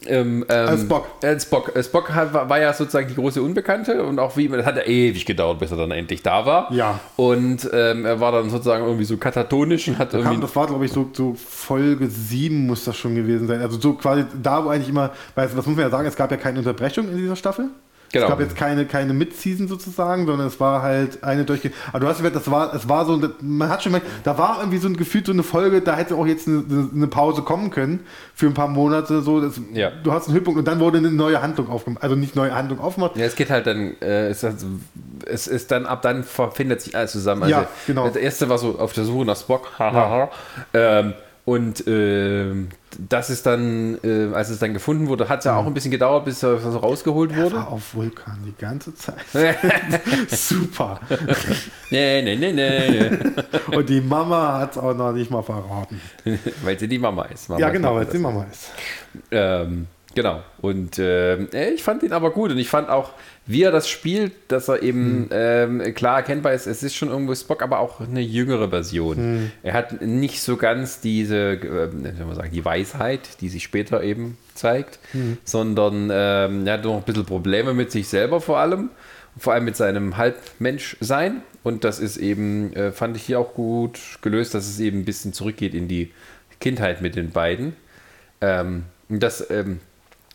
[0.06, 1.06] Ähm, ähm, Äh, Spock.
[1.22, 1.72] Äh, Spock.
[1.82, 4.82] Spock hat, war, war ja sozusagen die große Unbekannte und auch wie, das hat ja
[4.82, 6.72] ewig gedauert, bis er dann endlich da war.
[6.72, 7.00] Ja.
[7.16, 10.40] Und ähm, er war dann sozusagen irgendwie so katatonisch und hat Kam, irgendwie.
[10.40, 13.60] das war, glaube ich, so, so Folge 7 muss das schon gewesen sein.
[13.60, 16.30] Also so quasi da, wo eigentlich immer, weil was muss man ja sagen, es gab
[16.30, 17.70] ja keine Unterbrechung in dieser Staffel.
[18.12, 18.24] Genau.
[18.26, 21.74] Es gab jetzt keine, keine Mid-Season sozusagen, sondern es war halt eine durchgehend.
[21.88, 24.58] Aber du hast gesagt, das war, es war so, man hat schon gemerkt, da war
[24.60, 27.70] irgendwie so ein Gefühl, so eine Folge, da hätte auch jetzt eine, eine Pause kommen
[27.70, 28.00] können
[28.34, 29.22] für ein paar Monate.
[29.22, 29.90] So, das, Ja.
[30.02, 32.02] Du hast einen Höhepunkt und dann wurde eine neue Handlung aufgemacht.
[32.02, 33.16] Also nicht neue Handlung aufgemacht.
[33.16, 34.64] Ja, es geht halt dann, äh, es, ist,
[35.26, 37.42] es ist dann, ab dann findet sich alles zusammen.
[37.44, 38.06] Also, Ja, genau.
[38.06, 40.30] Das erste war so auf der Suche nach Spock, hahaha.
[40.74, 42.68] ähm, und ähm,
[42.98, 45.90] das ist dann, äh, als es dann gefunden wurde, hat es ja auch ein bisschen
[45.90, 47.56] gedauert, bis er so rausgeholt Er wurde.
[47.56, 49.16] war auf Vulkan die ganze Zeit.
[50.28, 51.00] Super.
[51.90, 53.10] nee, nee, nee, nee.
[53.76, 56.00] Und die Mama hat es auch noch nicht mal verraten.
[56.62, 57.48] weil sie die Mama ist.
[57.48, 58.70] Mama Ja, genau, weil sie Mama ist.
[59.30, 59.86] Ähm,
[60.16, 60.42] genau.
[60.60, 63.12] Und ähm, äh, ich fand ihn aber gut und ich fand auch,
[63.46, 67.32] wie er das spielt, dass er eben ähm, klar erkennbar ist, es ist schon irgendwo
[67.36, 69.52] Spock, aber auch eine jüngere Version.
[69.62, 73.62] Er hat nicht so ganz diese, äh, wie soll man sagen, die Weisheit, die sich
[73.62, 74.98] später eben zeigt,
[75.44, 78.90] sondern ähm, er hat noch ein bisschen Probleme mit sich selber vor allem.
[79.38, 81.42] Vor allem mit seinem Halbmensch-Sein.
[81.62, 85.04] Und das ist eben, äh, fand ich hier auch gut gelöst, dass es eben ein
[85.04, 86.10] bisschen zurückgeht in die
[86.58, 87.76] Kindheit mit den beiden.
[88.40, 89.80] Ähm, und das, ähm,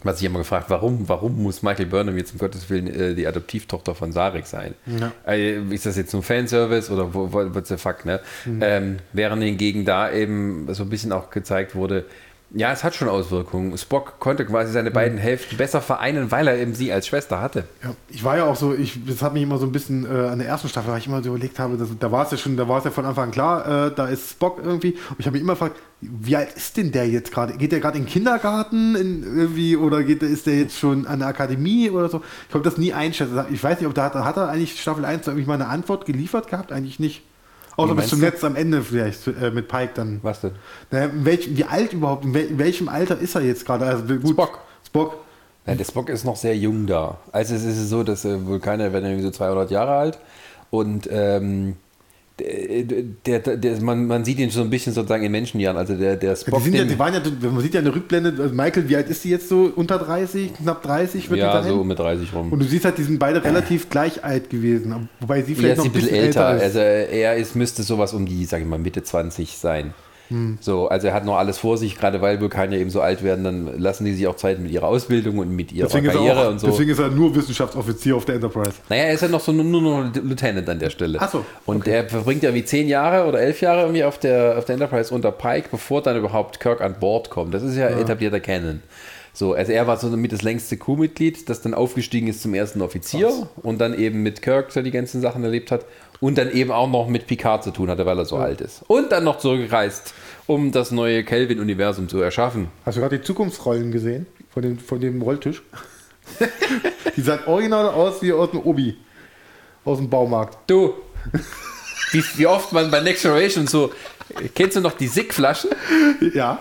[0.04, 3.28] was ich immer gefragt, warum, warum muss Michael Burnham jetzt um Gottes Willen äh, die
[3.28, 4.76] Adoptivtochter von Sarek sein?
[4.86, 5.12] Ja.
[5.26, 8.20] Äh, ist das jetzt nur Fanservice oder wo, wo, what's the fuck, ne?
[8.62, 12.06] Ähm, während hingegen da eben so ein bisschen auch gezeigt wurde,
[12.54, 13.78] ja, es hat schon Auswirkungen.
[13.78, 17.64] Spock konnte quasi seine beiden Hälften besser vereinen, weil er eben sie als Schwester hatte.
[17.82, 20.28] Ja, ich war ja auch so, ich, das hat mich immer so ein bisschen äh,
[20.28, 22.38] an der ersten Staffel, weil ich immer so überlegt habe, dass, da war es ja
[22.38, 24.98] schon, da war es ja von Anfang an klar, äh, da ist Spock irgendwie.
[25.10, 27.54] Und ich habe mich immer gefragt, wie alt ist denn der jetzt gerade?
[27.54, 31.20] Geht der gerade in den Kindergarten in, irgendwie oder geht, ist der jetzt schon an
[31.20, 32.22] der Akademie oder so?
[32.48, 33.46] Ich konnte das nie einschätzen.
[33.52, 36.06] Ich weiß nicht, ob da hat, hat er eigentlich Staffel 1 irgendwie mal eine Antwort
[36.06, 36.74] geliefert gehabt?
[36.74, 37.24] Eigentlich nicht.
[37.78, 38.26] Außer bis zum du?
[38.26, 40.20] Netz am Ende vielleicht äh, mit Pike dann.
[40.24, 40.52] Was denn?
[40.92, 43.86] In welch, wie alt überhaupt, in, wel, in welchem Alter ist er jetzt gerade?
[43.86, 44.60] Also, gut, Spock.
[44.86, 45.18] Spock.
[45.66, 47.18] Ja, der Spock ist noch sehr jung da.
[47.32, 50.20] Also es ist so, dass äh, Vulkane werden irgendwie so 200 Jahre alt
[50.72, 51.76] und ähm,
[53.26, 55.78] der, der, der, man, man sieht ihn so ein bisschen sozusagen in Menschenjahren.
[55.78, 57.94] Also der, der Ja, Spock, die, sind ja, die waren ja, man sieht ja eine
[57.94, 59.72] Rückblende, also Michael, wie alt ist die jetzt so?
[59.76, 62.52] Unter 30, knapp 30 wird ja, so mit 30 rum.
[62.52, 65.78] Und du siehst halt, die sind beide relativ gleich alt gewesen, wobei sie vielleicht ist
[65.80, 66.56] noch ein bisschen älter.
[66.56, 66.64] ist.
[66.64, 69.94] Also er ist, müsste sowas um die, sag ich mal, Mitte 20 sein.
[70.32, 70.58] Hm.
[70.62, 73.44] So, also er hat noch alles vor sich, gerade weil Vulkanier eben so alt werden,
[73.44, 76.48] dann lassen die sich auch Zeit mit ihrer Ausbildung und mit ihrer deswegen, er Karriere
[76.48, 76.68] auch, und so.
[76.68, 78.74] deswegen ist er nur Wissenschaftsoffizier auf der Enterprise.
[78.90, 81.18] Naja, er ist ja noch so nur, nur noch Lieutenant an der Stelle.
[81.22, 84.58] Ach so, Und er verbringt ja wie zehn Jahre oder elf Jahre irgendwie auf der,
[84.58, 87.54] auf der Enterprise unter Pike, bevor dann überhaupt Kirk an Bord kommt.
[87.54, 88.82] Das ist ja, etablierter Canon.
[89.34, 92.82] So, also er war so mit das längste Crewmitglied, das dann aufgestiegen ist zum ersten
[92.82, 95.86] Offizier und dann eben mit Kirk so die ganzen Sachen erlebt hat
[96.20, 98.84] und dann eben auch noch mit Picard zu tun hatte, weil er so alt ist.
[98.88, 100.14] Und dann noch zurückgereist,
[100.54, 102.68] um das neue Kelvin-Universum zu erschaffen.
[102.86, 104.26] Hast du gerade die Zukunftsrollen gesehen?
[104.54, 105.64] Von dem, von dem Rolltisch?
[107.16, 108.98] die sahen original aus wie aus dem Obi.
[109.86, 110.58] Aus dem Baumarkt.
[110.68, 110.94] Du,
[112.12, 113.94] wie, wie oft man bei Next Generation so,
[114.54, 115.72] kennst du noch die Sick-Flaschen?
[116.34, 116.60] Ja.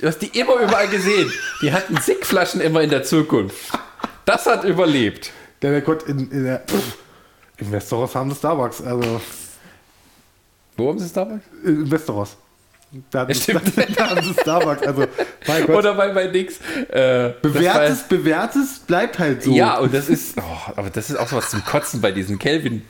[0.00, 1.30] Du hast die immer überall gesehen.
[1.62, 3.56] Die hatten Sick-Flaschen immer in der Zukunft.
[4.24, 5.30] Das hat überlebt.
[5.62, 6.60] Der, der Gott in, in der.
[6.60, 6.96] Pff,
[7.58, 8.80] in Westeros haben sie Starbucks.
[8.80, 9.20] Also.
[10.76, 11.42] Wo haben sie es damals?
[11.64, 12.36] In Westeros.
[13.10, 13.62] Da, Ja, stimmt.
[13.76, 14.86] da, da haben sie Starbucks.
[14.86, 15.06] Also.
[15.68, 16.58] Oder bei, bei Dings.
[16.88, 19.52] Äh, Bewährtes, bewährtes bleibt halt so.
[19.54, 22.38] Ja, und das ist, oh, aber das ist auch so was zum Kotzen bei diesen
[22.38, 22.82] Kelvin,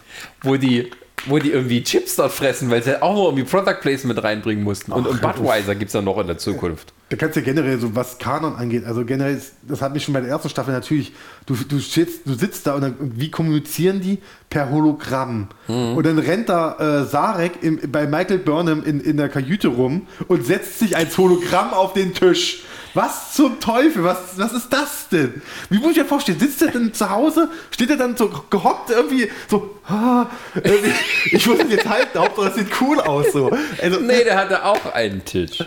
[0.42, 0.90] wo die,
[1.26, 4.92] wo die irgendwie Chips dort fressen, weil sie auch noch irgendwie Product Placement reinbringen mussten.
[4.92, 6.94] Und, und Ach, Budweiser gibt es ja noch in der Zukunft.
[7.10, 10.14] Da kannst du ja generell so, was Kanon angeht, also generell, das hat mich schon
[10.14, 11.12] bei der ersten Staffel natürlich,
[11.44, 14.18] du, du, sitzt, du sitzt da und, dann, wie kommunizieren die?
[14.48, 15.48] Per Hologramm.
[15.96, 20.06] Und dann rennt da äh, Sarek im, bei Michael Burnham in, in der Kajüte rum
[20.28, 22.62] und setzt sich als Hologramm auf den Tisch.
[22.94, 24.04] Was zum Teufel?
[24.04, 25.42] Was, was ist das denn?
[25.68, 26.38] Wie muss ich mir vorstellen?
[26.38, 27.48] Sitzt er denn zu Hause?
[27.70, 30.92] Steht er dann so gehockt irgendwie so, ah, irgendwie,
[31.36, 33.50] ich muss das jetzt halten, Hauptsache es sieht cool aus so.
[33.82, 35.64] Also, Nee, der hatte auch einen Tisch.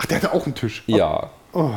[0.00, 0.82] Ach, der hatte auch einen Tisch.
[0.86, 1.30] Ja.
[1.52, 1.72] Oh.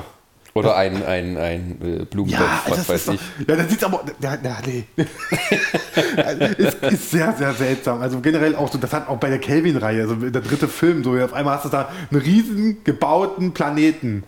[0.55, 3.47] Oder ein, ein, ein äh, Blumentopf, Ja, was das weiß ist doch, ich.
[3.47, 4.85] ja, dann sieht's aber, ja, nee.
[6.57, 8.01] ist, ist sehr, sehr seltsam.
[8.01, 11.17] Also generell auch so, das hat auch bei der Kelvin-Reihe, also der dritte Film, so
[11.19, 14.23] auf einmal hast du da einen riesen gebauten Planeten,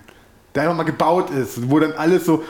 [0.55, 2.43] der einfach mal gebaut ist, wo dann alles so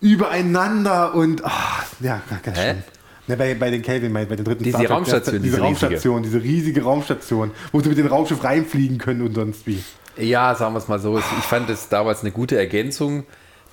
[0.00, 2.84] übereinander und, ach, ja, ganz schön.
[3.28, 5.64] Ne, bei, bei den Kelvin, bei den dritten Diese Star Raumstation, diese diese riesige.
[5.64, 9.82] Raumstation, diese riesige Raumstation, wo sie mit dem Raumschiff reinfliegen können und sonst wie.
[10.16, 11.18] Ja, sagen wir es mal so.
[11.18, 13.24] Ich fand es damals eine gute Ergänzung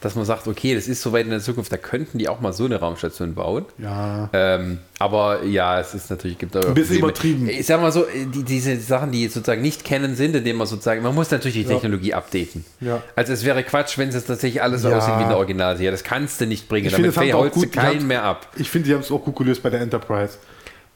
[0.06, 2.40] dass man sagt, okay, das ist so weit in der Zukunft, da könnten die auch
[2.40, 3.66] mal so eine Raumstation bauen.
[3.78, 4.30] Ja.
[4.34, 7.50] Ähm, aber ja, es ist natürlich, gibt da Ein bisschen übertrieben.
[7.50, 11.02] Ich sag mal so, die, diese Sachen, die sozusagen nicht kennen sind, indem man sozusagen,
[11.02, 12.64] man muss natürlich die Technologie updaten.
[12.80, 13.02] Ja.
[13.16, 14.98] Also es wäre Quatsch, wenn es jetzt tatsächlich alles so Ja.
[15.00, 15.92] aussieht wie in der Originalserie.
[15.92, 16.86] Das kannst du nicht bringen.
[16.88, 18.48] Ich Damit auch holst du gut- keinen mehr ab.
[18.56, 20.38] Ich finde, die haben es auch gut gelöst bei der Enterprise.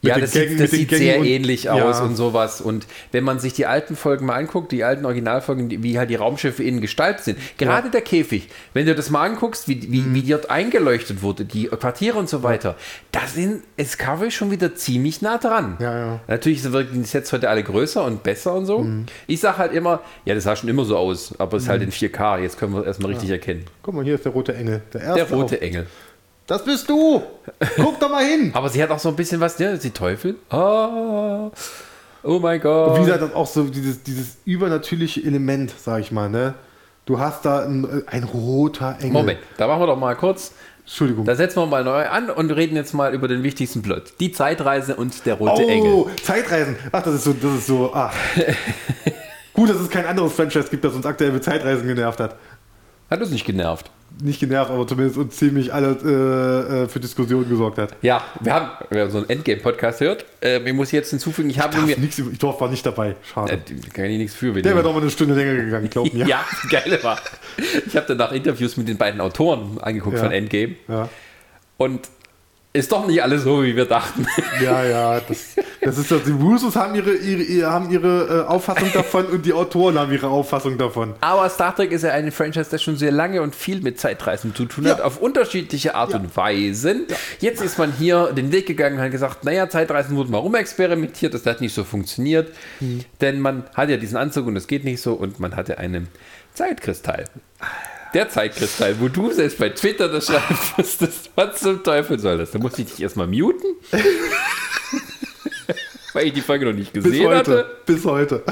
[0.02, 1.74] Ja, das Gängen- sieht, das sieht sehr und- ähnlich ja.
[1.74, 2.62] aus und sowas.
[2.62, 6.14] Und wenn man sich die alten Folgen mal anguckt, die alten Originalfolgen, wie halt die
[6.14, 10.14] Raumschiffe innen gestaltet sind, gerade der Käfig, wenn du das mal anguckst, wie, wie, Mhm.
[10.14, 12.76] wie dort eingeleuchtet wurde, die Quartiere und so weiter,
[13.12, 15.76] da sind Discovery schon wieder ziemlich nah dran.
[15.80, 16.20] Ja, ja.
[16.28, 18.78] Natürlich wirken die Sets heute alle größer und besser und so.
[18.78, 19.04] Mhm.
[19.26, 21.82] Ich sage halt immer, ja, das sah schon immer so aus, aber es ist halt
[21.82, 23.64] in 4K, jetzt können wir es erstmal richtig erkennen.
[23.82, 24.80] Guck mal, hier ist der rote Engel.
[24.94, 25.86] Der, Der erste rote auf- Engel.
[26.50, 27.22] Das bist du!
[27.76, 28.50] Guck doch mal hin!
[28.54, 30.34] Aber sie hat auch so ein bisschen was, ja, die Teufel.
[30.50, 31.48] Ah,
[32.24, 32.96] oh mein Gott.
[32.96, 36.54] Wie gesagt, das auch so dieses, dieses übernatürliche Element, sag ich mal, ne?
[37.06, 39.12] Du hast da ein, ein roter Engel.
[39.12, 40.52] Moment, da machen wir doch mal kurz.
[40.80, 41.24] Entschuldigung.
[41.24, 44.14] Da setzen wir mal neu an und reden jetzt mal über den wichtigsten Plot.
[44.18, 46.06] Die Zeitreise und der rote oh, Engel.
[46.20, 46.74] Zeitreisen.
[46.90, 48.10] Ach, das ist so, das ist so, ah.
[49.52, 52.36] Gut, dass es kein anderes Franchise gibt, das uns aktuell mit Zeitreisen genervt hat.
[53.10, 53.90] Hat uns nicht genervt.
[54.22, 57.94] Nicht genervt, aber zumindest uns ziemlich alle äh, äh, für Diskussionen gesorgt hat.
[58.02, 61.80] Ja, wir haben, wer so einen Endgame-Podcast hört, äh, ich muss jetzt hinzufügen, ich habe
[61.82, 61.96] mir.
[61.96, 63.14] nix, ich war nicht dabei.
[63.32, 63.52] Schade.
[63.52, 63.58] Äh,
[63.92, 66.26] kann ich nichts für, Der wäre doch mal eine Stunde länger gegangen, glaub mir.
[66.26, 67.18] Ja, das Geile war.
[67.86, 70.24] Ich habe danach Interviews mit den beiden Autoren angeguckt Ja.
[70.24, 71.08] von Endgame Ja,
[71.76, 72.08] und
[72.72, 74.24] ist doch nicht alles so, wie wir dachten.
[74.62, 76.22] ja, ja das, das ist das.
[76.22, 80.28] Die Russos haben ihre, ihre, haben ihre äh, Auffassung davon und die Autoren haben ihre
[80.28, 81.14] Auffassung davon.
[81.20, 84.54] Aber Star Trek ist ja eine Franchise, das schon sehr lange und viel mit Zeitreisen
[84.54, 85.04] zu tun hat, Ja.
[85.04, 87.06] auf unterschiedliche Art und Weisen.
[87.40, 91.34] Jetzt ist man hier den Weg gegangen und hat gesagt, naja, Zeitreisen wurden mal rumexperimentiert,
[91.34, 93.00] das hat nicht so funktioniert, Hm.
[93.20, 96.06] denn man hat ja diesen Anzug und das geht nicht so und man hatte einen
[96.54, 97.24] Zeitkristall.
[98.14, 102.50] Der Zeitkristall, wo du selbst bei Twitter das schreiben musstest, was zum Teufel soll das?
[102.50, 103.76] Da musste ich dich erstmal muten,
[106.12, 107.38] weil ich die Folge noch nicht Bis gesehen heute.
[107.38, 107.76] hatte.
[107.86, 108.42] Bis heute.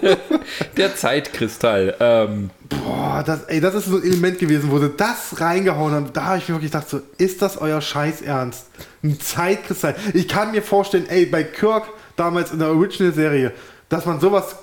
[0.76, 1.94] Der Zeitkristall.
[2.00, 6.12] Ähm, Boah, das, ey, das ist so ein Element gewesen, wo sie das reingehauen haben.
[6.12, 8.66] Da habe ich mir wirklich gedacht, so, ist das euer Scheiß Ernst?
[9.02, 9.96] Ein Zeitkristall.
[10.14, 13.52] Ich kann mir vorstellen, ey, bei Kirk damals in der Original-Serie,
[13.88, 14.56] dass man sowas,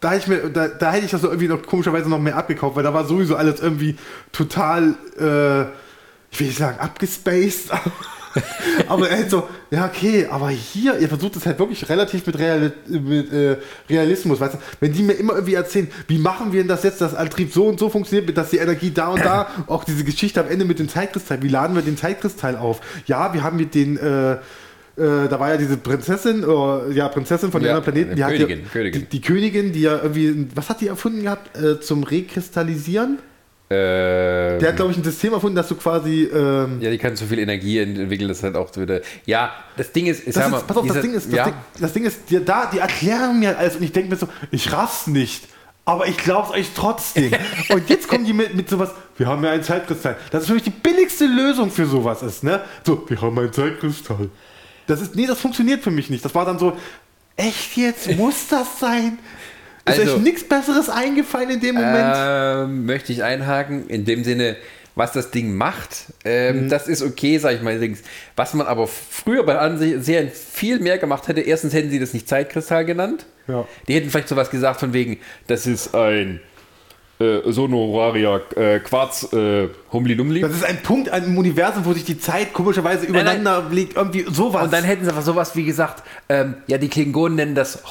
[0.00, 2.36] da, hätte ich mir, da, da hätte ich das so irgendwie noch komischerweise noch mehr
[2.36, 3.96] abgekauft, weil da war sowieso alles irgendwie
[4.32, 5.62] total, äh,
[6.30, 7.70] ich will nicht sagen, abgespaced.
[8.88, 12.38] aber er hätte so, ja, okay, aber hier, ihr versucht es halt wirklich relativ mit,
[12.38, 13.56] Real, mit äh,
[13.88, 17.00] Realismus, weißt du, wenn die mir immer irgendwie erzählen, wie machen wir denn das jetzt,
[17.00, 20.40] dass Antrieb so und so funktioniert, dass die Energie da und da, auch diese Geschichte
[20.40, 22.80] am Ende mit dem Zeitkristall, wie laden wir den Zeitkristall auf?
[23.06, 24.36] Ja, wir haben mit den, äh,
[24.96, 28.24] äh, da war ja diese Prinzessin, äh, ja, Prinzessin von den Ja, anderen Planeten, die
[28.24, 29.00] hat Königin, ja, Königin.
[29.02, 33.18] Die, die Königin, die ja irgendwie, was hat die erfunden gehabt, äh, zum Rekristallisieren?
[33.68, 37.16] äh, Der hat, glaube ich, ein System erfunden, dass du quasi, ähm, Ja, die kann
[37.16, 39.00] so viel Energie ent- entwickeln, das halt auch wieder.
[39.26, 41.34] Ja, das Ding ist, ich Das sag mal, ist, pass auf, das Ding ist, das,
[41.34, 44.16] ja, Ding, das Ding ist, die, da, die erklären mir alles und ich denke mir
[44.16, 45.44] so, ich raff's nicht.
[45.84, 47.30] Aber ich glaub's euch trotzdem.
[47.68, 50.16] und jetzt kommen die mit, mit sowas, wir haben ja einen Zeitkristall.
[50.32, 52.60] Das ist für mich die billigste Lösung für sowas ist, ne?
[52.84, 54.28] So, wir haben einen Zeitkristall.
[54.86, 56.24] Das ist, nee, das funktioniert für mich nicht.
[56.24, 56.76] Das war dann so,
[57.36, 58.10] echt jetzt?
[58.16, 59.18] Muss das sein?
[59.88, 62.14] Ist Also- euch nichts Besseres eingefallen in dem Moment?
[62.16, 64.56] ähm, möchte ich einhaken, in dem Sinne,
[64.96, 66.68] was das Ding macht, ähm, Mhm.
[66.70, 67.78] das ist okay, sag ich mal.
[68.34, 72.14] Was man aber früher bei anderen Serien viel mehr gemacht hätte, erstens hätten sie das
[72.14, 73.26] nicht Zeitkristall genannt.
[73.46, 73.66] Ja.
[73.86, 76.40] Die hätten vielleicht sowas gesagt von wegen, das ist ein
[77.18, 80.40] äh, Sonoraria äh, Quarz äh, Humli-Lumli.
[80.40, 83.96] das ist ein Punkt im Universum, wo sich die Zeit komischerweise übereinander legt.
[83.96, 84.64] Irgendwie sowas.
[84.64, 87.82] Und dann hätten sie einfach sowas wie gesagt, ähm, ja, die Klingonen nennen das,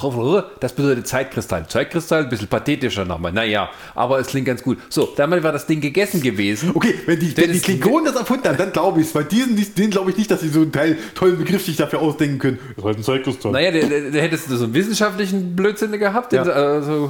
[0.60, 1.68] das bedeutet Zeitkristall.
[1.68, 4.78] Zeitkristall, ein bisschen pathetischer Name, naja, aber es klingt ganz gut.
[4.90, 6.72] So, damit war das Ding gegessen gewesen.
[6.76, 9.14] Okay, wenn die, wenn die Klingonen das erfunden haben, dann glaube ich es.
[9.14, 11.78] Bei diesen, nicht- denen glaube ich nicht, dass sie so einen Teil, tollen Begriff sich
[11.78, 12.60] dafür ausdenken können.
[12.76, 13.52] Das ist halt ein Zeitkristall.
[13.54, 16.78] Naja, der hättest du so einen wissenschaftlichen Blödsinn gehabt, den, Ja.
[16.78, 17.10] äh, so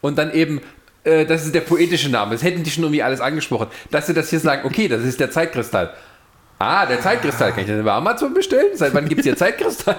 [0.00, 0.60] und dann eben,
[1.06, 4.14] äh, das ist der poetische Name, das hätten die schon irgendwie alles angesprochen, dass sie
[4.14, 5.94] das hier sagen, okay, das ist der Zeitkristall.
[6.58, 8.70] Ah, der Zeitkristall, kann ich den bei Amazon bestellen?
[8.74, 9.96] Seit wann gibt es hier Zeitkristall?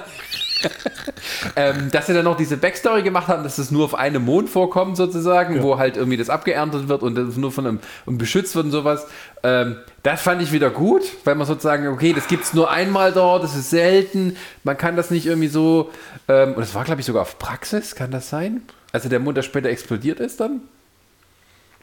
[1.55, 4.49] ähm, dass sie dann noch diese Backstory gemacht haben, dass es nur auf einem Mond
[4.49, 8.55] vorkommt, sozusagen, wo halt irgendwie das abgeerntet wird und das nur von einem und beschützt
[8.55, 9.05] wird und sowas.
[9.43, 13.13] Ähm, das fand ich wieder gut, weil man sozusagen, okay, das gibt es nur einmal
[13.13, 15.91] dort, das ist selten, man kann das nicht irgendwie so.
[16.27, 18.63] Ähm, und das war, glaube ich, sogar auf Praxis, kann das sein?
[18.91, 20.61] Also der Mond, der später explodiert ist dann?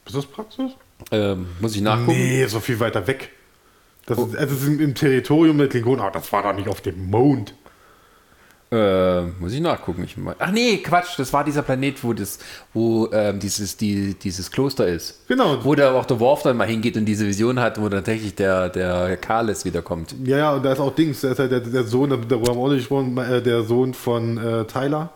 [0.07, 0.73] Ist das Praxis?
[1.11, 2.13] Ähm, muss ich nachgucken.
[2.13, 3.31] Nee, so viel weiter weg.
[4.07, 6.81] Das ist, also es ist im, Territorium der Klingonen, aber das war da nicht auf
[6.83, 7.55] dem Mond.
[8.71, 10.05] Äh, muss ich nachgucken.
[10.05, 10.35] Ich mal.
[10.39, 12.39] Ach nee, Quatsch, das war dieser Planet, wo das,
[12.73, 15.27] wo ähm, dieses, die, dieses Kloster ist.
[15.29, 15.65] Genau.
[15.65, 18.35] Wo da auch der Worf dann mal hingeht und diese Vision hat, wo dann tatsächlich
[18.35, 20.15] der, der Kalis wiederkommt.
[20.25, 22.57] Ja, ja, und da ist auch Dings, da ist halt der, der Sohn, darüber haben
[22.57, 25.11] wir auch nicht gesprochen, äh, der Sohn von äh, Tyler.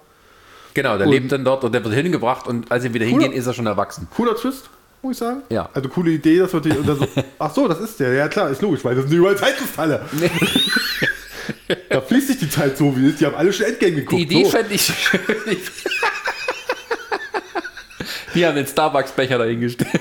[0.75, 3.33] Genau, der Und- lebt dann dort und der wird hingebracht und als sie wieder hingehen,
[3.33, 4.07] ist er schon erwachsen.
[4.15, 4.71] Cooler Twist,
[5.03, 5.43] muss ich sagen.
[5.49, 5.69] Ja.
[5.73, 7.07] Also coole Idee, dass wir die, so,
[7.39, 8.13] ach so, das ist der.
[8.15, 10.03] Ja klar, ist logisch, weil das sind überall Zeitkristalle.
[11.91, 13.21] Da fließt sich die Zeit so, wie es ist.
[13.21, 14.13] Die haben alle schon Endgame geguckt.
[14.19, 14.51] Die Idee so.
[14.51, 15.21] fände ich schön.
[18.35, 20.01] Die haben den Starbucks-Becher dahingestellt.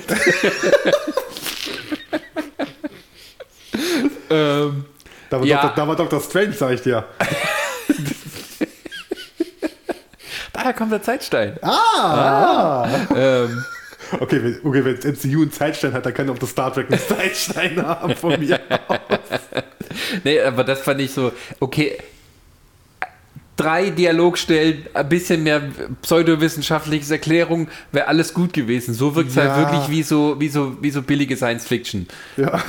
[4.30, 4.84] ähm,
[5.30, 5.62] da, war Ja.
[5.62, 6.20] Dr., da war Dr.
[6.20, 7.04] Strange, sag ich dir.
[10.52, 11.56] daher kommt der Zeitstein.
[11.62, 12.88] Ah!
[13.14, 13.64] Ähm,
[14.20, 16.90] Okay, wenn, okay, wenn das MCU einen Zeitstein hat, dann kann auch das Star Trek
[16.90, 18.60] einen Zeitstein haben von mir.
[20.24, 21.98] nee, aber das fand ich so, okay.
[23.56, 25.60] Drei Dialogstellen, ein bisschen mehr
[26.02, 28.94] pseudowissenschaftliches Erklärung, wäre alles gut gewesen.
[28.94, 29.52] So wirkt es Ja.
[29.52, 32.06] halt wirklich wie so, wie so, wie so billige Science Fiction.
[32.36, 32.62] Ja.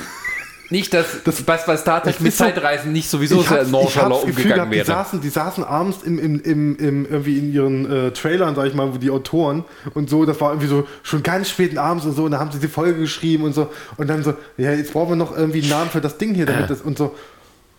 [0.70, 4.22] Nicht, dass das, was bei Star Trek Das mit Zeitreisen nicht sowieso ich sehr nonchalant
[4.22, 4.86] umgegangen gehabt, die wäre.
[4.86, 8.74] saßen, die saßen abends im, im, im, im, irgendwie in ihren äh, Trailern, sag ich
[8.74, 9.64] mal, wo die Autoren
[9.94, 12.52] und so, das war irgendwie so schon ganz späten abends und so, und da haben
[12.52, 15.60] sie die Folge geschrieben und so, und dann so, ja, jetzt brauchen wir noch irgendwie
[15.60, 17.14] einen Namen für das Ding hier, damit das und so.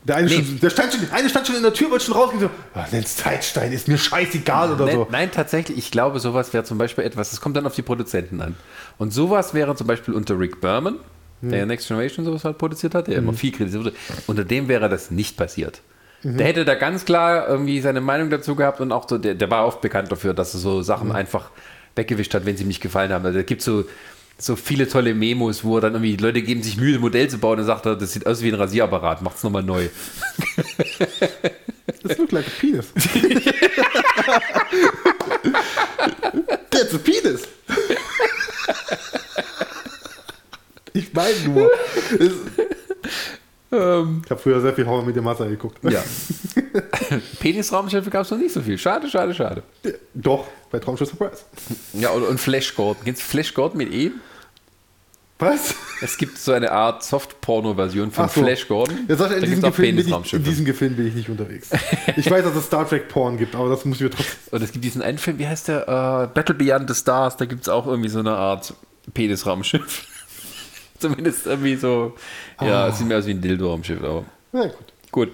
[0.03, 0.34] Der eine, Nee.
[0.34, 2.49] schon, der stand schon, der eine stand schon in der Tür, wollte schon rausgehen, so,
[2.73, 5.07] ah, nenn's Zeitstein, ist mir scheißegal oder Nein, so.
[5.11, 8.41] nein, tatsächlich, ich glaube, sowas wäre zum Beispiel etwas, das kommt dann auf die Produzenten
[8.41, 8.55] an.
[8.97, 10.95] Und sowas wäre zum Beispiel unter Rick Berman,
[11.41, 13.95] der ja Next Generation sowas halt produziert hat, der immer viel kritisiert wurde,
[14.27, 15.81] unter dem wäre das nicht passiert.
[16.23, 19.49] Der hätte da ganz klar irgendwie seine Meinung dazu gehabt und auch so, der, der
[19.49, 21.49] war oft bekannt dafür, dass er so Sachen einfach
[21.95, 23.26] weggewischt hat, wenn sie ihm nicht gefallen haben.
[23.26, 23.85] Also es gibt so,
[24.38, 27.57] so viele tolle Memos, wo dann irgendwie, Leute geben sich Mühe, ein Modell zu bauen
[27.59, 29.88] und sagt er, das sieht aus wie ein Rasierapparat, macht's nochmal neu.
[32.03, 32.88] Das look like a penis.
[36.72, 37.47] That's a penis.
[40.93, 41.69] Ich meine nur.
[42.19, 42.31] Es-
[43.73, 45.77] Ähm, Ich habe früher sehr viel Horror mit dem Wasser geguckt.
[45.89, 46.03] ja.
[47.39, 48.77] Penisraumschiffe gab es noch nicht so viel.
[48.77, 49.63] Schade, schade, schade.
[50.13, 51.43] Doch, bei Traumschiff Surprise.
[51.93, 53.03] Ja, und, und Flash Gordon.
[53.05, 54.11] Kennst du Flash Gordon mit E?
[55.39, 55.73] Was?
[56.01, 58.41] Es gibt so eine Art Soft-Porno-Version von so.
[58.41, 59.05] Flash Gordon.
[59.07, 61.69] Ja, Sascha, in, diesem Gefilm ich, in diesem Gefilm bin ich nicht unterwegs.
[62.15, 64.35] Ich weiß, dass es Star Trek Porn gibt, aber das muss ich mir trotzdem.
[64.51, 65.84] Und es gibt diesen einen Film, wie heißt der?
[65.88, 67.38] Äh, Battle Beyond the Stars.
[67.38, 68.73] Da gibt es auch irgendwie so eine Art
[69.13, 70.05] Penisraumschiff.
[71.01, 72.13] Zumindest irgendwie so.
[72.61, 74.73] Ja, es sieht mehr aus wie ein Dildo-Raumschiff, aber Na gut.
[75.11, 75.29] gut.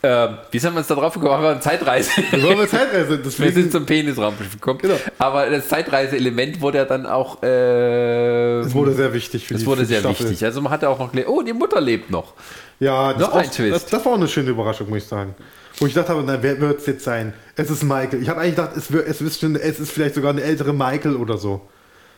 [0.00, 1.42] Äh, wie sind wir uns da drauf gekommen?
[1.42, 2.10] Wir haben Zeitreise.
[2.30, 3.10] Wir wir Zeitreise.
[3.10, 4.78] Wir Deswegen, sind zum Penisraumschiff gekommen.
[4.80, 4.94] Genau.
[5.18, 7.42] Aber das Zeitreise-Element wurde ja dann auch.
[7.42, 10.26] Äh, es wurde sehr wichtig für es die wurde für sehr Staffel.
[10.26, 10.44] wichtig.
[10.44, 12.34] Also man hatte auch noch oh, die Mutter lebt noch.
[12.78, 13.74] Ja, das, Noch auch, ein Twist.
[13.74, 15.34] Das, das war auch eine schöne Überraschung, muss ich sagen.
[15.78, 17.32] Wo ich dachte, na, wer wird es jetzt sein?
[17.56, 18.22] Es ist Michael.
[18.22, 20.72] Ich habe eigentlich gedacht, es, wird, es, ist schon, es ist vielleicht sogar eine ältere
[20.72, 21.62] Michael oder so.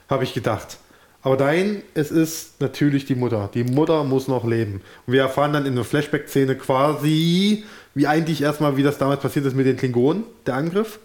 [0.08, 0.78] Habe ich gedacht.
[1.22, 3.51] Aber nein, es ist natürlich die Mutter.
[3.52, 4.80] Die Mutter muss noch leben.
[5.06, 7.64] Und wir erfahren dann in der Flashback-Szene quasi,
[7.94, 10.98] wie eigentlich erstmal, wie das damals passiert ist mit den Klingonen, der Angriff,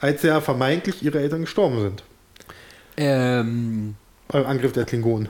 [0.00, 2.02] als ja vermeintlich ihre Eltern gestorben sind.
[2.96, 3.94] Ähm,
[4.32, 5.28] Äh, Angriff der Klingonen.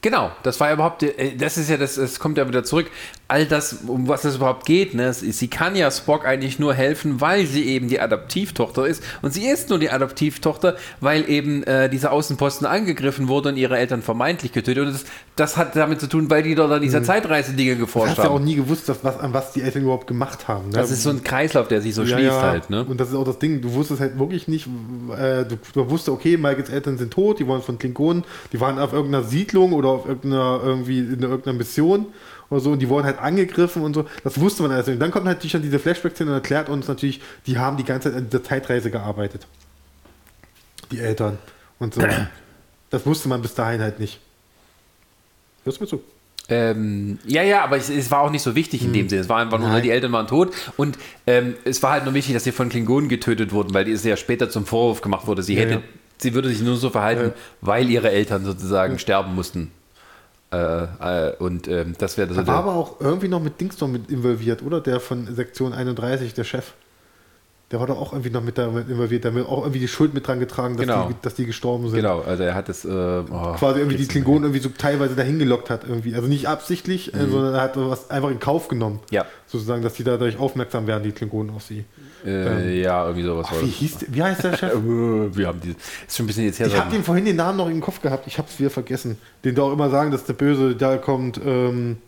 [0.00, 2.90] Genau, das war ja überhaupt, äh, das ist ja das, es kommt ja wieder zurück,
[3.28, 5.12] all das, um was es überhaupt geht, ne?
[5.12, 9.46] sie kann ja Spock eigentlich nur helfen, weil sie eben die Adoptivtochter ist und sie
[9.46, 14.52] ist nur die Adoptivtochter, weil eben äh, dieser Außenposten angegriffen wurde und ihre Eltern vermeintlich
[14.52, 15.04] getötet und das,
[15.36, 18.30] das hat damit zu tun, weil die dort an dieser Zeitreise-Dinge Du geforscht hast ja
[18.30, 18.44] auch haben.
[18.44, 20.70] nie gewusst, dass, was, an was die Eltern überhaupt gemacht haben.
[20.70, 20.76] Ne?
[20.76, 22.84] Das ist so ein Kreislauf, der sich so schließt halt, ne?
[22.84, 24.66] Und das ist auch das Ding, du wusstest halt wirklich nicht,
[25.18, 28.78] äh, du, du wusstest, okay, Michaels Eltern sind tot, die waren von Klingonen, die waren
[28.78, 32.06] auf irgendeiner Siedlung oder auf irgendeiner, irgendwie in irgendeiner Mission
[32.50, 34.06] oder so und die wurden halt angegriffen und so.
[34.24, 34.88] Das wusste man nicht.
[34.88, 38.10] Und dann kommt natürlich dann diese Flashback-Szene und erklärt uns natürlich, die haben die ganze
[38.10, 39.46] Zeit an dieser Zeitreise gearbeitet.
[40.90, 41.38] Die Eltern
[41.78, 42.02] und so.
[42.90, 44.18] Das wusste man bis dahin halt nicht.
[45.64, 46.02] Hörst du mir zu?
[46.48, 49.20] Ähm, ja, ja, aber es, es war auch nicht so wichtig in dem Sinne.
[49.20, 49.82] Es war einfach nur, Nein.
[49.82, 50.96] die Eltern waren tot und
[51.26, 54.02] ähm, es war halt nur wichtig, dass sie von Klingonen getötet wurden, weil die es
[54.04, 55.42] ja später zum Vorwurf gemacht wurde.
[55.42, 55.80] Sie Ja, hätte, ja.
[56.16, 59.70] sie würde sich nur so verhalten, weil ihre Eltern sozusagen sterben mussten.
[60.50, 63.80] Äh, äh, und ähm, das wäre so Da war aber auch irgendwie noch mit Dings
[63.80, 64.80] noch mit involviert, oder?
[64.80, 66.72] Der von Sektion 31, der Chef.
[67.70, 70.26] Der war doch auch irgendwie noch mit damit involviert, hat auch irgendwie die Schuld mit
[70.26, 71.08] dran getragen, dass, Genau.
[71.08, 71.96] die, dass die gestorben sind.
[71.96, 75.38] genau, also er hat es äh, oh, Quasi irgendwie die Klingonen irgendwie so teilweise dahin
[75.38, 76.14] gelockt hat irgendwie.
[76.14, 79.00] Also nicht absichtlich, äh, sondern er hat was einfach in Kauf genommen.
[79.10, 79.14] Mhm.
[79.14, 79.26] Ja.
[79.46, 81.84] Sozusagen, dass die dadurch aufmerksam werden, die Klingonen auf sie.
[82.24, 84.72] Äh, ja, irgendwie sowas war Wie hieß wie heißt der Chef?
[84.78, 85.70] Äh, Wir haben die,
[86.06, 86.68] ist schon ein bisschen jetzt her.
[86.68, 89.18] Ich habe den vorhin den Namen noch im Kopf gehabt, ich habe es wieder vergessen.
[89.44, 91.98] Den da auch immer sagen, dass der Böse, da kommt, ähm,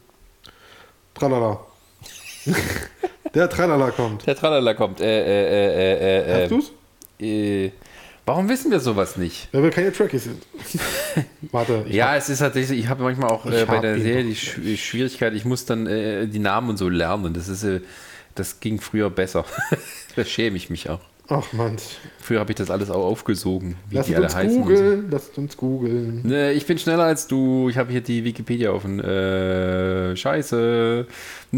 [1.14, 1.60] tralala.
[3.34, 4.26] Der Tralala kommt.
[4.26, 5.00] Der Tralala kommt.
[5.00, 6.72] Äh, äh, äh, äh, äh, Hast du's?
[7.20, 7.70] äh,
[8.26, 9.48] warum wissen wir sowas nicht?
[9.52, 10.42] Weil wir keine Trekkies sind.
[11.52, 14.36] Warte, Ja, es ist tatsächlich, ich habe manchmal auch äh, bei hab der Serie die
[14.36, 17.26] Sch Schwierigkeit, ich muss dann äh, die Namen und so lernen.
[17.26, 17.80] Und das ist, äh,
[18.34, 19.44] das ging früher besser.
[20.16, 21.00] da schäme ich mich auch.
[21.32, 21.76] Ach man,
[22.20, 24.60] Früher habe ich das alles auch aufgesogen, wie lasst die alle uns heißen.
[24.62, 26.22] googeln, lasst uns googeln.
[26.26, 27.68] Ne, ich bin schneller als du.
[27.68, 28.98] Ich habe hier die Wikipedia offen.
[29.00, 31.06] Äh, scheiße.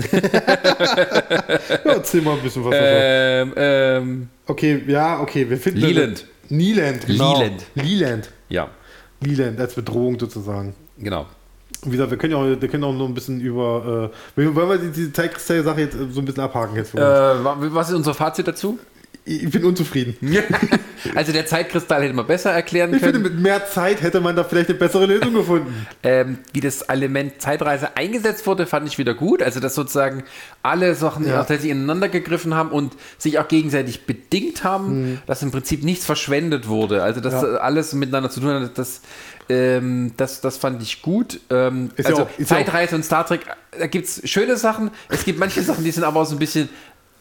[1.85, 2.74] Ja, erzähl mal ein bisschen was.
[2.77, 5.81] Ähm, ähm, Okay, ja, okay, wir finden...
[5.81, 6.27] Leland.
[6.49, 7.39] Leland, genau.
[7.39, 7.65] Leland.
[7.74, 8.31] Leland.
[8.49, 8.69] ja,
[9.20, 10.74] Leland als Bedrohung sozusagen.
[10.99, 11.27] genau.
[11.85, 14.11] Wie gesagt, wir können ja auch, wir können auch noch ein bisschen über...
[14.36, 16.94] Äh, wollen wir die- diese Zeitkristalle-Sache jetzt so ein bisschen abhaken jetzt?
[16.94, 18.78] Äh, was ist unser Fazit dazu?
[19.24, 20.16] Ich bin unzufrieden.
[21.16, 24.36] Also der Zeitkristall hätte man besser erklären Ich finde, können, mit mehr Zeit hätte man
[24.36, 25.85] da vielleicht eine bessere Lösung gefunden.
[26.05, 29.43] ähm, wie das Element Zeitreise eingesetzt wurde, fand ich wieder gut.
[29.43, 30.23] Also dass sozusagen
[30.62, 31.39] alle Sachen Ja.
[31.39, 36.69] tatsächlich ineinander gegriffen haben und sich auch gegenseitig bedingt haben, dass im Prinzip nichts verschwendet
[36.69, 37.03] wurde.
[37.03, 37.49] Also dass Mhm.
[37.49, 37.55] Ja.
[37.57, 39.01] äh, alles miteinander zu tun hat, das,
[39.49, 41.40] ähm, das, das fand ich gut.
[41.51, 43.40] Ähm, also ja auch- Zeitreise und Star Trek,
[43.77, 44.93] da gibt es schöne Sachen.
[45.09, 46.69] Es gibt manche Sachen, die sind aber auch so ein bisschen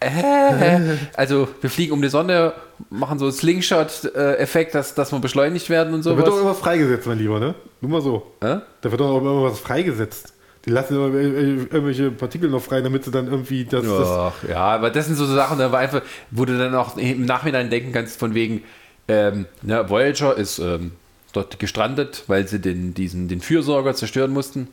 [0.01, 2.53] äh, also wir fliegen um die Sonne,
[2.89, 6.41] machen so Slingshot-Effekt, dass, dass wir beschleunigt werden und Da wird doch sowas.
[6.41, 7.55] immer was freigesetzt, mein Lieber, ne?
[7.81, 8.31] Nur mal so.
[8.41, 8.57] Äh?
[8.81, 10.33] Da wird doch immer was freigesetzt.
[10.65, 13.83] Die lassen immer irgendwelche Partikel noch frei, damit sie dann irgendwie das.
[13.83, 16.97] das Ach, ja, aber das sind so Sachen, da war einfach, wo du dann auch
[16.97, 18.63] im Nachhinein denken kannst, von wegen,
[19.07, 20.91] ähm, ne, Voyager ist ähm,
[21.33, 24.67] dort gestrandet, weil sie den, diesen, den Fürsorger zerstören mussten.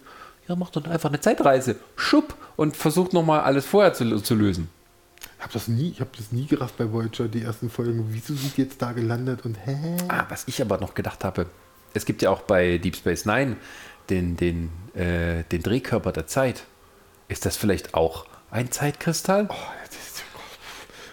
[0.47, 1.77] Ja, macht doch einfach eine Zeitreise.
[1.97, 4.69] Schupp und versucht nochmal alles vorher zu, zu lösen.
[5.39, 8.07] Ich habe das nie, ich habe das nie gerafft bei Voyager, die ersten Folgen.
[8.11, 9.97] Wieso sind die jetzt da gelandet und hä?
[10.09, 11.47] Ah, was ich aber noch gedacht habe,
[11.95, 13.57] es gibt ja auch bei Deep Space Nine
[14.11, 16.65] den, den, äh, den Drehkörper der Zeit.
[17.29, 19.47] Ist das vielleicht auch ein Zeitkristall?
[19.49, 19.55] Oh,
[19.85, 20.25] ist,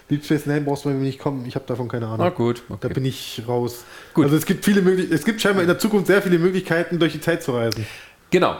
[0.09, 1.45] Deep Space Nine brauchst du mir nicht kommen.
[1.45, 2.19] Ich habe davon keine Ahnung.
[2.19, 2.93] Na gut, Da okay.
[2.93, 3.85] bin ich raus.
[4.13, 4.25] Gut.
[4.25, 7.13] Also es gibt viele möglich es gibt scheinbar in der Zukunft sehr viele Möglichkeiten, durch
[7.13, 7.85] die Zeit zu reisen.
[8.31, 8.55] Genau.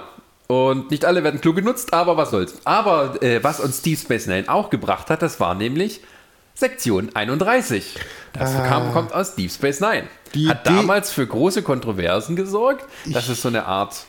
[0.48, 2.56] Und nicht alle werden klug genutzt, aber was soll's.
[2.66, 6.02] Aber äh, was uns Deep Space Nine auch gebracht hat, das war nämlich
[6.54, 7.96] Sektion 31.
[8.34, 8.68] Das Ah.
[8.68, 10.04] kam, kommt aus Deep Space Nine.
[10.36, 14.06] Die hat damals für große Kontroversen gesorgt, dass es so eine Art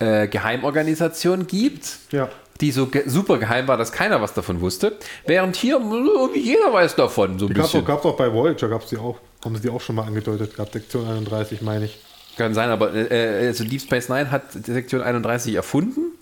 [0.00, 2.28] äh, Geheimorganisation gibt, Ja.
[2.60, 4.96] die so ge super geheim war, dass keiner was davon wusste.
[5.26, 7.86] Während hier irgendwie jeder weiß davon, so ein Die gab's bisschen.
[7.88, 9.18] auch, auch bei Voyager, gab's die auch.
[9.44, 11.98] Haben sie die auch schon mal angedeutet gehabt, Sektion 31, meine ich.
[12.38, 16.12] Kann sein, aber äh, also Deep Space Nine hat die Sektion 31 erfunden.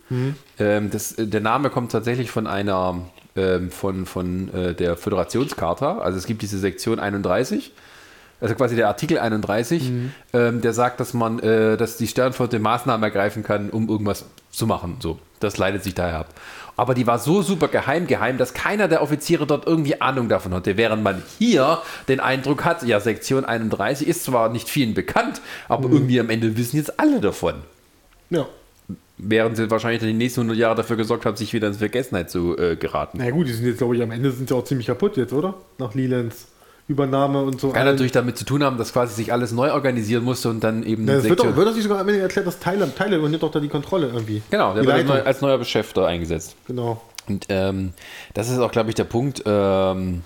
[0.59, 3.03] Ähm, das, äh, der Name kommt tatsächlich von einer
[3.37, 5.99] ähm, von, von äh, der Föderationscharta.
[5.99, 7.73] Also es gibt diese Sektion 31.
[8.41, 9.91] Also quasi der Artikel 31,
[10.35, 14.67] ähm, der sagt, dass man, äh, dass die Sternflotte Maßnahmen ergreifen kann, um irgendwas zu
[14.67, 14.97] machen.
[15.01, 16.29] So, das leitet sich daher ab.
[16.77, 20.53] Aber die war so super geheim, geheim, dass keiner der Offiziere dort irgendwie Ahnung davon
[20.53, 20.77] hatte.
[20.77, 21.79] Während man hier
[22.09, 26.57] den Eindruck hat, ja, Sektion 31 ist zwar nicht vielen bekannt, aber irgendwie am Ende
[26.57, 27.55] wissen jetzt alle davon.
[28.31, 28.47] Ja.
[29.19, 32.31] Während sie wahrscheinlich dann die nächsten 100 Jahre dafür gesorgt haben, sich wieder in Vergessenheit
[32.31, 33.19] zu äh, geraten.
[33.19, 35.33] Na gut, die sind jetzt, glaube ich, am Ende sind sie auch ziemlich kaputt jetzt,
[35.33, 35.55] oder?
[35.79, 36.49] Nach Lelands
[36.89, 37.71] Übernahme und so.
[37.71, 40.85] Kann natürlich damit zu tun haben, dass quasi sich alles neu organisieren musste und dann
[40.85, 43.19] eben Ja, es wird doch, wird doch nicht sogar am Ende erklärt, dass Thailand, Thailand
[43.19, 44.43] übernimmt doch da die Kontrolle irgendwie.
[44.51, 46.55] Genau, der die wird neu, als neuer Beschäftigter eingesetzt.
[46.67, 47.03] Genau.
[47.29, 47.93] Und ähm,
[48.35, 50.23] das ist auch, glaube ich, der Punkt, ähm,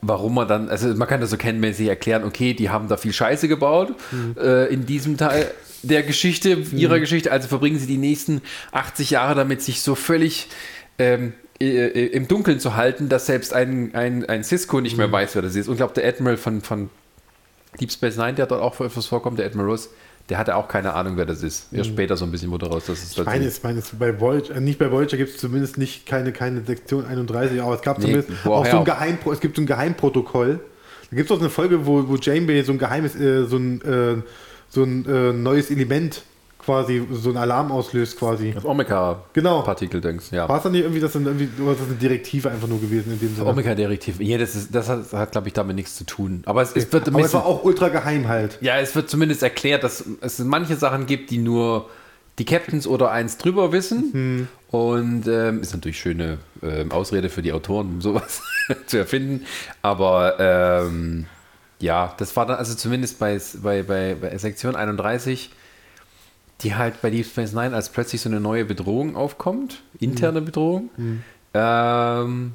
[0.00, 3.12] warum man dann, also man kann das so kennenmäßig erklären, okay, die haben da viel
[3.12, 3.94] Scheiße gebaut
[4.38, 5.50] äh, in diesem Teil
[5.82, 8.42] der Geschichte, ihrer Geschichte, also verbringen sie die nächsten
[8.72, 10.48] 80 Jahre damit, sich so völlig
[10.98, 15.10] ähm, äh, äh, im Dunkeln zu halten, dass selbst ein, ein, ein Cisco nicht mehr
[15.10, 15.68] weiß, wer das ist.
[15.68, 16.90] Und ich glaube, der Admiral von, von
[17.80, 19.90] Deep Space Nine, der dort auch öfters vorkommt, der Admiral Ross,
[20.28, 21.72] der hatte auch keine Ahnung, wer das ist.
[21.72, 24.18] Erst später so ein bisschen wurde raus, dass es Ich meine, es, meine es bei
[24.20, 27.82] Voyager, äh, nicht bei Voyager gibt es zumindest nicht keine, keine Sektion 31, aber es
[27.82, 28.84] gab Nee, zumindest auch woher so ein auch?
[28.84, 30.60] Geheimpro es gibt so ein Geheimprotokoll.
[31.10, 33.80] Da gibt es auch eine Folge, wo, wo Janeway so ein geheimes, äh, so ein,
[33.82, 34.22] äh,
[34.68, 36.22] so ein äh, neues Element
[36.66, 38.52] quasi, so ein Alarm auslöst quasi.
[38.56, 40.10] auf Omega-Partikel Genau.
[40.12, 40.26] denkst.
[40.32, 40.46] Ja.
[40.48, 42.80] War es dann nicht irgendwie, das sind irgendwie, oder ist das eine Direktive einfach nur
[42.80, 43.48] gewesen in dem Sinne?
[43.48, 44.20] Omega-Direktiv.
[44.20, 46.42] Ja, das, ist, das hat, hat glaube ich, damit nichts zu tun.
[46.44, 48.58] Aber es, es wird aber es war auch ultra geheim halt.
[48.60, 51.88] ja, es wird zumindest erklärt, dass es manche Sachen gibt, die nur
[52.38, 54.48] die Captains oder eins drüber wissen.
[54.70, 58.42] Und ähm, ist natürlich schöne ähm, Ausrede für die Autoren, um sowas
[58.86, 59.46] zu erfinden.
[59.80, 61.26] Aber ähm,
[61.78, 65.50] ja, das war dann also zumindest bei, bei, bei, bei Sektion 31,
[66.62, 70.90] die halt bei Deep Space Nine als plötzlich so eine neue Bedrohung aufkommt, interne Bedrohung.
[71.54, 72.54] Ähm,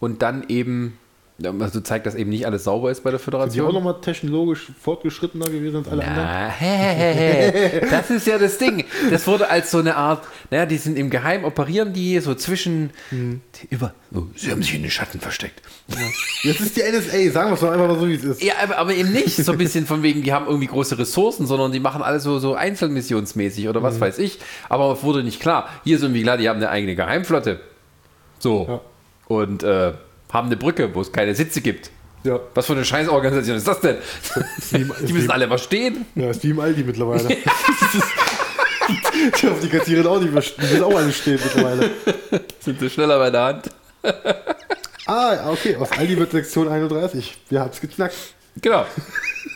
[0.00, 0.98] und dann eben
[1.42, 3.74] Also zeigt, dass eben nicht alles sauber ist bei der Sind die auch Föderation.
[3.74, 6.28] nochmal technologisch fortgeschrittener gewesen als alle anderen?
[6.28, 7.86] Na, hä, hä, hä.
[7.90, 8.84] das ist ja das Ding.
[9.10, 12.90] Das wurde als so eine Art, naja, die sind im Geheim, operieren die so zwischen,
[13.08, 13.40] Hm.
[13.56, 15.60] die über, oh, sie haben sich in den Schatten versteckt.
[16.44, 18.40] Jetzt ist die NSA, sagen wir es doch einfach mal so, wie es ist.
[18.40, 21.48] Ja, aber, aber eben nicht so ein bisschen von wegen, die haben irgendwie große Ressourcen,
[21.48, 23.84] sondern die machen alles so, so einzelmissionsmäßig oder Mhm.
[23.84, 24.38] was weiß ich.
[24.68, 25.68] Aber es wurde nicht klar.
[25.82, 27.58] Hier ist irgendwie klar, die haben eine eigene Geheimflotte.
[28.38, 28.66] So.
[28.68, 28.80] Ja.
[29.26, 29.94] Und äh,
[30.34, 31.90] haben eine Brücke, wo es keine Sitze gibt.
[32.24, 32.40] Ja.
[32.54, 33.96] Was für eine Scheißorganisation ist das denn?
[35.06, 36.04] Die müssen alle mal stehen.
[36.14, 37.28] Ja, ist wie im Aldi mittlerweile.
[39.42, 41.90] hoffe, die Kassiererin auch nicht mehr, die müssen auch alle stehen mittlerweile.
[42.60, 43.70] Sind sie schneller bei der Hand.
[45.06, 47.36] Ah, okay, aus Aldi wird Sektion 31.
[47.48, 48.16] Wir es geknackt.
[48.60, 48.86] Genau.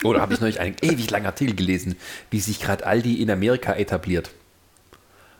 [0.05, 1.97] Oder habe ich neulich einen ewig langen Artikel gelesen,
[2.31, 4.31] wie sich gerade Aldi in Amerika etabliert.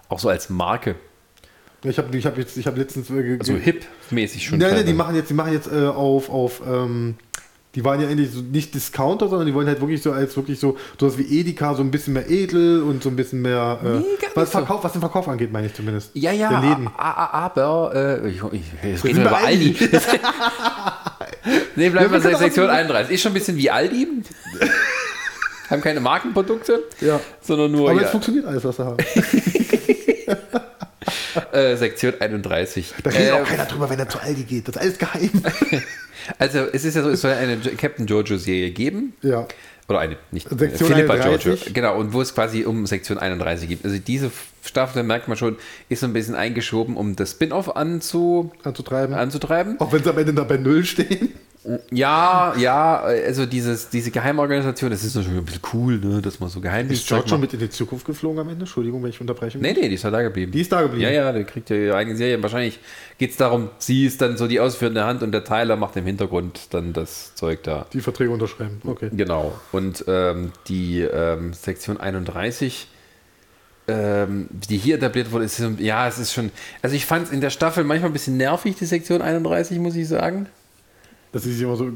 [0.09, 0.97] Auch so als Marke.
[1.85, 3.09] Ich habe ich hab jetzt, ich habe letztens.
[3.11, 4.59] Äh, Also hip-mäßig schon.
[4.59, 7.15] Nein, nein, die machen jetzt, die machen jetzt äh, auf, auf ähm,
[7.75, 10.59] die waren ja eigentlich so nicht Discounter, sondern die wollen halt wirklich so als wirklich
[10.59, 13.87] so, sowas wie Edeka, so ein bisschen mehr edel und so ein bisschen mehr, äh,
[13.87, 14.59] Nee, gar was, nicht so.
[14.59, 16.11] Verkauf, was den Verkauf angeht, meine ich zumindest.
[16.15, 16.89] Ja, ja, Der Läden.
[16.89, 17.93] a- a- aber
[18.25, 19.77] äh, ich, ich, jetzt reden wir bei über Aldi.
[21.77, 23.15] nee, bleiben Ja, wir auch Sektion so- 31.
[23.15, 24.09] Ist schon ein bisschen wie Aldi.
[25.71, 27.21] haben keine Markenprodukte, Ja.
[27.41, 28.97] sondern nur Aber ja, funktioniert alles, was sie haben.
[31.53, 32.95] äh, Sektion 31.
[33.03, 34.69] Da redet Äh, auch keiner drüber, wenn er zu Aldi geht.
[34.69, 35.31] Das ist alles geheim.
[36.39, 39.15] also es ist ja so, es soll eine Captain Jojo-Serie geben.
[39.23, 39.47] ja.
[39.91, 41.45] Oder eine, nicht Sektion Philippa 31.
[41.47, 41.73] Jojo.
[41.73, 43.85] Genau, und wo es quasi um Sektion 31 geht.
[43.87, 44.31] Also diese
[44.63, 45.57] Staffel, merkt man schon,
[45.89, 49.15] ist so ein bisschen eingeschoben, um das Spin-off anzu, Anzutreiben.
[49.15, 49.81] anzutreiben.
[49.81, 51.33] Auch wenn sie am Ende da bei Null stehen.
[51.91, 56.49] Ja, ja, also dieses, diese Geheimorganisation, das ist natürlich ein bisschen cool, ne, dass man
[56.49, 58.61] so geheimnis Ist George schon mit in die Zukunft geflogen am Ende?
[58.61, 59.59] Entschuldigung, wenn ich unterbreche.
[59.59, 60.51] Nee, nee, die ist ja da geblieben.
[60.51, 61.03] Die ist da geblieben.
[61.03, 62.43] Ja, ja, der kriegt ja ihre eigene Serie.
[62.43, 62.81] Wahrscheinlich
[63.19, 66.07] geht es darum, sie ist dann so die ausführende Hand und der Tyler macht im
[66.07, 67.87] Hintergrund dann das Zeug da.
[67.93, 68.81] Die Verträge unterschreiben.
[68.87, 69.11] Okay.
[69.13, 69.53] Genau.
[69.73, 72.89] Und ähm, die ähm, Sektion 31,
[73.89, 76.51] ähm, die hier etabliert wurde, ist ja, es ist schon.
[76.81, 79.97] Also ich fand es in der Staffel manchmal ein bisschen nervig, die Sektion 31, muss
[79.97, 80.47] ich sagen.
[81.31, 81.91] Das ist immer so.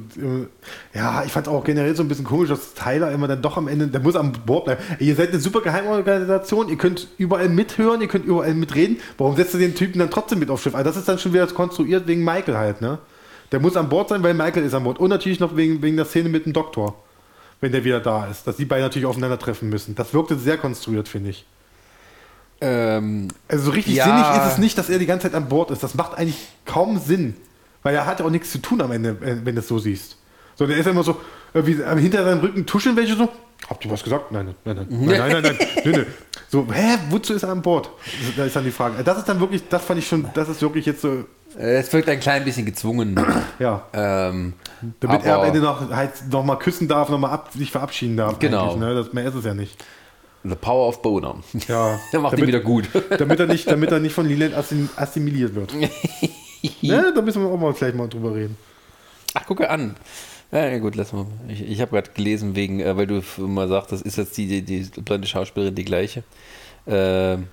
[0.93, 3.67] Ja, ich fand auch generell so ein bisschen komisch, dass Tyler immer dann doch am
[3.67, 4.83] Ende, der muss am Bord bleiben.
[4.99, 8.99] Ihr seid eine super Geheimorganisation, ihr könnt überall mithören, ihr könnt überall mitreden.
[9.17, 10.75] Warum setzt ihr den Typen dann trotzdem mit aufs Schiff?
[10.75, 12.99] Also das ist dann schon wieder konstruiert wegen Michael halt, ne?
[13.53, 14.99] Der muss an Bord sein, weil Michael ist an Bord.
[14.99, 16.95] Und natürlich noch wegen, wegen der Szene mit dem Doktor,
[17.61, 18.47] wenn der wieder da ist.
[18.47, 19.95] Dass die beiden natürlich aufeinandertreffen müssen.
[19.95, 21.45] Das wirkte sehr konstruiert, finde ich.
[22.61, 24.05] Ähm, Also so richtig Ja.
[24.05, 25.83] sinnig ist es nicht, dass er die ganze Zeit an Bord ist.
[25.83, 27.35] Das macht eigentlich kaum Sinn.
[27.83, 29.79] Weil er hat ja auch nichts zu tun am Ende, äh, wenn du es so
[29.79, 30.17] siehst.
[30.55, 31.21] So, der ist ja immer so,
[31.55, 33.29] äh, wie, äh, hinter seinem Rücken tuscheln welche so.
[33.69, 34.33] Habt ihr was gesagt?
[34.33, 36.07] Nein, nein, nein, nein, nein, nein, nein, nein, nein, nein.
[36.49, 37.91] So, hä, wozu ist er an Bord?
[38.37, 39.03] Da ist dann die Frage.
[39.05, 41.25] Das ist dann wirklich, das fand ich schon, das ist wirklich jetzt so,
[41.57, 43.19] es wirkt ein klein bisschen gezwungen.
[43.59, 43.87] ja.
[43.93, 44.55] ähm,
[45.01, 48.17] Damit er am Ende noch, halt, noch mal küssen darf, noch mal ab, sich verabschieden
[48.17, 48.39] darf.
[48.39, 48.77] Genau.
[48.77, 48.95] Ne?
[48.95, 49.83] Das, mehr ist es ja nicht.
[50.45, 51.37] The Power of Boner.
[51.69, 51.99] Ja.
[52.13, 52.89] Der macht ihn damit, wieder gut.
[53.19, 55.73] damit er nicht, damit er nicht von Leland assim- assimiliert wird.
[56.83, 57.13] ne?
[57.15, 58.57] Da müssen wir auch mal gleich mal drüber reden.
[59.35, 59.97] Ach, gucke an.
[60.51, 61.27] Ja, gut, lass mal.
[61.49, 64.63] Ich, ich habe gerade gelesen, wegen, äh, weil du immer sagst, das ist jetzt die,
[64.63, 66.23] die, die blonde Schauspielerin die gleiche.
[66.87, 67.47] Ähm,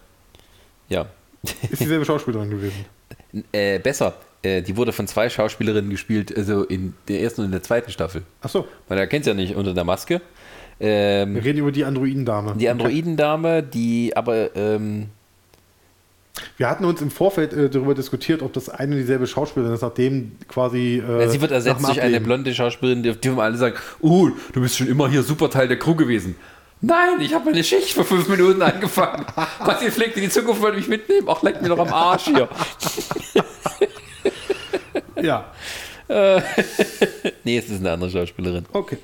[0.89, 1.05] ja.
[1.43, 2.85] Ist dieselbe Schauspielerin gewesen.
[3.53, 4.15] äh, besser.
[4.41, 7.91] Äh, die wurde von zwei Schauspielerinnen gespielt, also in der ersten und in der zweiten
[7.91, 8.23] Staffel.
[8.41, 10.21] Ach so, Man erkennt ja nicht unter der Maske.
[10.81, 12.55] Ähm, wir reden über die Androidendame.
[12.55, 15.07] die Androidendame, die aber ähm,
[16.57, 19.81] Wir hatten uns im Vorfeld äh, darüber diskutiert, ob das eine und dieselbe Schauspielerin ist,
[19.81, 20.97] nachdem quasi.
[20.99, 24.77] Äh, sie wird ersetzt durch eine blonde Schauspielerin, die dürfen alle sagen, uh, du bist
[24.77, 26.35] schon immer hier super Teil der Crew gewesen.
[26.81, 29.25] Nein, ich habe meine Schicht vor fünf Minuten angefangen.
[29.59, 31.27] Martin Flick in die Zukunft wollte mich mitnehmen.
[31.29, 32.47] Ach, leck mir doch am Arsch hier.
[35.21, 35.51] Ja,
[37.43, 38.65] nee, es ist eine andere Schauspielerin.
[38.73, 38.97] okay.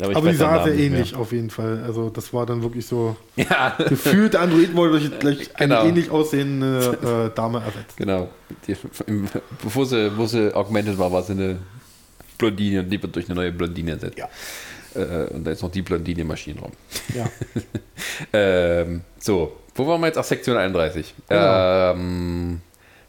[0.00, 1.82] Aber, Aber die sah sehr ähnlich auf jeden Fall.
[1.86, 3.16] Also, das war dann wirklich so.
[3.36, 5.86] Ja, Gefühlt, Android wurde durch, durch eine Genau.
[5.88, 7.96] ähnlich aussehende äh, Dame ersetzt.
[7.96, 8.28] genau.
[8.66, 9.26] Die, im,
[9.62, 11.58] bevor, sie, bevor sie augmented war, war sie eine
[12.38, 14.18] Blondine und die wird durch eine neue Blondine ersetzt.
[14.18, 14.28] Ja.
[14.94, 16.72] Äh, und da ist noch die Blondine im Maschinenraum.
[17.14, 17.26] Ja.
[18.32, 20.16] Ähm, so, wo waren wir jetzt?
[20.18, 21.14] Ach, Sektion 31.
[21.28, 21.92] Genau.
[21.92, 22.60] Ähm,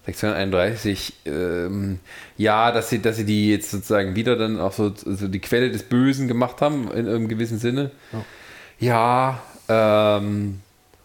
[0.07, 1.99] Sektion 31, ähm,
[2.37, 5.69] ja, dass sie, dass sie die jetzt sozusagen wieder dann auch so, so die Quelle
[5.69, 7.91] des Bösen gemacht haben, in einem gewissen Sinne.
[8.79, 10.61] Ja, ähm,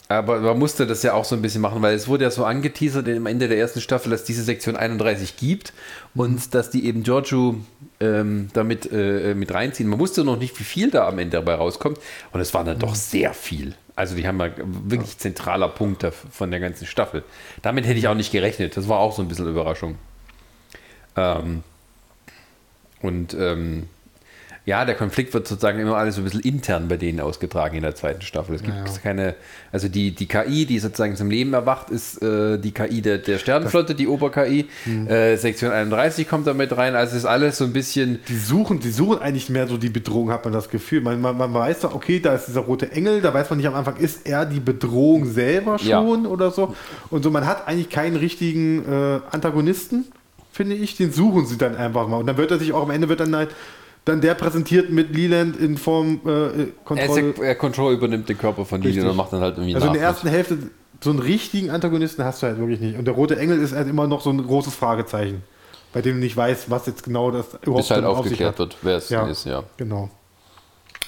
[0.08, 2.44] aber man musste das ja auch so ein bisschen machen, weil es wurde ja so
[2.44, 5.72] angeteasert am Ende der ersten Staffel, dass diese Sektion 31 gibt
[6.14, 7.56] und dass die eben Giorgio
[7.98, 9.88] ähm, damit äh, mit reinziehen.
[9.88, 11.98] Man wusste noch nicht, wie viel da am Ende dabei rauskommt
[12.32, 13.74] und es war dann doch sehr viel.
[13.94, 17.24] Also die haben ja wirklich zentraler Punkt von der ganzen Staffel.
[17.60, 18.76] Damit hätte ich auch nicht gerechnet.
[18.76, 19.98] Das war auch so ein bisschen Überraschung.
[21.16, 21.62] Ähm,
[23.02, 23.88] Und ähm,
[24.64, 27.82] ja, der Konflikt wird sozusagen immer alles so ein bisschen intern bei denen ausgetragen in
[27.82, 28.54] der zweiten Staffel.
[28.54, 28.92] Es gibt Ja, ja.
[29.02, 29.34] keine,
[29.72, 33.38] also die, die KI, die sozusagen zum Leben erwacht, ist äh, die KI der, der
[33.38, 34.66] Sternenflotte, die Ober-KI.
[34.84, 35.08] Hm.
[35.08, 36.94] Äh, Sektion 31 kommt da mit rein.
[36.94, 39.88] Also es ist alles so ein bisschen, Die suchen, die suchen eigentlich mehr so die
[39.90, 41.00] Bedrohung, hat man das Gefühl.
[41.00, 43.66] Man, man, man weiß doch, okay, da ist dieser rote Engel, da weiß man nicht
[43.66, 46.00] am Anfang, ist er die Bedrohung selber Ja.
[46.02, 46.72] schon oder so.
[47.10, 50.04] Und so, man hat eigentlich keinen richtigen äh, Antagonisten,
[50.52, 50.96] finde ich.
[50.96, 52.18] Den suchen sie dann einfach mal.
[52.18, 53.50] Und dann wird er sich auch am Ende wird dann halt
[54.04, 57.20] dann der präsentiert mit Leland in Form äh, er, Kontrolle.
[57.30, 59.04] ist, er Control übernimmt den Körper von Richtig.
[59.04, 60.58] und macht dann halt irgendwie Also in der ersten Hälfte,
[61.00, 62.98] so einen richtigen Antagonisten hast du halt wirklich nicht.
[62.98, 65.42] Und der rote Engel ist halt immer noch so ein großes Fragezeichen,
[65.92, 68.58] bei dem du nicht weißt, was jetzt genau das überhaupt bis halt auf aufgeklärt hat.
[68.58, 69.26] wird, wer es Ja.
[69.26, 69.62] ist, ja.
[69.76, 70.10] Genau.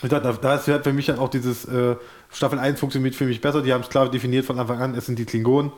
[0.02, 1.96] Und Da, da, da ist halt für mich dann auch dieses äh,
[2.30, 3.62] Staffel 1 funktioniert für mich besser.
[3.62, 4.94] Die haben es klar definiert von Anfang an.
[4.94, 5.72] Es sind die Klingonen.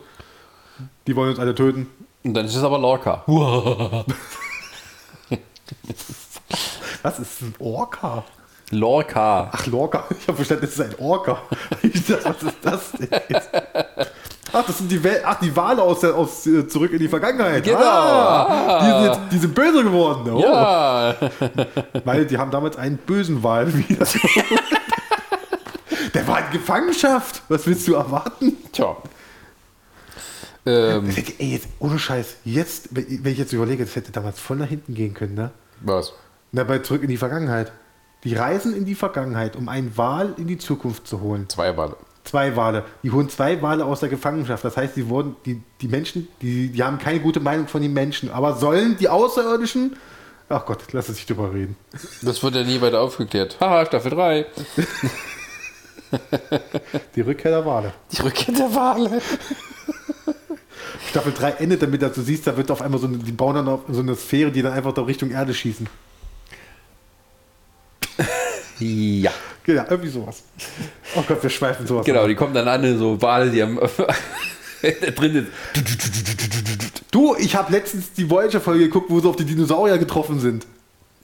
[1.07, 1.87] Die wollen uns alle töten.
[2.23, 3.23] Und dann ist es aber Lorca.
[7.01, 8.23] Was ist ein Orca?
[8.71, 9.49] Lorca.
[9.51, 10.05] Ach, Lorca.
[10.19, 11.41] Ich habe verstanden, das ist ein Orca.
[11.81, 13.49] Ich dachte, was ist das denn jetzt?
[14.53, 17.07] Ach, das sind die, Wel Ach, die Wale aus, der, aus äh, zurück in die
[17.07, 17.63] Vergangenheit.
[17.63, 17.79] Genau.
[17.79, 20.31] Ah, die, sind die sind böse geworden.
[20.31, 20.41] Oh.
[20.41, 21.15] Ja,
[22.03, 24.05] Weil die haben damals einen bösen Wal wieder.
[26.13, 27.43] Der war in Gefangenschaft.
[27.49, 28.57] Was willst du erwarten?
[28.71, 28.95] tja.
[30.65, 34.67] Ähm, Ey, jetzt, ohne Scheiß, jetzt, wenn ich jetzt überlege, das hätte damals voll nach
[34.67, 35.51] hinten gehen können, ne?
[35.81, 36.11] was?
[36.51, 37.71] Na, bei Zurück in die Vergangenheit.
[38.23, 41.47] Die reisen in die Vergangenheit, um einen Wal in die Zukunft zu holen.
[41.49, 41.95] Zwei Wale.
[42.23, 42.83] Zwei Wale.
[43.03, 44.65] Die holen zwei Wale aus der Gefangenschaft.
[44.65, 47.93] Das heißt, die wurden, die, die Menschen, die, die haben keine gute Meinung von den
[47.93, 48.31] Menschen.
[48.31, 49.95] Aber sollen die Außerirdischen.
[50.49, 51.75] Ach Gott, lass es sich drüber reden.
[52.21, 53.57] Das wird ja nie weiter aufgeklärt.
[53.59, 54.45] Haha, Staffel 3.
[57.15, 57.93] Die Rückkehr der Wale.
[58.11, 59.21] Die Rückkehr der Wale.
[61.09, 63.55] Staffel 3 endet damit, dass du siehst, da wird auf einmal so eine, die bauen
[63.55, 65.87] dann auf so eine Sphäre, die dann einfach da Richtung Erde schießen.
[68.79, 69.31] Ja,
[69.63, 70.43] Genau, irgendwie sowas.
[71.15, 72.05] Oh Gott, wir schweifen sowas.
[72.05, 72.27] genau, ab.
[72.27, 73.77] die kommen dann an, so Wale, die haben
[74.81, 75.47] da drin sind.
[77.11, 80.65] Du, ich habe letztens die Voyager-Folge geguckt, wo sie auf die Dinosaurier getroffen sind.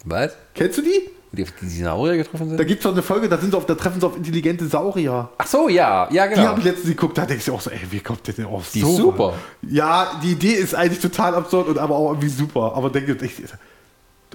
[0.04, 0.36] Was?
[0.56, 1.10] Kennst du die?
[1.32, 2.68] Die auf die Dinosaurier getroffen Da sind?
[2.68, 5.30] gibt es doch eine Folge, da, sind sie auf, da treffen sie auf intelligente Saurier.
[5.38, 6.48] Ach so, ja, ja, Die genau.
[6.50, 8.70] habe ich letztens geguckt, da denkst du auch so, ey, wie kommt der denn auf
[8.72, 9.36] Die ist super.
[9.62, 12.74] Ja, die Idee ist eigentlich total absurd und aber auch irgendwie super.
[12.76, 13.32] Aber denke ich,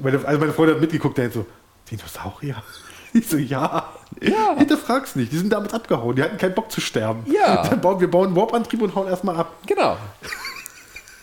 [0.03, 1.45] meine, also meine Freundin hat mitgeguckt, der hat so,
[1.91, 2.63] Dinosaurier?
[3.13, 3.89] Ich so, ja.
[4.21, 4.57] Ja.
[4.57, 5.33] Hinterfrag's nicht.
[5.33, 6.17] Die sind damals abgehauen.
[6.17, 7.25] Die hatten keinen Bock zu sterben.
[7.33, 7.63] Ja.
[7.69, 9.55] Dann bauen, wir bauen einen Warp-Antrieb und hauen erstmal ab.
[9.67, 9.97] Genau.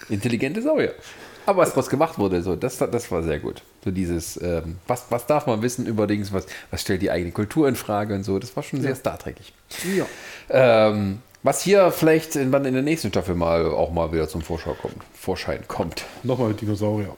[0.10, 0.94] Intelligente Saurier.
[1.46, 3.62] Aber was daraus gemacht wurde, so, das, das war sehr gut.
[3.84, 7.32] So dieses, ähm, was, was darf man wissen über Dings, was, was stellt die eigene
[7.32, 9.54] Kultur in Frage und so, das war schon sehr Star Trekig.
[9.96, 10.06] Ja.
[10.50, 14.42] Ähm, was hier vielleicht in, wann in der nächsten Staffel mal auch mal wieder zum
[14.42, 16.04] Vorschau kommt, Vorschein kommt.
[16.24, 17.16] Nochmal Dinosaurier.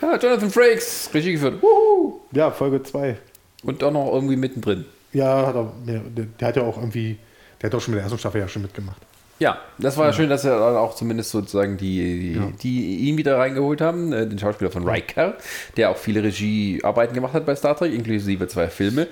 [0.00, 1.60] Ja, Jonathan Frakes, Regie geführt.
[1.60, 2.20] Wuhu.
[2.30, 3.16] Ja, Folge 2.
[3.62, 4.84] Und auch noch irgendwie mittendrin.
[5.12, 6.00] Ja, hat er, der,
[6.38, 7.18] der hat ja auch irgendwie,
[7.60, 9.00] der hat auch schon mit der ersten Staffel ja schon mitgemacht.
[9.38, 13.36] Ja, das war schön, dass sie dann auch zumindest sozusagen die, die, die ihn wieder
[13.36, 15.34] reingeholt haben, äh, den Schauspieler von Riker,
[15.76, 19.08] der auch viele Regiearbeiten gemacht hat bei Star Trek, inklusive zwei Filme.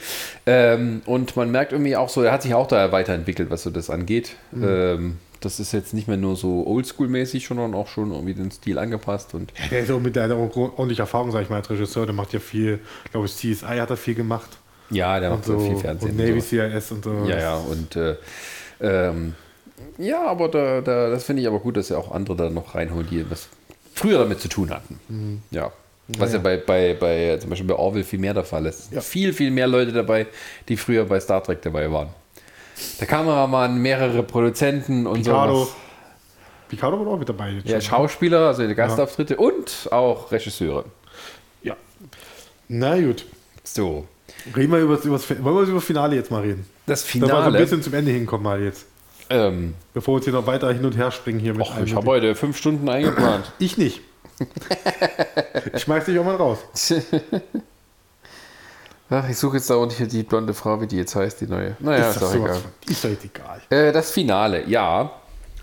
[0.46, 3.70] Ähm, und man merkt irgendwie auch so, er hat sich auch da weiterentwickelt, was so
[3.70, 4.36] das angeht.
[4.54, 8.78] Ähm, das ist jetzt nicht mehr nur so oldschool-mäßig, sondern auch schon irgendwie den Stil
[8.78, 9.34] angepasst.
[9.34, 12.06] Und Der ist auch mit der, der auch ordentlich Erfahrung, sag ich mal, als Regisseur.
[12.06, 12.80] Der macht ja viel,
[13.12, 14.50] glaube ich, CSI hat er viel gemacht.
[14.90, 16.12] ja, der Und macht so viel Fernsehen.
[16.12, 16.46] Und und Navy so.
[16.48, 17.10] CIS und so.
[17.28, 18.16] Ja, ja, und äh,
[18.80, 19.34] ähm,
[19.98, 22.74] ja, aber da, da, das finde ich aber gut, dass er auch andere da noch
[22.74, 23.48] reinholt, die was
[23.94, 25.42] früher damit zu tun hatten.
[25.50, 25.70] Ja.
[26.08, 26.42] Was ja, Ja.
[26.42, 28.92] bei, bei, bei zum Beispiel bei Orville viel mehr der Fall ist.
[28.92, 29.00] Ja.
[29.00, 30.26] Viel, viel mehr Leute dabei,
[30.68, 32.08] die früher bei Star Trek dabei waren.
[33.00, 35.64] Der Kameramann, mehrere Produzenten und Picardo.
[35.64, 35.74] sowas.
[36.68, 37.50] Picardo war auch mit dabei.
[37.50, 37.80] Jetzt Ja.
[37.80, 40.84] Schauspieler, also die Gastauftritte und auch Regisseure.
[41.62, 41.76] ja.
[42.68, 43.26] Na gut.
[43.62, 44.06] So.
[44.56, 46.66] Reden wir über das, über das, wollen wir über das Finale jetzt mal reden?
[46.86, 47.58] Das Da wir so ein Finale.
[47.58, 48.86] bisschen zum Ende hinkommen mal jetzt.
[49.30, 51.94] Ähm, Bevor wir uns hier noch weiter hin und her springen hier mit och, ich
[51.94, 53.52] habe heute fünf Stunden eingeplant.
[53.58, 54.00] Ich nicht.
[55.72, 56.58] ich schmeiß dich auch mal raus.
[59.10, 61.46] Ach, ich suche jetzt da unten hier die blonde Frau, wie die jetzt heißt, die
[61.46, 61.76] neue.
[61.78, 62.60] Naja, ist, das doch egal.
[62.88, 63.60] Ist doch egal.
[63.70, 65.12] Äh, das Finale, ja.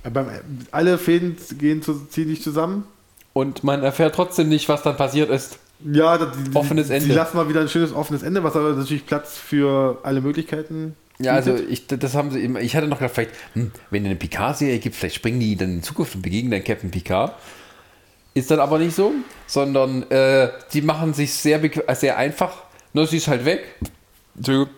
[0.04, 0.28] Aber
[0.72, 2.86] alle Fäden gehen zu, ziehen sich zusammen.
[3.34, 5.58] Und man erfährt trotzdem nicht, was dann passiert ist.
[5.84, 7.06] Ja, das, die, Offenes die, Ende.
[7.08, 10.96] Sie lassen mal wieder ein schönes offenes Ende, was aber natürlich Platz für alle Möglichkeiten.
[11.20, 14.16] Ja, also ich, das haben sie immer, ich hatte noch gedacht, vielleicht, hm, wenn eine
[14.16, 17.36] Picard-Serie gibt, vielleicht springen die dann in Zukunft und begegnen dann Captain Picard.
[18.34, 19.14] Ist dann aber nicht so,
[19.46, 22.64] sondern äh, die machen sich sehr, äh, sehr einfach.
[22.94, 23.76] Nur sie ist halt weg.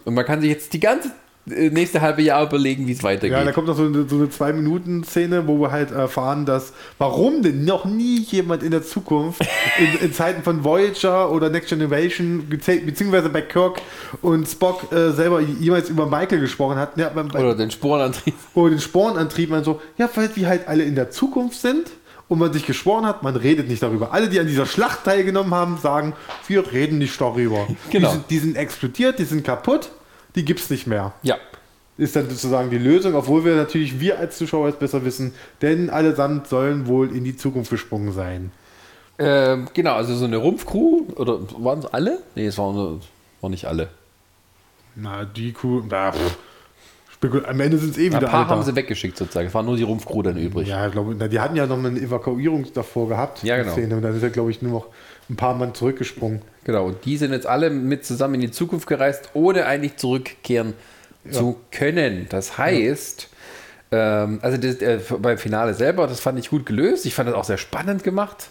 [0.06, 1.11] Und man kann sich jetzt die ganze
[1.49, 3.38] äh, nächste halbe Jahr überlegen, wie es weitergeht.
[3.38, 7.41] Ja, da kommt noch so eine, so eine Zwei-Minuten-Szene, wo wir halt erfahren, dass, warum
[7.41, 9.41] denn noch nie jemand in der Zukunft,
[9.80, 13.81] in, in Zeiten von Voyager oder Next Generation, beziehungsweise bei Kirk
[14.22, 16.98] und Spock äh, selber jemals über Michael gesprochen hat.
[16.98, 18.35] Ja, bei, oder den Sporenantrieb.
[18.53, 21.91] Oder den Sporenantrieb, man so, ja, weil die halt alle in der Zukunft sind
[22.27, 24.13] und man sich geschworen hat, man redet nicht darüber.
[24.13, 26.13] Alle, die an dieser Schlacht teilgenommen haben, sagen,
[26.47, 27.67] wir reden nicht darüber.
[27.91, 28.07] Genau.
[28.07, 29.91] Die, sind, die sind explodiert, die sind kaputt
[30.35, 31.13] die gibt es nicht mehr.
[31.21, 31.37] Ja.
[31.97, 35.89] Ist dann sozusagen die Lösung, obwohl wir natürlich, wir als Zuschauer es besser wissen, denn
[35.89, 38.51] allesamt sollen wohl in die Zukunft gesprungen sein.
[39.19, 42.23] Ähm, genau, also so eine Rumpfcrew, oder waren es alle?
[42.33, 42.99] Nee, es waren,
[43.41, 43.89] waren nicht alle.
[44.95, 46.37] Na, die Crew, na, pff.
[47.23, 48.49] Am Ende sind es eh wieder Ein paar Alter.
[48.51, 49.47] haben sie weggeschickt sozusagen.
[49.47, 50.67] Es war nur die Rumpfcrew dann übrig.
[50.67, 53.43] Ja, glaube die hatten ja noch eine Evakuierung davor gehabt.
[53.43, 53.71] Ja, genau.
[53.71, 54.87] Szene, und dann ist ja, glaube ich, nur noch
[55.29, 56.41] ein paar Mann zurückgesprungen.
[56.63, 60.73] Genau, und die sind jetzt alle mit zusammen in die Zukunft gereist, ohne eigentlich zurückkehren
[61.25, 61.31] ja.
[61.31, 62.27] zu können.
[62.29, 63.29] Das heißt,
[63.91, 64.23] ja.
[64.23, 67.05] ähm, also das, äh, beim Finale selber, das fand ich gut gelöst.
[67.05, 68.49] Ich fand das auch sehr spannend gemacht.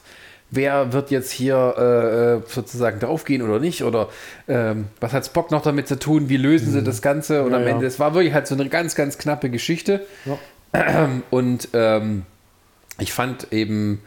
[0.55, 3.83] Wer wird jetzt hier äh, äh sozusagen draufgehen oder nicht?
[3.85, 4.11] Oder
[4.47, 6.29] ähm, was hat Spock noch damit zu tun?
[6.29, 6.73] Wie lösen mhm.
[6.73, 7.43] sie das Ganze?
[7.43, 10.07] Und ja, am Ende, es war wirklich halt so eine ganz, ganz knappe Geschichte.
[11.31, 12.25] Und ähm,
[12.99, 14.03] ich fand eben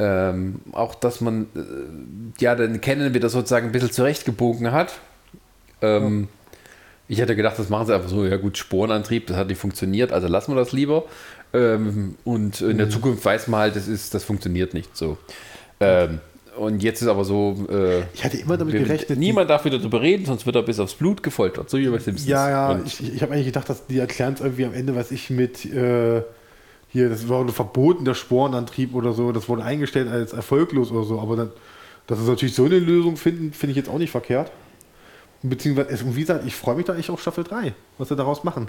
[0.00, 4.98] ähm, auch, dass man äh, ja den Canon wieder sozusagen ein bisschen zurechtgebogen hat.
[5.80, 6.58] Ähm, ja.
[7.10, 10.12] Ich hätte gedacht, das machen sie einfach so, ja gut, Sporenantrieb, das hat nicht funktioniert,
[10.12, 11.04] also lassen wir das lieber.
[11.54, 12.78] Ähm, und in mhm.
[12.78, 15.16] der Zukunft weiß man halt, das, ist, das funktioniert nicht so.
[15.80, 16.20] Ähm,
[16.56, 17.56] und jetzt ist aber so.
[17.70, 19.18] Äh, ich hatte immer damit gerechnet.
[19.18, 21.70] Niemand darf wieder darüber reden, sonst wird er bis aufs Blut gefoltert.
[21.70, 22.28] So wie bei Simpsons.
[22.28, 22.70] Ja, ja.
[22.72, 25.30] Und ich, ich habe eigentlich gedacht, dass die erklären es irgendwie am Ende, was ich
[25.30, 25.64] mit.
[25.64, 26.22] Äh,
[26.90, 31.20] hier, das wurde verboten, der Sporenantrieb oder so, das wurde eingestellt als erfolglos oder so,
[31.20, 31.50] aber dann,
[32.06, 34.50] dass sie natürlich so eine Lösung finden, finde ich jetzt auch nicht verkehrt.
[35.40, 38.68] Beziehungsweise, wie gesagt, ich freue mich da echt auf Staffel 3, was sie daraus machen.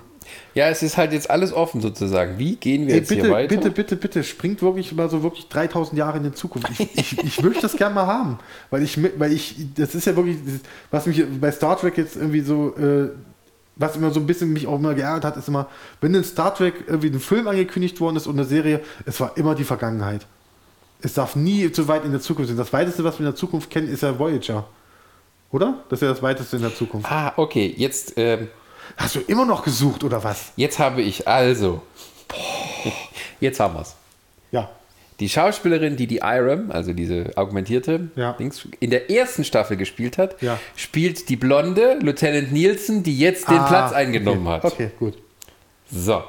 [0.53, 2.37] Ja, es ist halt jetzt alles offen sozusagen.
[2.37, 3.55] Wie gehen wir Ey, jetzt bitte, hier weiter?
[3.55, 6.69] Bitte, bitte, bitte, springt wirklich mal so wirklich 3000 Jahre in die Zukunft.
[6.69, 8.37] Ich, ich, ich möchte das gerne mal haben,
[8.69, 10.37] weil ich, weil ich, das ist ja wirklich,
[10.91, 13.09] was mich bei Star Trek jetzt irgendwie so äh,
[13.79, 15.67] was immer so ein bisschen mich auch immer geärgert hat, ist immer,
[16.01, 19.37] wenn in Star Trek irgendwie ein Film angekündigt worden ist und eine Serie, es war
[19.37, 20.27] immer die Vergangenheit.
[21.01, 22.57] Es darf nie zu weit in der Zukunft sein.
[22.57, 24.67] Das weiteste, was wir in der Zukunft kennen, ist ja Voyager.
[25.51, 25.83] Oder?
[25.89, 27.11] Das ist ja das weiteste in der Zukunft.
[27.11, 27.73] Ah, okay.
[27.75, 28.13] Jetzt.
[28.17, 28.49] Ähm,
[28.97, 30.51] Hast du immer noch gesucht, oder was?
[30.55, 31.81] Jetzt habe ich also.
[33.39, 33.95] Jetzt haben wir es.
[34.51, 34.69] Ja.
[35.19, 38.33] Die Schauspielerin, die die Iram, also diese augmentierte, ja.
[38.33, 40.59] Dings, in der ersten Staffel gespielt hat, ja.
[40.75, 44.55] spielt die blonde Lieutenant Nielsen, die jetzt den ah, Platz eingenommen okay.
[44.55, 44.65] hat.
[44.65, 45.17] Okay, gut.
[45.91, 46.23] So.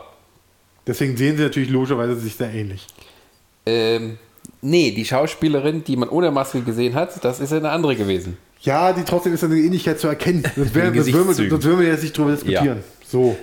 [0.86, 2.86] Deswegen sehen sie natürlich logischerweise sich sehr ähnlich.
[3.66, 4.18] Ähm,
[4.60, 8.38] nee, die Schauspielerin, die man ohne Maske gesehen hat, das ist eine andere gewesen.
[8.62, 10.42] Ja, die trotzdem ist eine Ähnlichkeit zu erkennen.
[10.56, 11.00] Das, würden, wir,
[11.88, 12.66] jetzt nicht drüber diskutieren.
[12.66, 13.08] Ja.
[13.08, 13.36] So.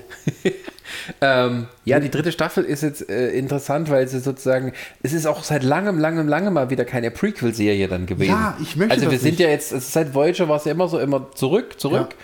[1.22, 5.44] ähm, ja, die dritte Staffel ist jetzt äh, interessant, weil sie sozusagen, es ist auch
[5.44, 8.32] seit langem, langem, langem mal wieder keine Prequel-Serie dann gewesen.
[8.32, 9.40] Ja, ich möchte Also wir das sind nicht.
[9.40, 12.16] ja jetzt, also seit Voyager war es ja immer so, immer zurück, zurück.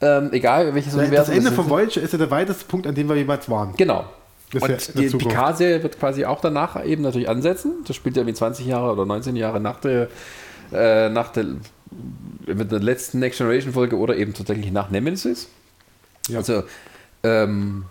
[0.00, 0.18] Ja.
[0.18, 1.34] Ähm, egal welches Universum.
[1.34, 3.74] Das Ende von Voyager ist ja der weiteste Punkt, an dem wir jemals waren.
[3.76, 4.04] Genau.
[4.60, 7.72] Und die Picard-Serie wird quasi auch danach eben natürlich ansetzen.
[7.86, 10.08] Das spielt ja wie 20 Jahre oder 19 Jahre nach der,
[10.72, 11.46] äh, nach der,
[12.46, 15.48] mit der letzten Next Generation Folge oder eben tatsächlich nach Nemesis.
[16.28, 16.38] Ja.
[16.38, 16.64] Also
[17.22, 17.84] ähm,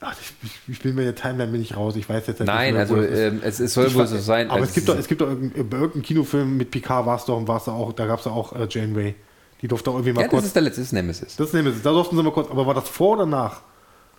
[0.00, 1.96] Ach, ich, ich, bin mir der Timeline bin ich raus.
[1.96, 2.46] Ich weiß jetzt nicht.
[2.46, 4.50] Nein, also ähm, es, es, soll ich wohl so sein.
[4.50, 7.46] Aber es gibt, doch, es gibt doch bei irgendeinem Kinofilm mit Picard war es doch,
[7.48, 9.14] war's auch, da gab es auch äh, Janeway.
[9.62, 10.42] Die durfte auch irgendwie mal ja, kurz.
[10.42, 11.36] Das ist der letzte, das ist Nemesis.
[11.36, 12.50] Das ist Nemesis, da durften sie mal kurz.
[12.50, 13.62] Aber war das vor oder nach?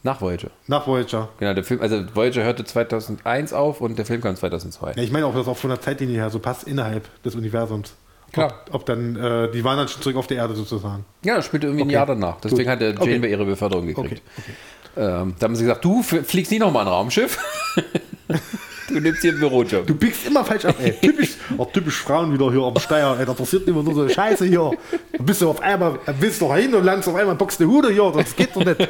[0.01, 0.49] Nach Voyager.
[0.67, 1.29] Nach Voyager.
[1.39, 4.93] Genau, der Film, also Voyager hörte 2001 auf und der Film kam 2002.
[4.93, 7.93] Ja, ich meine auch, dass auch von der Zeitlinie her so passt innerhalb des Universums.
[8.31, 8.63] Klar.
[8.67, 11.05] Ob, ob dann, äh, die waren dann schon zurück auf der Erde sozusagen.
[11.23, 11.91] Ja, das spielte irgendwie okay.
[11.91, 12.39] ein Jahr danach.
[12.41, 12.71] Deswegen Gut.
[12.71, 13.31] hat der Janeway okay.
[13.31, 14.21] ihre Beförderung gekriegt.
[14.37, 14.51] Okay.
[14.97, 17.37] Ähm, da haben sie gesagt, du fliegst nie nochmal ein Raumschiff.
[18.89, 19.85] du nimmst hier einen Bürojob.
[19.85, 20.93] Du biegst immer falsch ab, ey.
[21.01, 23.25] Typisch, oh, typisch Frauen wieder hier am Steier, ey.
[23.25, 24.71] Da passiert immer nur so eine Scheiße hier.
[25.15, 27.91] Du bist du auf einmal, willst du hin und landest auf einmal, boxst eine Hude
[27.91, 28.11] hier.
[28.11, 28.89] Das geht doch nicht.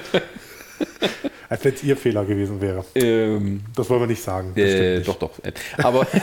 [1.49, 2.85] Als wenn es ihr Fehler gewesen wäre.
[2.95, 4.55] Ähm, das wollen wir nicht sagen.
[4.55, 5.31] Äh, doch, doch.
[5.77, 6.07] Aber.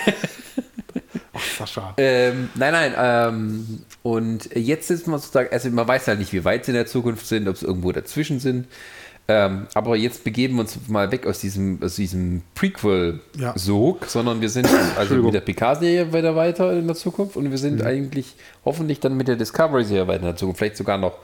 [1.34, 1.94] Ach, Sascha.
[1.96, 2.94] Ähm, nein, nein.
[2.96, 6.76] Ähm, und jetzt ist man sozusagen, also man weiß halt nicht, wie weit sie in
[6.76, 8.66] der Zukunft sind, ob sie irgendwo dazwischen sind.
[9.26, 14.08] Ähm, aber jetzt begeben wir uns mal weg aus diesem, aus diesem Prequel-Sog, ja.
[14.08, 17.80] sondern wir sind also mit der Picard-Serie weiter weiter in der Zukunft und wir sind
[17.80, 17.86] mhm.
[17.86, 18.34] eigentlich
[18.66, 20.58] hoffentlich dann mit der Discovery-Serie weiter in der Zukunft.
[20.58, 21.18] Vielleicht sogar noch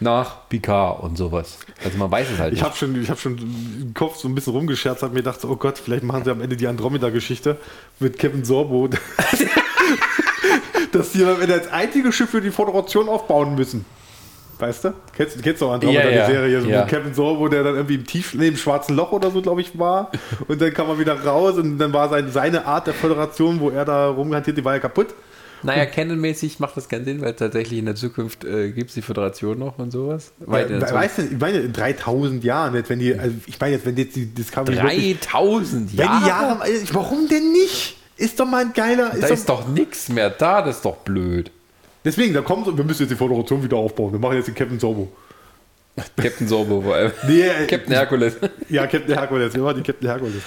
[0.00, 1.58] nach Picard und sowas.
[1.84, 2.64] Also man weiß es halt ich nicht.
[2.68, 5.56] Hab schon, ich habe schon im Kopf so ein bisschen rumgescherzt, habe mir gedacht, oh
[5.56, 7.56] Gott, vielleicht machen sie am Ende die Andromeda-Geschichte
[8.00, 8.88] mit Kevin Sorbo.
[10.92, 13.84] dass die am Ende als einzige Schiff für die Föderation aufbauen müssen.
[14.58, 14.94] weißt du?
[15.16, 16.26] Kennst, kennst du auch Andromeda, Ja, ja.
[16.26, 16.80] die Serie, so Ja.
[16.80, 19.60] mit Kevin Sorbo, der dann irgendwie im tief, nee, im schwarzen Loch oder so, glaube
[19.60, 20.10] ich, war.
[20.46, 23.70] Und dann kam er wieder raus und dann war sein, seine Art der Föderation, wo
[23.70, 25.08] er da rumhantiert, die war ja kaputt.
[25.64, 29.02] Naja, canonmäßig macht das keinen Sinn, weil tatsächlich in der Zukunft äh, gibt es die
[29.02, 30.32] Föderation noch und sowas.
[30.40, 33.74] Weit Ja, weißt du, ich meine, in 3000 Jahren, jetzt, wenn die, also ich meine
[33.74, 36.20] jetzt, wenn jetzt die Discovery wirklich- 3000 wenn Jahre?
[36.22, 36.60] die Jahre,
[36.92, 37.96] warum denn nicht?
[38.16, 40.96] Ist doch mal ein geiler, da ist ist doch nichts mehr da, das ist doch
[40.98, 41.50] blöd.
[42.04, 44.78] deswegen, da kommt wir müssen jetzt die Föderation wieder aufbauen, wir machen jetzt den Captain
[44.78, 45.10] Sorbo.
[46.16, 47.12] Captain Sorbo vor allem.
[47.28, 48.34] Nee, äh, Captain Hercules.
[48.68, 50.42] Ja, Captain Hercules, wir machen die Captain Hercules.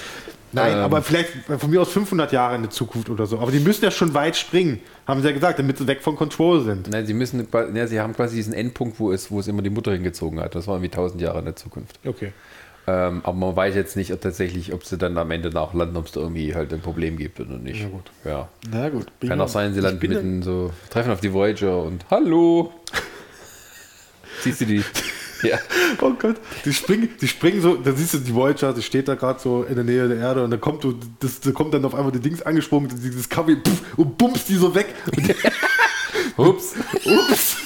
[0.51, 0.79] Nein, Ähm.
[0.79, 3.39] aber vielleicht von mir aus 500 Jahre in der Zukunft oder so.
[3.39, 6.15] Aber die müssen ja schon weit springen, haben sie ja gesagt, damit sie weg von
[6.17, 6.89] Control sind.
[6.89, 9.69] Nein, sie müssen, ja, sie haben quasi diesen Endpunkt, wo es, wo es immer die
[9.69, 10.53] Mutter hingezogen hat.
[10.53, 11.97] Das waren wie 1000 Jahre in der Zukunft.
[12.05, 12.33] Okay.
[12.89, 15.97] Ähm, aber man weiß jetzt nicht ob tatsächlich, ob sie dann am Ende nach landen,
[15.97, 17.83] ob es da irgendwie halt ein Problem gibt oder nicht.
[17.83, 18.11] Na gut.
[18.23, 18.49] Ja.
[18.69, 19.07] Na gut.
[19.19, 22.73] bin Kann auch sein, sie landen mitten so, treffen auf die Voyager und Hallo!
[24.41, 24.83] Siehst du die?
[25.43, 25.57] Ja.
[26.01, 29.15] Oh Gott, die springen, die springen so, da siehst du die Voyager, die steht da
[29.15, 30.85] gerade so in der Nähe der Erde und da kommt,
[31.19, 33.57] das, da kommt dann auf einmal die Dings angesprungen, dieses Kaffee
[33.95, 34.93] und bummst die so weg.
[36.37, 36.75] Ups.
[37.05, 37.57] ups.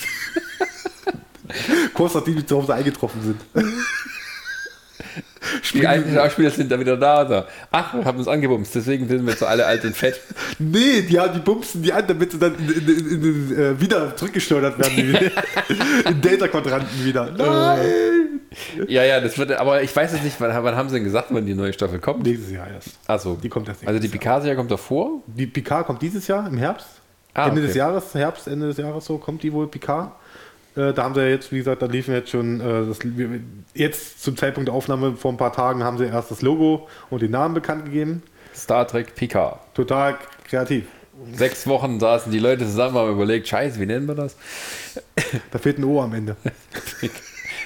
[1.94, 3.42] Kurz nachdem die zu Hause eingetroffen sind.
[5.74, 7.26] Die alten Schauspieler sind da wieder da.
[7.26, 7.48] da.
[7.72, 10.20] Ach, wir haben uns angebumst, deswegen sind wir jetzt so alle alt und fett.
[10.60, 14.16] Nee, die, haben- die bumsen die an, damit sie dann in, in, in, äh, wieder
[14.16, 15.18] zurückgesteuert werden.
[16.06, 17.32] in Delta-Quadranten wieder.
[17.32, 18.42] Nein!
[18.88, 21.28] Ja, ja, das wird, aber ich weiß jetzt nicht, wann, wann haben sie denn gesagt,
[21.32, 22.24] wann die neue Staffel kommt?
[22.24, 22.90] Nächstes Jahr erst.
[23.08, 23.38] Achso.
[23.42, 25.22] Die kommt erst Also die Picard-Serie kommt davor?
[25.26, 26.88] Die Picard kommt dieses Jahr im Herbst.
[27.34, 27.68] Ah, Ende okay.
[27.68, 30.12] des Jahres, Herbst, Ende des Jahres so, kommt die wohl Picard.
[30.76, 33.00] Äh, da haben sie ja jetzt, wie gesagt, da liefen jetzt schon, äh, das,
[33.74, 37.22] jetzt zum Zeitpunkt der Aufnahme vor ein paar Tagen haben sie erst das Logo und
[37.22, 38.24] den Namen bekannt gegeben.
[38.56, 39.60] Star Trek Picard.
[39.74, 40.18] Total
[40.48, 40.86] kreativ.
[41.34, 44.36] Sechs Wochen saßen die Leute zusammen, haben überlegt, scheiße, wie nennen wir das?
[45.52, 46.36] Da fehlt ein O am Ende.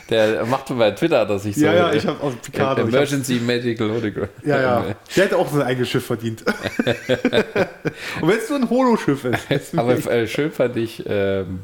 [0.10, 2.78] Der macht bei Twitter, dass ich so Ja, ja, ich habe auf Picard.
[2.78, 4.28] Emergency Medical Hologram.
[4.44, 4.86] Ja, ja.
[5.16, 6.44] Der hätte auch sein eigenes Schiff verdient.
[8.22, 9.78] und wenn es nur ein Holoschiff ist.
[9.78, 11.62] Aber äh, schön fand ich, ähm,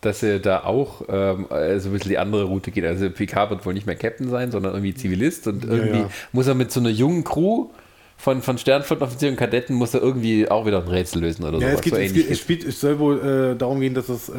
[0.00, 2.84] dass er da auch ähm, äh, so ein bisschen die andere Route geht.
[2.84, 6.10] Also Picard wird wohl nicht mehr Captain sein, sondern irgendwie Zivilist und irgendwie ja.
[6.32, 7.68] muss er mit so einer jungen Crew
[8.20, 11.68] von, von Sternflottenoffizieren und Kadetten muss er irgendwie auch wieder ein Rätsel lösen oder Ja,
[11.70, 11.74] sowas.
[11.76, 14.28] es, geht, so es, geht, es, spielt, es soll wohl äh, darum gehen, dass es
[14.28, 14.32] äh,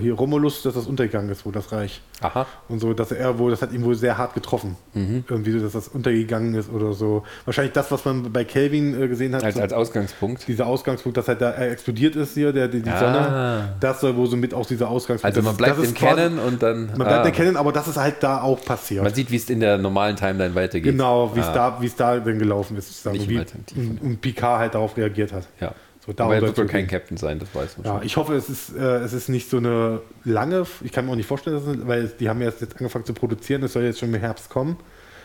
[0.00, 2.00] hier Romulus, dass das untergegangen ist, wo das Reich.
[2.20, 2.46] Aha.
[2.68, 4.76] Und so, dass er wohl, das hat ihn wohl sehr hart getroffen.
[4.94, 5.24] Mhm.
[5.28, 7.22] Irgendwie so, dass das untergegangen ist oder so.
[7.46, 9.44] Wahrscheinlich das, was man bei Kelvin äh, gesehen hat.
[9.44, 10.46] Als, so, als Ausgangspunkt.
[10.46, 12.98] dieser Ausgangspunkt, dass halt da er explodiert ist hier, der, die, die Ah.
[13.00, 13.74] Sonne.
[13.80, 15.24] Das soll wohl so mit auch dieser Ausgangspunkt.
[15.36, 16.86] Also das man bleibt das im Kennen und dann.
[16.88, 19.02] Man bleibt ah, im Kennen, aber das ist halt da auch passiert.
[19.04, 20.92] Man sieht, wie es in der normalen Timeline weitergeht.
[20.92, 23.05] genau, wie es Ah, da, wie es da denn gelaufen ist.
[23.14, 23.38] Sozusagen.
[23.38, 25.46] Nicht wie, und, und Picard halt darauf reagiert hat.
[25.60, 25.74] Ja.
[26.06, 26.86] So, Aber er wird wohl kein.
[26.86, 28.06] Captain sein, das weiß man Ja, schon.
[28.06, 31.16] ich hoffe, es ist, äh, es ist nicht so eine lange, ich kann mir auch
[31.16, 33.98] nicht vorstellen, dass es, weil die haben ja jetzt angefangen zu produzieren, es soll jetzt
[33.98, 34.76] schon im Herbst kommen.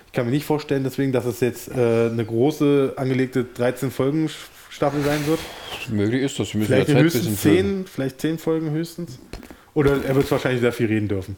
[0.08, 4.30] Ich kann mir nicht vorstellen, deswegen, dass es jetzt äh, eine große angelegte 13 Folgen
[4.70, 5.40] Staffel sein wird.
[5.90, 6.50] Möglich ist das.
[6.50, 7.86] Sie müssen Vielleicht ja Zeit höchstens bisschen füllen.
[7.86, 9.20] 10, vielleicht 10 Folgen höchstens.
[9.74, 11.38] Oder er wird wahrscheinlich sehr viel reden dürfen.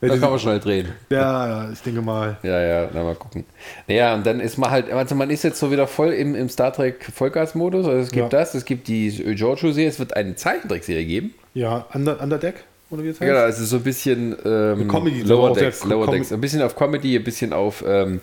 [0.00, 0.88] Wenn Da die- kann man schnell drehen.
[1.08, 2.36] ja, ja, ich denke mal.
[2.42, 3.44] Ja, ja, na mal gucken.
[3.88, 6.48] Naja, und dann ist man halt, also man ist jetzt so wieder voll im, im
[6.50, 7.86] Star Trek Vollgas-Modus.
[7.86, 8.38] Also es gibt Ja.
[8.38, 11.34] das, es gibt die Giorgio-Serie, es wird eine Zeichentrickserie geben.
[11.54, 13.26] Ja, Under, Underdeck, oder wie es heißt?
[13.28, 16.30] Genau, also so ein bisschen ähm, Comedy, Lower Decks, Lower Com- Decks.
[16.32, 18.20] Ein bisschen auf Comedy, ein bisschen auf ähm,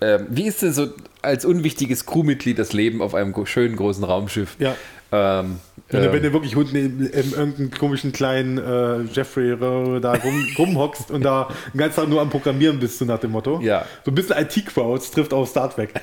[0.00, 0.88] ähm, wie ist denn so
[1.20, 4.56] als unwichtiges Crewmitglied das Leben auf einem schönen großen Raumschiff?
[4.58, 4.74] Ja.
[5.12, 5.58] Ähm,
[5.88, 10.12] Wenn, du, ähm, wenn du wirklich unten in, in irgendeinem komischen kleinen äh, Jeffrey da
[10.12, 13.60] rum, rumhockst und da den ganzen Tag nur am Programmieren bist, so nach dem Motto.
[13.60, 13.84] Ja.
[14.04, 15.94] So ein bisschen IT-Crowds trifft auf Star Trek.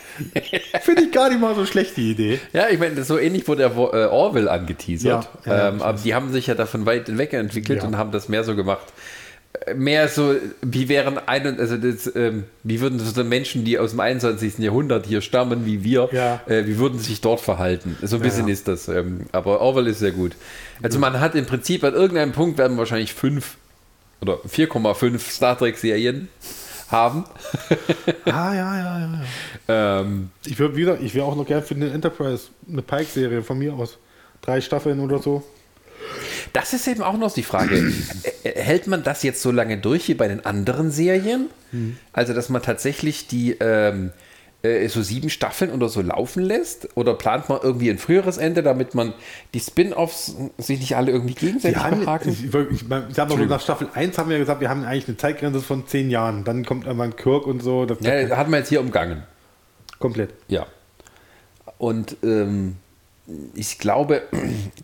[0.82, 2.40] Finde ich gar nicht mal so schlecht, die Idee.
[2.52, 5.30] Ja, ich meine, so ähnlich wurde ja äh, Orwell angeteasert.
[5.46, 7.88] Ja, ja, ähm, aber die haben sich ja davon weit wegentwickelt Ja.
[7.88, 8.88] und haben das mehr so gemacht.
[9.76, 13.92] Mehr so, wie wären ein und also das, ähm, wie würden so Menschen, die aus
[13.92, 14.60] dem 21.
[14.60, 16.42] Jahrhundert hier stammen, wie wir, Ja.
[16.48, 17.98] äh, wie würden sie sich dort verhalten?
[18.02, 18.54] So ein bisschen ja.
[18.54, 18.88] ist das.
[18.88, 20.36] Ähm, aber Orwell ist sehr gut.
[20.82, 23.58] Also man hat im Prinzip an irgendeinem Punkt werden wahrscheinlich fünf
[24.22, 26.28] oder 4,5 Star Trek-Serien
[26.90, 27.26] haben.
[28.26, 29.10] Ah, ja, ja, ja.
[29.68, 30.00] ja.
[30.02, 33.58] Ähm, Ich würde wieder, ich wäre auch noch gern für eine Enterprise, eine Pike-Serie von
[33.58, 33.98] mir aus.
[34.42, 35.44] Drei Staffeln oder so.
[36.54, 37.94] Das ist eben auch noch die Frage.
[38.44, 41.48] Äh, Hält man das jetzt so lange durch wie bei den anderen Serien?
[42.14, 44.12] Also, dass man tatsächlich die ähm,
[44.64, 46.88] äh, so sieben Staffeln oder so laufen lässt?
[46.96, 49.14] Oder plant man irgendwie ein früheres Ende, damit man
[49.54, 52.32] die Spin-Offs sich nicht alle irgendwie gegenseitig haben, verhaken?
[52.32, 54.84] ich, ich, ich, ich sag mal so, nach Staffel 1 haben wir gesagt, wir haben
[54.86, 56.44] eigentlich eine Zeitgrenze von zehn Jahren.
[56.44, 57.86] Dann kommt ein Kirk und so.
[57.86, 59.24] Das Ja, hat man jetzt hier umgangen.
[60.00, 60.30] komplett.
[60.48, 60.66] Ja.
[61.78, 62.78] Und ähm,
[63.54, 64.24] ich glaube,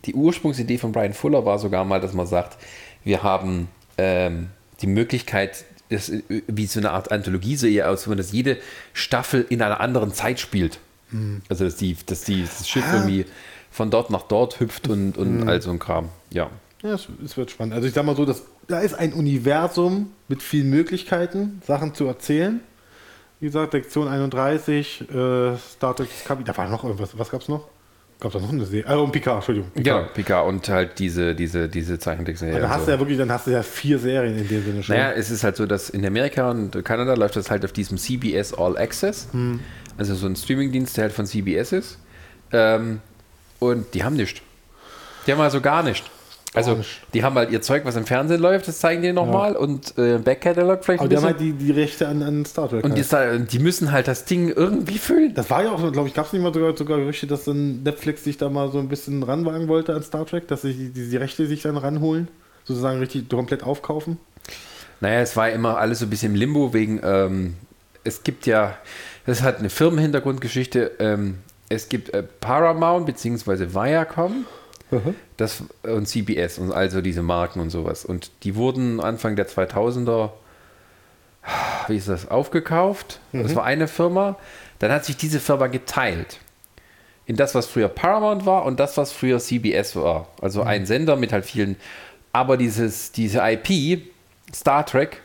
[0.04, 2.58] die Ursprungsidee von Brian Fuller war sogar mal, dass man sagt,
[3.02, 3.68] wir haben
[3.98, 4.48] ähm,
[4.80, 8.58] die Möglichkeit, das, äh, wie so eine Art Anthologie sehe ich aus, wenn das jede
[8.92, 10.78] Staffel in einer anderen Zeit spielt.
[11.48, 12.94] Also dass, die, dass die, das Schiff Ah.
[12.96, 13.24] irgendwie
[13.70, 16.08] von dort nach dort hüpft und, und all so ein Kram.
[16.30, 16.50] Ja.
[16.82, 17.74] Ja, es, es wird spannend.
[17.74, 22.04] Also ich sag mal so, dass, da ist ein Universum mit vielen Möglichkeiten, Sachen zu
[22.06, 22.58] erzählen.
[23.38, 27.16] Wie gesagt, Sektion 31, äh, Star Trek Discovery, da war noch irgendwas.
[27.16, 27.68] Was gab's noch?
[28.24, 28.88] Gab da noch eine Serie?
[28.88, 29.70] Ah, und Picard, Entschuldigung.
[29.76, 30.14] Ja, Picard.
[30.14, 32.54] Picard und halt diese, diese, diese Zeichentrickserie.
[32.54, 32.86] Dann und hast so.
[32.86, 34.96] du ja wirklich, dann hast du ja vier Serien in dem Sinne schon.
[34.96, 37.98] Naja, es ist halt so, dass in Amerika und Kanada läuft das halt auf diesem
[37.98, 39.28] CBS All Access.
[39.32, 39.60] Hm.
[39.98, 41.98] Also so ein Streamingdienst, der halt von CBS ist.
[42.50, 43.00] Ähm,
[43.58, 44.40] und die haben nichts.
[45.26, 46.08] Die haben also gar nichts.
[46.54, 46.78] Also,
[47.12, 50.18] die haben halt ihr Zeug, was im Fernsehen läuft, das zeigen die nochmal und äh,
[50.18, 52.84] Backcatalog vielleicht Aber ein die haben halt die, die Rechte an, an Star Trek.
[52.84, 53.50] und halt.
[53.50, 55.34] die, die müssen halt das Ding irgendwie füllen.
[55.34, 57.82] Das war ja auch, glaube ich, gab es nicht mal sogar, sogar Gerüchte, dass dann
[57.82, 60.90] Netflix sich da mal so ein bisschen ranwagen wollte an Star Trek, dass sie die,
[60.90, 62.28] die, die Rechte sich dann ranholen,
[62.62, 64.18] sozusagen richtig komplett aufkaufen.
[65.00, 67.54] Naja, es war immer alles so ein bisschen im Limbo wegen, ähm,
[68.04, 68.76] es gibt ja,
[69.26, 73.74] das hat eine Firmenhintergrundgeschichte, ähm, es gibt äh, Paramount bzw.
[73.74, 74.44] Viacom
[75.36, 78.04] das, und CBS und also diese Marken und sowas.
[78.04, 80.30] Und die wurden Anfang der 2000er,
[81.88, 83.20] wie ist das, aufgekauft.
[83.32, 84.36] Das war eine Firma.
[84.78, 86.38] Dann hat sich diese Firma geteilt
[87.26, 90.28] in das, was früher Paramount war und das, was früher CBS war.
[90.40, 91.76] Also ein Sender mit halt vielen.
[92.32, 94.02] Aber dieses, diese IP,
[94.54, 95.22] Star Trek,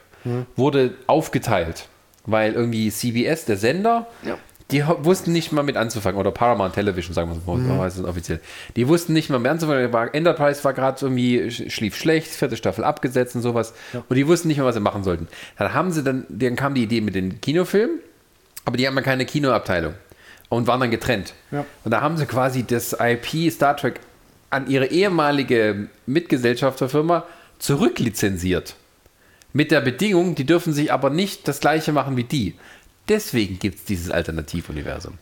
[0.55, 1.87] wurde aufgeteilt,
[2.25, 4.07] weil irgendwie CBS, der Sender,
[4.71, 6.19] die wussten nicht mal mit anzufangen.
[6.19, 8.39] Oder Paramount Television, sagen wir es mal, so heißt es offiziell.
[8.75, 9.89] Die wussten nicht mal mit anzufangen.
[10.13, 13.73] Enterprise war gerade irgendwie, sch- schlief schlecht, vierte Staffel abgesetzt und sowas.
[14.07, 15.27] Und die wussten nicht mehr, was sie machen sollten.
[15.57, 17.99] Dann haben sie dann, dann kam die Idee mit den Kinofilmen,
[18.65, 19.93] aber die haben ja keine Kinoabteilung
[20.49, 21.33] und waren dann getrennt.
[21.51, 21.65] Ja.
[21.83, 23.99] Und da haben sie quasi das IP Star Trek
[24.51, 27.23] an ihre ehemalige Mitgesellschafterfirma
[27.59, 28.75] zurücklizenziert.
[29.51, 32.53] Mit der Bedingung, die dürfen sich aber nicht das gleiche machen wie die.
[33.09, 35.17] Deswegen gibt es dieses Alternativuniversum.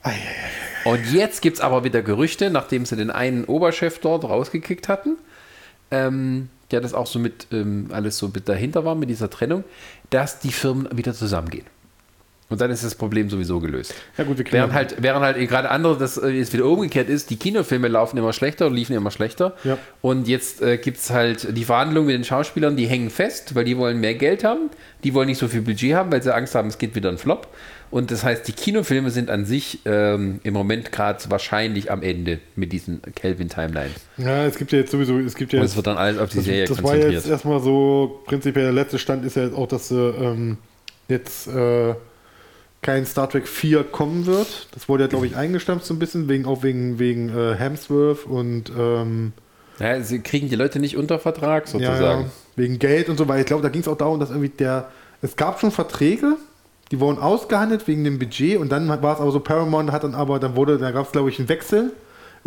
[0.84, 5.18] Und jetzt gibt es aber wieder Gerüchte, nachdem sie den einen Oberchef dort rausgekickt hatten,
[5.90, 9.64] ähm, der das auch so mit ähm, alles so mit dahinter war, mit dieser Trennung,
[10.10, 11.66] dass die Firmen wieder zusammengehen.
[12.50, 13.94] Und dann ist das Problem sowieso gelöst.
[14.18, 17.30] Ja gut, wir Während halt, während halt gerade andere, das äh, jetzt wieder umgekehrt ist,
[17.30, 19.54] die Kinofilme laufen immer schlechter und liefen immer schlechter.
[19.66, 19.78] Ja.
[20.02, 23.66] Und jetzt äh, gibt es halt die Verhandlungen mit den Schauspielern, die hängen fest, weil
[23.66, 24.70] die wollen mehr Geld haben,
[25.04, 27.18] die wollen nicht so viel Budget haben, weil sie Angst haben, es geht wieder ein
[27.18, 27.50] Flop.
[27.90, 32.40] Und das heißt, die Kinofilme sind an sich ähm, im Moment gerade wahrscheinlich am Ende
[32.56, 33.96] mit diesen Kelvin-Timelines.
[34.18, 36.30] Ja, es gibt ja jetzt sowieso, es gibt ja Und es wird dann alles auf
[36.30, 37.32] die das, Serie das war jetzt konzentriert.
[37.32, 40.58] erstmal so, prinzipiell der letzte Stand ist ja jetzt auch, dass äh, ähm,
[41.08, 41.94] jetzt äh,
[42.82, 44.68] kein Star Trek 4 kommen wird.
[44.74, 48.26] Das wurde ja, glaube ich, eingestampft so ein bisschen, wegen, auch wegen, wegen äh, Hemsworth
[48.26, 49.34] und ähm,
[49.80, 52.24] ja, sie kriegen die Leute nicht unter Vertrag sozusagen.
[52.24, 54.50] ja, wegen Geld und so, weil ich glaube, da ging es auch darum, dass irgendwie
[54.50, 54.90] der,
[55.22, 56.36] es gab schon Verträge,
[56.92, 60.16] die wurden ausgehandelt wegen dem Budget und dann war es aber so, Paramount hat dann
[60.16, 61.92] aber, dann wurde, da gab es glaube ich einen Wechsel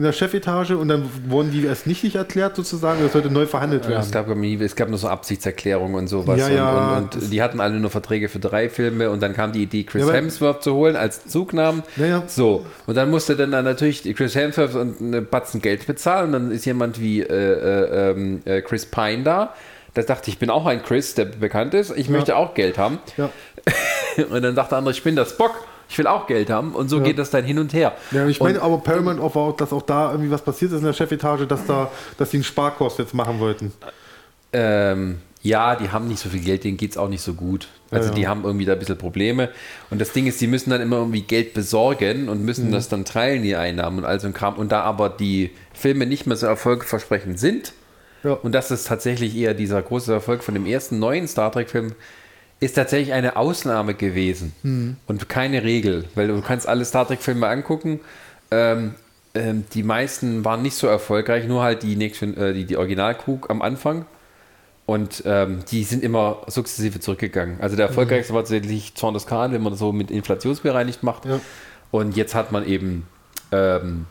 [0.01, 3.87] in der Chefetage und dann wurden die erst nichtig erklärt sozusagen, das sollte neu verhandelt
[3.87, 4.01] werden.
[4.01, 6.39] Es gab, es gab nur so Absichtserklärungen und sowas.
[6.39, 9.35] Ja, ja, und, und, und die hatten alle nur Verträge für drei Filme und dann
[9.35, 11.83] kam die Idee, Chris Ja, Hemsworth zu holen als Zugnamen.
[11.97, 12.23] Ja, ja.
[12.27, 16.51] So, und dann musste dann, natürlich Chris Hemsworth und eine Batzen Geld bezahlen und dann
[16.51, 19.55] ist jemand wie äh, äh, ähm, äh, Chris Pine da.
[19.95, 21.91] Da dachte ich, ich bin auch ein Chris, der bekannt ist.
[21.97, 22.99] Ich möchte auch Geld haben.
[23.17, 23.31] Ja.
[24.31, 25.55] Und dann dachte der andere, ich bin der Spock.
[25.89, 26.73] Ich will auch Geld haben.
[26.75, 27.95] Und so geht das dann hin und her.
[28.13, 30.85] Ja, ich Und- meine aber Paramount auch, dass auch da irgendwie was passiert ist in
[30.85, 33.73] der Chefetage, dass da, dass die einen Sparkurs jetzt machen wollten.
[34.53, 37.69] Ähm, ja, die haben nicht so viel Geld, denen geht es auch nicht so gut.
[37.91, 38.17] Also Ja, ja.
[38.17, 39.49] die haben irgendwie da ein bisschen Probleme.
[39.91, 42.73] Und das Ding ist, die müssen dann immer irgendwie Geld besorgen und müssen Mhm.
[42.73, 44.55] das dann teilen, die Einnahmen und all so ein Kram.
[44.57, 47.73] Und da aber die Filme nicht mehr so erfolgversprechend sind,
[48.23, 48.33] Ja.
[48.35, 51.95] und das ist tatsächlich eher dieser große Erfolg von dem ersten neuen Star Trek-Film,
[52.61, 54.97] ist tatsächlich eine Ausnahme gewesen Mhm.
[55.07, 58.01] und keine Regel, weil du kannst alle Star Trek-Filme angucken.
[58.51, 58.95] Ähm,
[59.35, 63.63] ähm, die meisten waren nicht so erfolgreich, nur halt die, äh, die, die Original-Crew am
[63.63, 64.05] Anfang.
[64.87, 67.61] Und ähm, die sind immer sukzessive zurückgegangen.
[67.61, 71.27] Also der erfolgreichste war tatsächlich Zorn des Khan, wenn man das so mit inflationsbereinigt macht.
[71.27, 71.39] Ja.
[71.93, 73.07] Und jetzt hat man eben
[73.53, 74.07] ähm,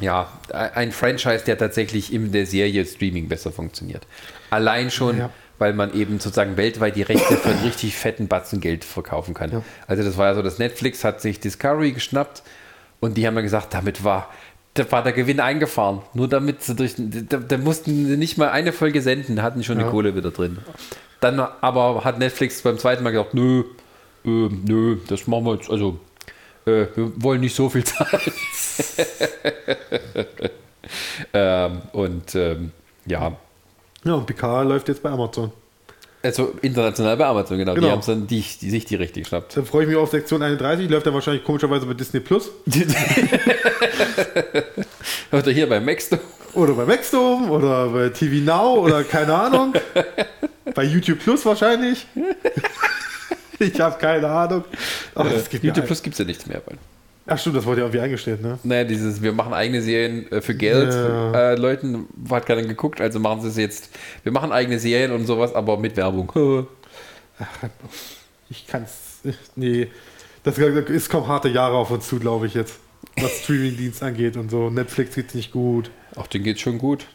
[0.00, 4.06] ja, ein Franchise, der tatsächlich in der Serie Streaming besser funktioniert.
[4.50, 5.30] Allein schon, Ja.
[5.58, 9.52] weil man eben sozusagen weltweit die Rechte für einen richtig fetten Batzen Geld verkaufen kann.
[9.52, 9.62] Ja.
[9.86, 12.42] Also das war ja so, dass Netflix hat sich Discovery geschnappt
[13.00, 14.28] und die haben dann gesagt, damit war,
[14.74, 16.00] da war der Gewinn eingefahren.
[16.14, 19.78] Nur damit sie durch, da, da mussten sie nicht mal eine Folge senden, hatten schon
[19.78, 19.90] die Ja.
[19.90, 20.58] Kohle wieder drin.
[21.20, 23.64] Dann aber hat Netflix beim zweiten Mal gesagt, nö,
[24.24, 25.98] äh, nö, das machen wir jetzt, also
[26.70, 28.20] äh, wir wollen nicht so viel zahlen.
[31.34, 32.72] ähm, und ähm,
[33.06, 33.36] ja,
[34.04, 35.52] Ja, und Picard läuft jetzt bei Amazon.
[36.22, 37.74] Also international bei Amazon, genau.
[37.74, 37.86] Genau.
[37.86, 39.56] Die haben dann die, die sich die richtig geschnappt.
[39.56, 40.90] Dann freue ich mich auf Sektion 31.
[40.90, 42.50] Läuft dann wahrscheinlich komischerweise bei Disney Plus.
[45.32, 46.20] Oder hier bei Maxdome.
[46.52, 49.72] Oder bei Maxdome oder bei TV Now oder keine Ahnung.
[50.74, 52.06] bei YouTube Plus wahrscheinlich.
[53.60, 54.64] Ich habe keine Ahnung.
[55.14, 56.60] Aber das gibt YouTube Plus gibt es ja nichts mehr.
[57.26, 58.58] Ach stimmt, das wurde ja irgendwie eingestellt, ne?
[58.64, 60.92] Naja, dieses, wir machen eigene Serien äh, für Geld.
[60.92, 61.52] Ja.
[61.52, 63.90] Äh, Leuten hat keiner geguckt, also machen sie es jetzt.
[64.24, 66.68] Wir machen eigene Serien und sowas, aber mit Werbung.
[68.50, 69.20] Ich kann's.
[69.54, 69.88] Nee.
[70.42, 72.80] Das ist kommen harte Jahre auf uns zu, glaube ich jetzt.
[73.20, 74.70] Was Streamingdienst angeht und so.
[74.70, 75.90] Netflix geht's nicht gut.
[76.16, 77.06] Auch den geht schon gut.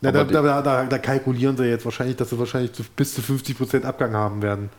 [0.00, 3.84] Na, da, da, da, da, kalkulieren sie jetzt wahrscheinlich, dass sie wahrscheinlich bis zu 50%
[3.84, 4.70] Abgang haben werden.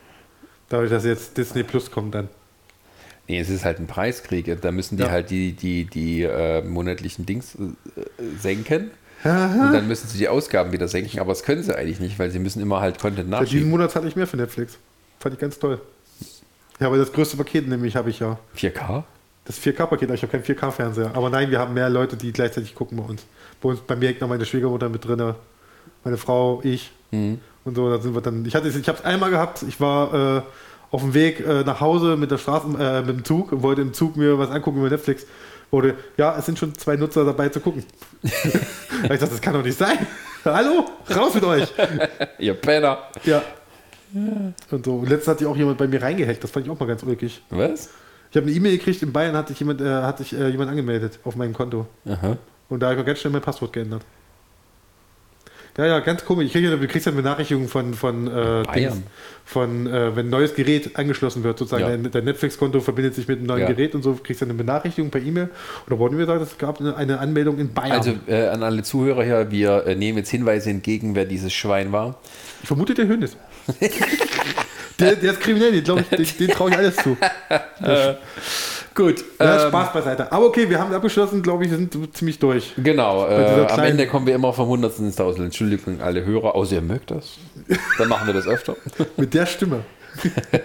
[0.74, 2.30] Dadurch, dass jetzt Disney Plus kommt dann.
[3.28, 4.60] Nee, es ist halt ein Preiskrieg.
[4.60, 5.12] Da müssen die Ja.
[5.12, 8.02] halt die, die, die äh, monatlichen Dings äh,
[8.40, 8.90] senken.
[9.24, 11.20] Und dann müssen sie die Ausgaben wieder senken.
[11.20, 13.70] Aber das können sie eigentlich nicht, weil sie müssen immer halt Content Seit diesem nachschieben.
[13.70, 14.80] Monat zahle ich mehr für Netflix.
[15.20, 15.80] Fand ich ganz toll.
[16.80, 18.40] Ja, aber das größte Paket nämlich habe ich ja.
[18.58, 19.04] 4K?
[19.46, 21.12] Das 4K-Paket, ich habe keinen 4K-Fernseher.
[21.14, 23.28] Aber nein, wir haben mehr Leute, die gleichzeitig gucken bei uns.
[23.62, 25.36] Bei uns, bei mir hängt noch meine Schwiegermutter mit drin,
[26.04, 27.40] meine Frau, ich Mhm.
[27.66, 27.90] Und so.
[27.90, 28.46] Da sind wir dann.
[28.46, 29.64] Ich hatte, ich habe es einmal gehabt.
[29.64, 30.42] Ich war äh,
[30.92, 33.82] auf dem Weg äh, nach Hause mit der Straßen, äh, mit dem Zug und wollte
[33.82, 35.26] im Zug mir was angucken über Netflix.
[35.72, 37.84] Wurde, ja, es sind schon zwei Nutzer dabei zu gucken.
[38.22, 38.32] ich
[39.10, 40.06] dachte, das kann doch nicht sein.
[40.46, 40.86] Hallo,
[41.16, 41.74] raus mit euch.
[42.38, 43.00] Ihr Penner.
[43.24, 43.42] Ja.
[44.14, 44.98] Und so.
[44.98, 46.44] Und letztens hat sich auch jemand bei mir reingehackt.
[46.44, 47.42] Das fand ich auch mal ganz ulkig.
[47.50, 47.90] Was?
[48.30, 50.70] Ich habe eine E-Mail gekriegt, in Bayern hat sich jemand, äh, hat sich, äh, jemand
[50.70, 51.88] angemeldet auf meinem Konto.
[52.06, 52.38] Aha.
[52.70, 54.04] Und da habe ich ganz schnell mein Passwort geändert.
[55.76, 56.46] Ja, ja, ganz komisch.
[56.48, 58.94] Ich krieg, ja- du kriegst ja Benachrichtigungen von, von, äh, Bayern.
[58.94, 58.98] Dings,
[59.46, 61.84] von äh, wenn ein neues Gerät angeschlossen wird, sozusagen.
[61.84, 61.90] Ja.
[61.90, 63.68] Dein, dein Netflix-Konto verbindet sich mit einem neuen Ja.
[63.68, 65.50] Gerät und so, kriegst du eine Benachrichtigung per E-Mail.
[65.90, 67.92] Da wurden wir gesagt, es gab eine, eine Anmeldung in Bayern.
[67.94, 71.92] Also äh, an alle Zuhörer hier, wir äh, nehmen jetzt Hinweise entgegen, wer dieses Schwein
[71.92, 72.18] war.
[72.62, 73.36] ich vermute der Hönes.
[75.00, 76.08] der, der ist kriminell, den, glaub ich,
[76.38, 77.18] den, den traue ich alles zu.
[78.96, 79.24] Gut.
[79.40, 80.32] Ja, ähm, Spaß beiseite.
[80.32, 82.74] Aber okay, wir haben abgeschlossen, glaube ich, wir sind ziemlich durch.
[82.78, 85.46] Genau, äh, am Ende kommen wir immer vom Hundertsten ins Tausend.
[85.46, 87.38] Entschuldigung, alle Hörer, außer ihr mögt das.
[87.98, 88.76] Dann machen wir das öfter.
[89.18, 89.84] Mit der Stimme.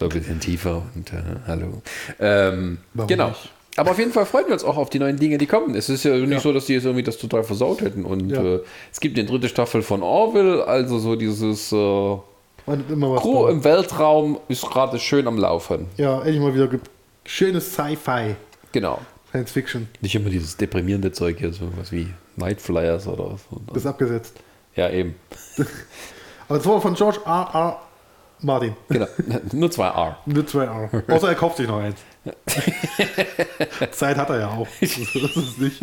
[0.00, 1.16] So ein bisschen tiefer und äh,
[1.46, 1.80] hallo.
[2.18, 3.28] Ähm, Warum genau.
[3.28, 3.50] nicht?
[3.76, 5.76] Aber auf jeden Fall freuen wir uns auch auf die neuen Dinge, die kommen.
[5.76, 6.40] Es ist ja nicht Ja.
[6.40, 8.04] so, dass die jetzt irgendwie das total versaut hätten.
[8.04, 8.42] Und Ja.
[8.42, 8.60] äh,
[8.92, 12.16] es gibt eine dritte Staffel von Orville, also so dieses äh,
[12.66, 13.50] Crew da.
[13.50, 15.88] im Weltraum ist gerade schön am Laufen.
[15.96, 16.68] Ja, endlich mal wieder
[17.24, 18.36] schönes Sci-Fi,
[18.72, 18.98] Genau.
[19.28, 19.88] Science Fiction.
[20.00, 23.60] Nicht immer dieses deprimierende Zeug hier, so was wie Night Flyers oder so.
[23.68, 24.34] Das ist abgesetzt.
[24.76, 25.14] Ja, eben.
[26.48, 27.48] Aber das war von George R.
[27.52, 27.80] R.
[28.40, 28.76] Martin.
[28.88, 29.06] Genau.
[29.52, 30.18] Nur zwei R.
[30.26, 30.90] Nur zwei R.
[31.08, 32.00] Außer er kauft sich noch eins.
[33.92, 34.66] Zeit hat er ja auch.
[34.80, 34.96] Das
[35.36, 35.80] ist nicht.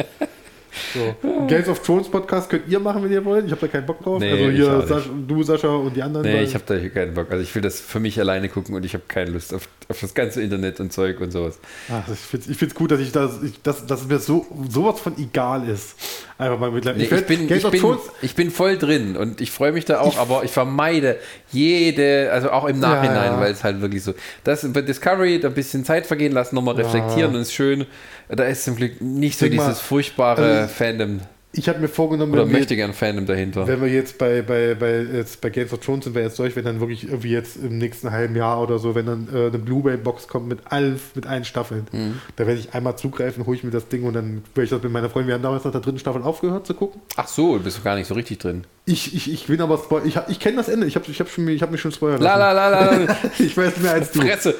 [0.94, 1.48] So.
[1.48, 3.46] Games of Thrones Podcast könnt ihr machen, wenn ihr wollt.
[3.46, 4.20] Ich habe da keinen Bock drauf.
[4.20, 4.88] Nee, also hier.
[4.88, 6.26] Sascha, du, Sascha und die anderen.
[6.26, 7.32] Nee, ich habe da hier keinen Bock.
[7.32, 10.00] Also ich will das für mich alleine gucken und ich habe keine Lust auf, auf
[10.00, 11.60] das ganze Internet und Zeug und sowas.
[11.90, 15.00] Ach, ich finde es gut, dass ich das, ich, dass, dass es mir so sowas
[15.00, 15.96] von egal ist.
[16.42, 19.52] Einfach mal mit Nee, ich, find, bin, ich, bin, ich bin voll drin und ich
[19.52, 21.18] freue mich da auch, aber ich vermeide
[21.52, 23.40] jede, also auch im Nachhinein, ja.
[23.40, 24.16] weil es halt wirklich so.
[24.44, 27.86] Das bei Discovery, da ein bisschen Zeit vergehen lassen, nochmal reflektieren und ist schön.
[28.28, 31.20] Da ist zum Glück nicht so Denk mal, dieses furchtbare also Fandom
[31.54, 33.68] ich habe mir vorgenommen, oder wenn wir- möchte gern Fandom dahinter.
[33.68, 36.56] Wenn wir jetzt bei, bei, bei, jetzt bei Games of Thrones sind wir jetzt durch,
[36.56, 39.58] wenn dann wirklich irgendwie jetzt im nächsten halben Jahr oder so, wenn dann äh, eine
[39.60, 42.22] Blu-ray-Box kommt mit allen, mit allen Staffeln, Mhm.
[42.38, 44.82] da werde ich einmal zugreifen, hole ich mir das Ding und dann werde ich das
[44.82, 47.02] mit meiner Freundin, wir haben damals nach der dritten Staffel aufgehört zu gucken.
[47.18, 48.64] Ach so, bist du gar nicht so richtig drin.
[48.86, 51.30] Ich, ich, ich bin aber, Spoil- ich, ich kenne das Ende, ich habe ich hab
[51.30, 52.56] schon, ich hab mich schon spoilern La lassen.
[52.56, 53.04] la la la.
[53.06, 53.18] la.
[53.40, 54.22] Ich weiß mehr als du.
[54.22, 54.56] Fresse.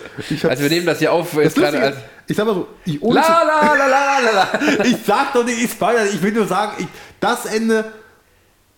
[0.48, 1.32] Also wir nehmen das hier auf.
[1.34, 1.98] Das Jetzt gerade ist,
[2.32, 4.84] ich sag mal so, ich, ohne la la la la la la.
[4.86, 6.88] ich sag doch nicht, ich spoilere, ich will nur sagen, ich,
[7.20, 7.86] das Ende,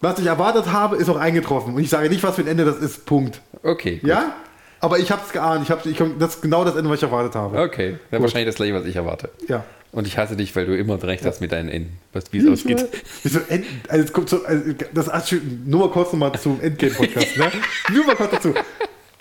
[0.02, 1.76] was ich erwartet habe, ist auch eingetroffen.
[1.76, 3.42] Und ich sage nicht, was für ein Ende das ist, Punkt.
[3.62, 3.98] Okay.
[3.98, 4.10] gut.
[4.10, 4.36] Ja?
[4.80, 5.64] Aber ich habe es geahnt.
[5.64, 7.58] Ich hab, ich, das ist genau das Ende, was ich erwartet habe.
[7.58, 7.98] Okay.
[8.12, 9.30] Dann wahrscheinlich das gleiche, was ich erwarte.
[9.48, 9.64] Ja.
[9.94, 12.48] Und ich hasse dich, weil du immer recht hast mit deinen Enden, was wie es
[12.52, 12.84] ausgeht.
[13.24, 15.10] Wieso End, also es kommt so, also das
[15.66, 17.52] nur mal kurz nochmal zum Endgame-Podcast, ne?
[17.94, 18.54] Nur mal kurz dazu.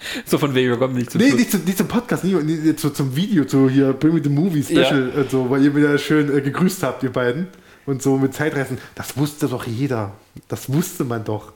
[0.27, 1.39] So von wegen, wir kommen nicht zu Nee, Schluss.
[1.39, 4.29] nicht, zu, nicht zum Podcast, nie, nie, zu, zum Video, zu hier Bring Me the
[4.31, 7.49] Movie Special und so, weil ihr wieder schön äh, gegrüßt habt, ihr beiden.
[7.85, 8.79] Und so mit Zeitreisen.
[8.95, 10.13] Das wusste doch jeder.
[10.49, 11.53] Das wusste man doch.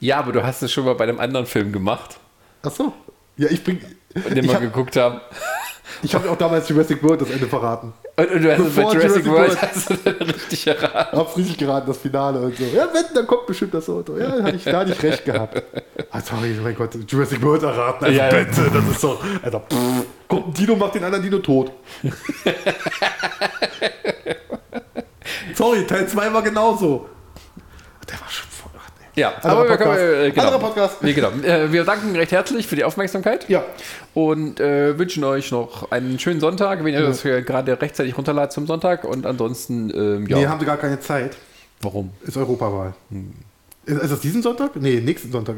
[0.00, 2.18] Ja, aber du hast es schon mal bei einem anderen Film gemacht,
[2.62, 2.92] Ach so.
[3.36, 3.80] Ja, ich bring.
[4.14, 5.20] den Ich wir habe geguckt haben.
[6.14, 7.92] Hab auch damals Jurassic World das Ende verraten.
[8.16, 9.94] Und, und du hast es bei Bevor Jurassic Jurassic World hast du
[10.34, 11.18] richtig erraten.
[11.18, 12.64] Hab's richtig geraten, das Finale und so.
[12.64, 14.16] Ja, wenn, dann kommt bestimmt das Auto.
[14.16, 15.62] Ja, da hatte ich, da ich recht gehabt.
[16.10, 18.04] Ah, sorry, mein Gott, Jurassic World erraten.
[18.04, 18.44] Also Ja, ja.
[18.44, 19.22] bitte, das ist doch.
[19.42, 19.76] Alter, pff.
[20.28, 21.72] Kommt ein Dino, macht den anderen Dino tot.
[25.54, 27.08] sorry, Teil 2 war genauso.
[28.08, 28.47] Der war schon
[29.18, 29.98] Ja, aber wir, Podcast.
[29.98, 30.42] können, äh, genau.
[30.44, 31.02] Anderer Podcast.
[31.02, 31.30] Nee, genau.
[31.42, 33.48] Äh, wir danken recht herzlich für die Aufmerksamkeit.
[33.48, 33.64] Ja.
[34.14, 38.52] Und äh, wünschen euch noch einen schönen Sonntag, wenn ihr das hier gerade rechtzeitig runterladet
[38.52, 39.04] zum Sonntag.
[39.04, 40.38] Und ansonsten, ähm, ja.
[40.38, 41.36] Nee, haben sie gar keine Zeit.
[41.80, 42.10] Warum?
[42.22, 42.94] Ist Europawahl.
[43.10, 43.32] Hm.
[43.86, 44.76] Ist, ist das diesen Sonntag?
[44.76, 45.56] Nee, nächsten Sonntag.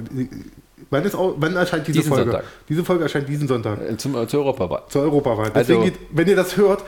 [0.89, 2.31] Wann, ist, wann erscheint diese Diesen Folge?
[2.31, 2.49] Sonntag.
[2.69, 3.79] Diese Folge erscheint diesen Sonntag.
[3.81, 4.83] Äh, Zum, äh, zur Europawahl.
[4.89, 5.51] Zur Europawahl.
[5.55, 6.83] Deswegen, Also- geht, wenn ihr das hört,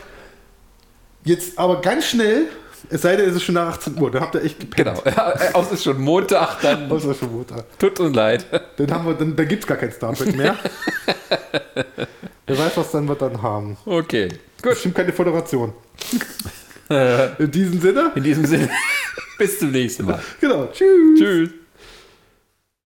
[1.25, 2.47] jetzt aber ganz schnell,
[2.91, 5.03] es sei denn, es ist schon nach 18 Uhr, dann habt ihr echt gepennt.
[5.03, 5.03] Genau.
[5.05, 7.79] Äh, Außer es ist schon Montag, dann ist schon Montag.
[7.79, 8.47] tut uns leid.
[8.77, 10.57] Dann, haben wir, dann, dann gibt es gar kein Star Trek mehr.
[12.47, 13.77] Wer weiß, was dann wir dann haben.
[13.87, 14.29] Okay.
[14.61, 14.73] Gut.
[14.73, 15.73] Bestimmt keine Föderation.
[17.39, 18.69] In diesem Sinne, In diesem Sinne,
[19.39, 20.21] bis zum nächsten Mal.
[20.41, 20.67] genau.
[20.67, 21.19] Tschüss.
[21.19, 21.51] Tschüss.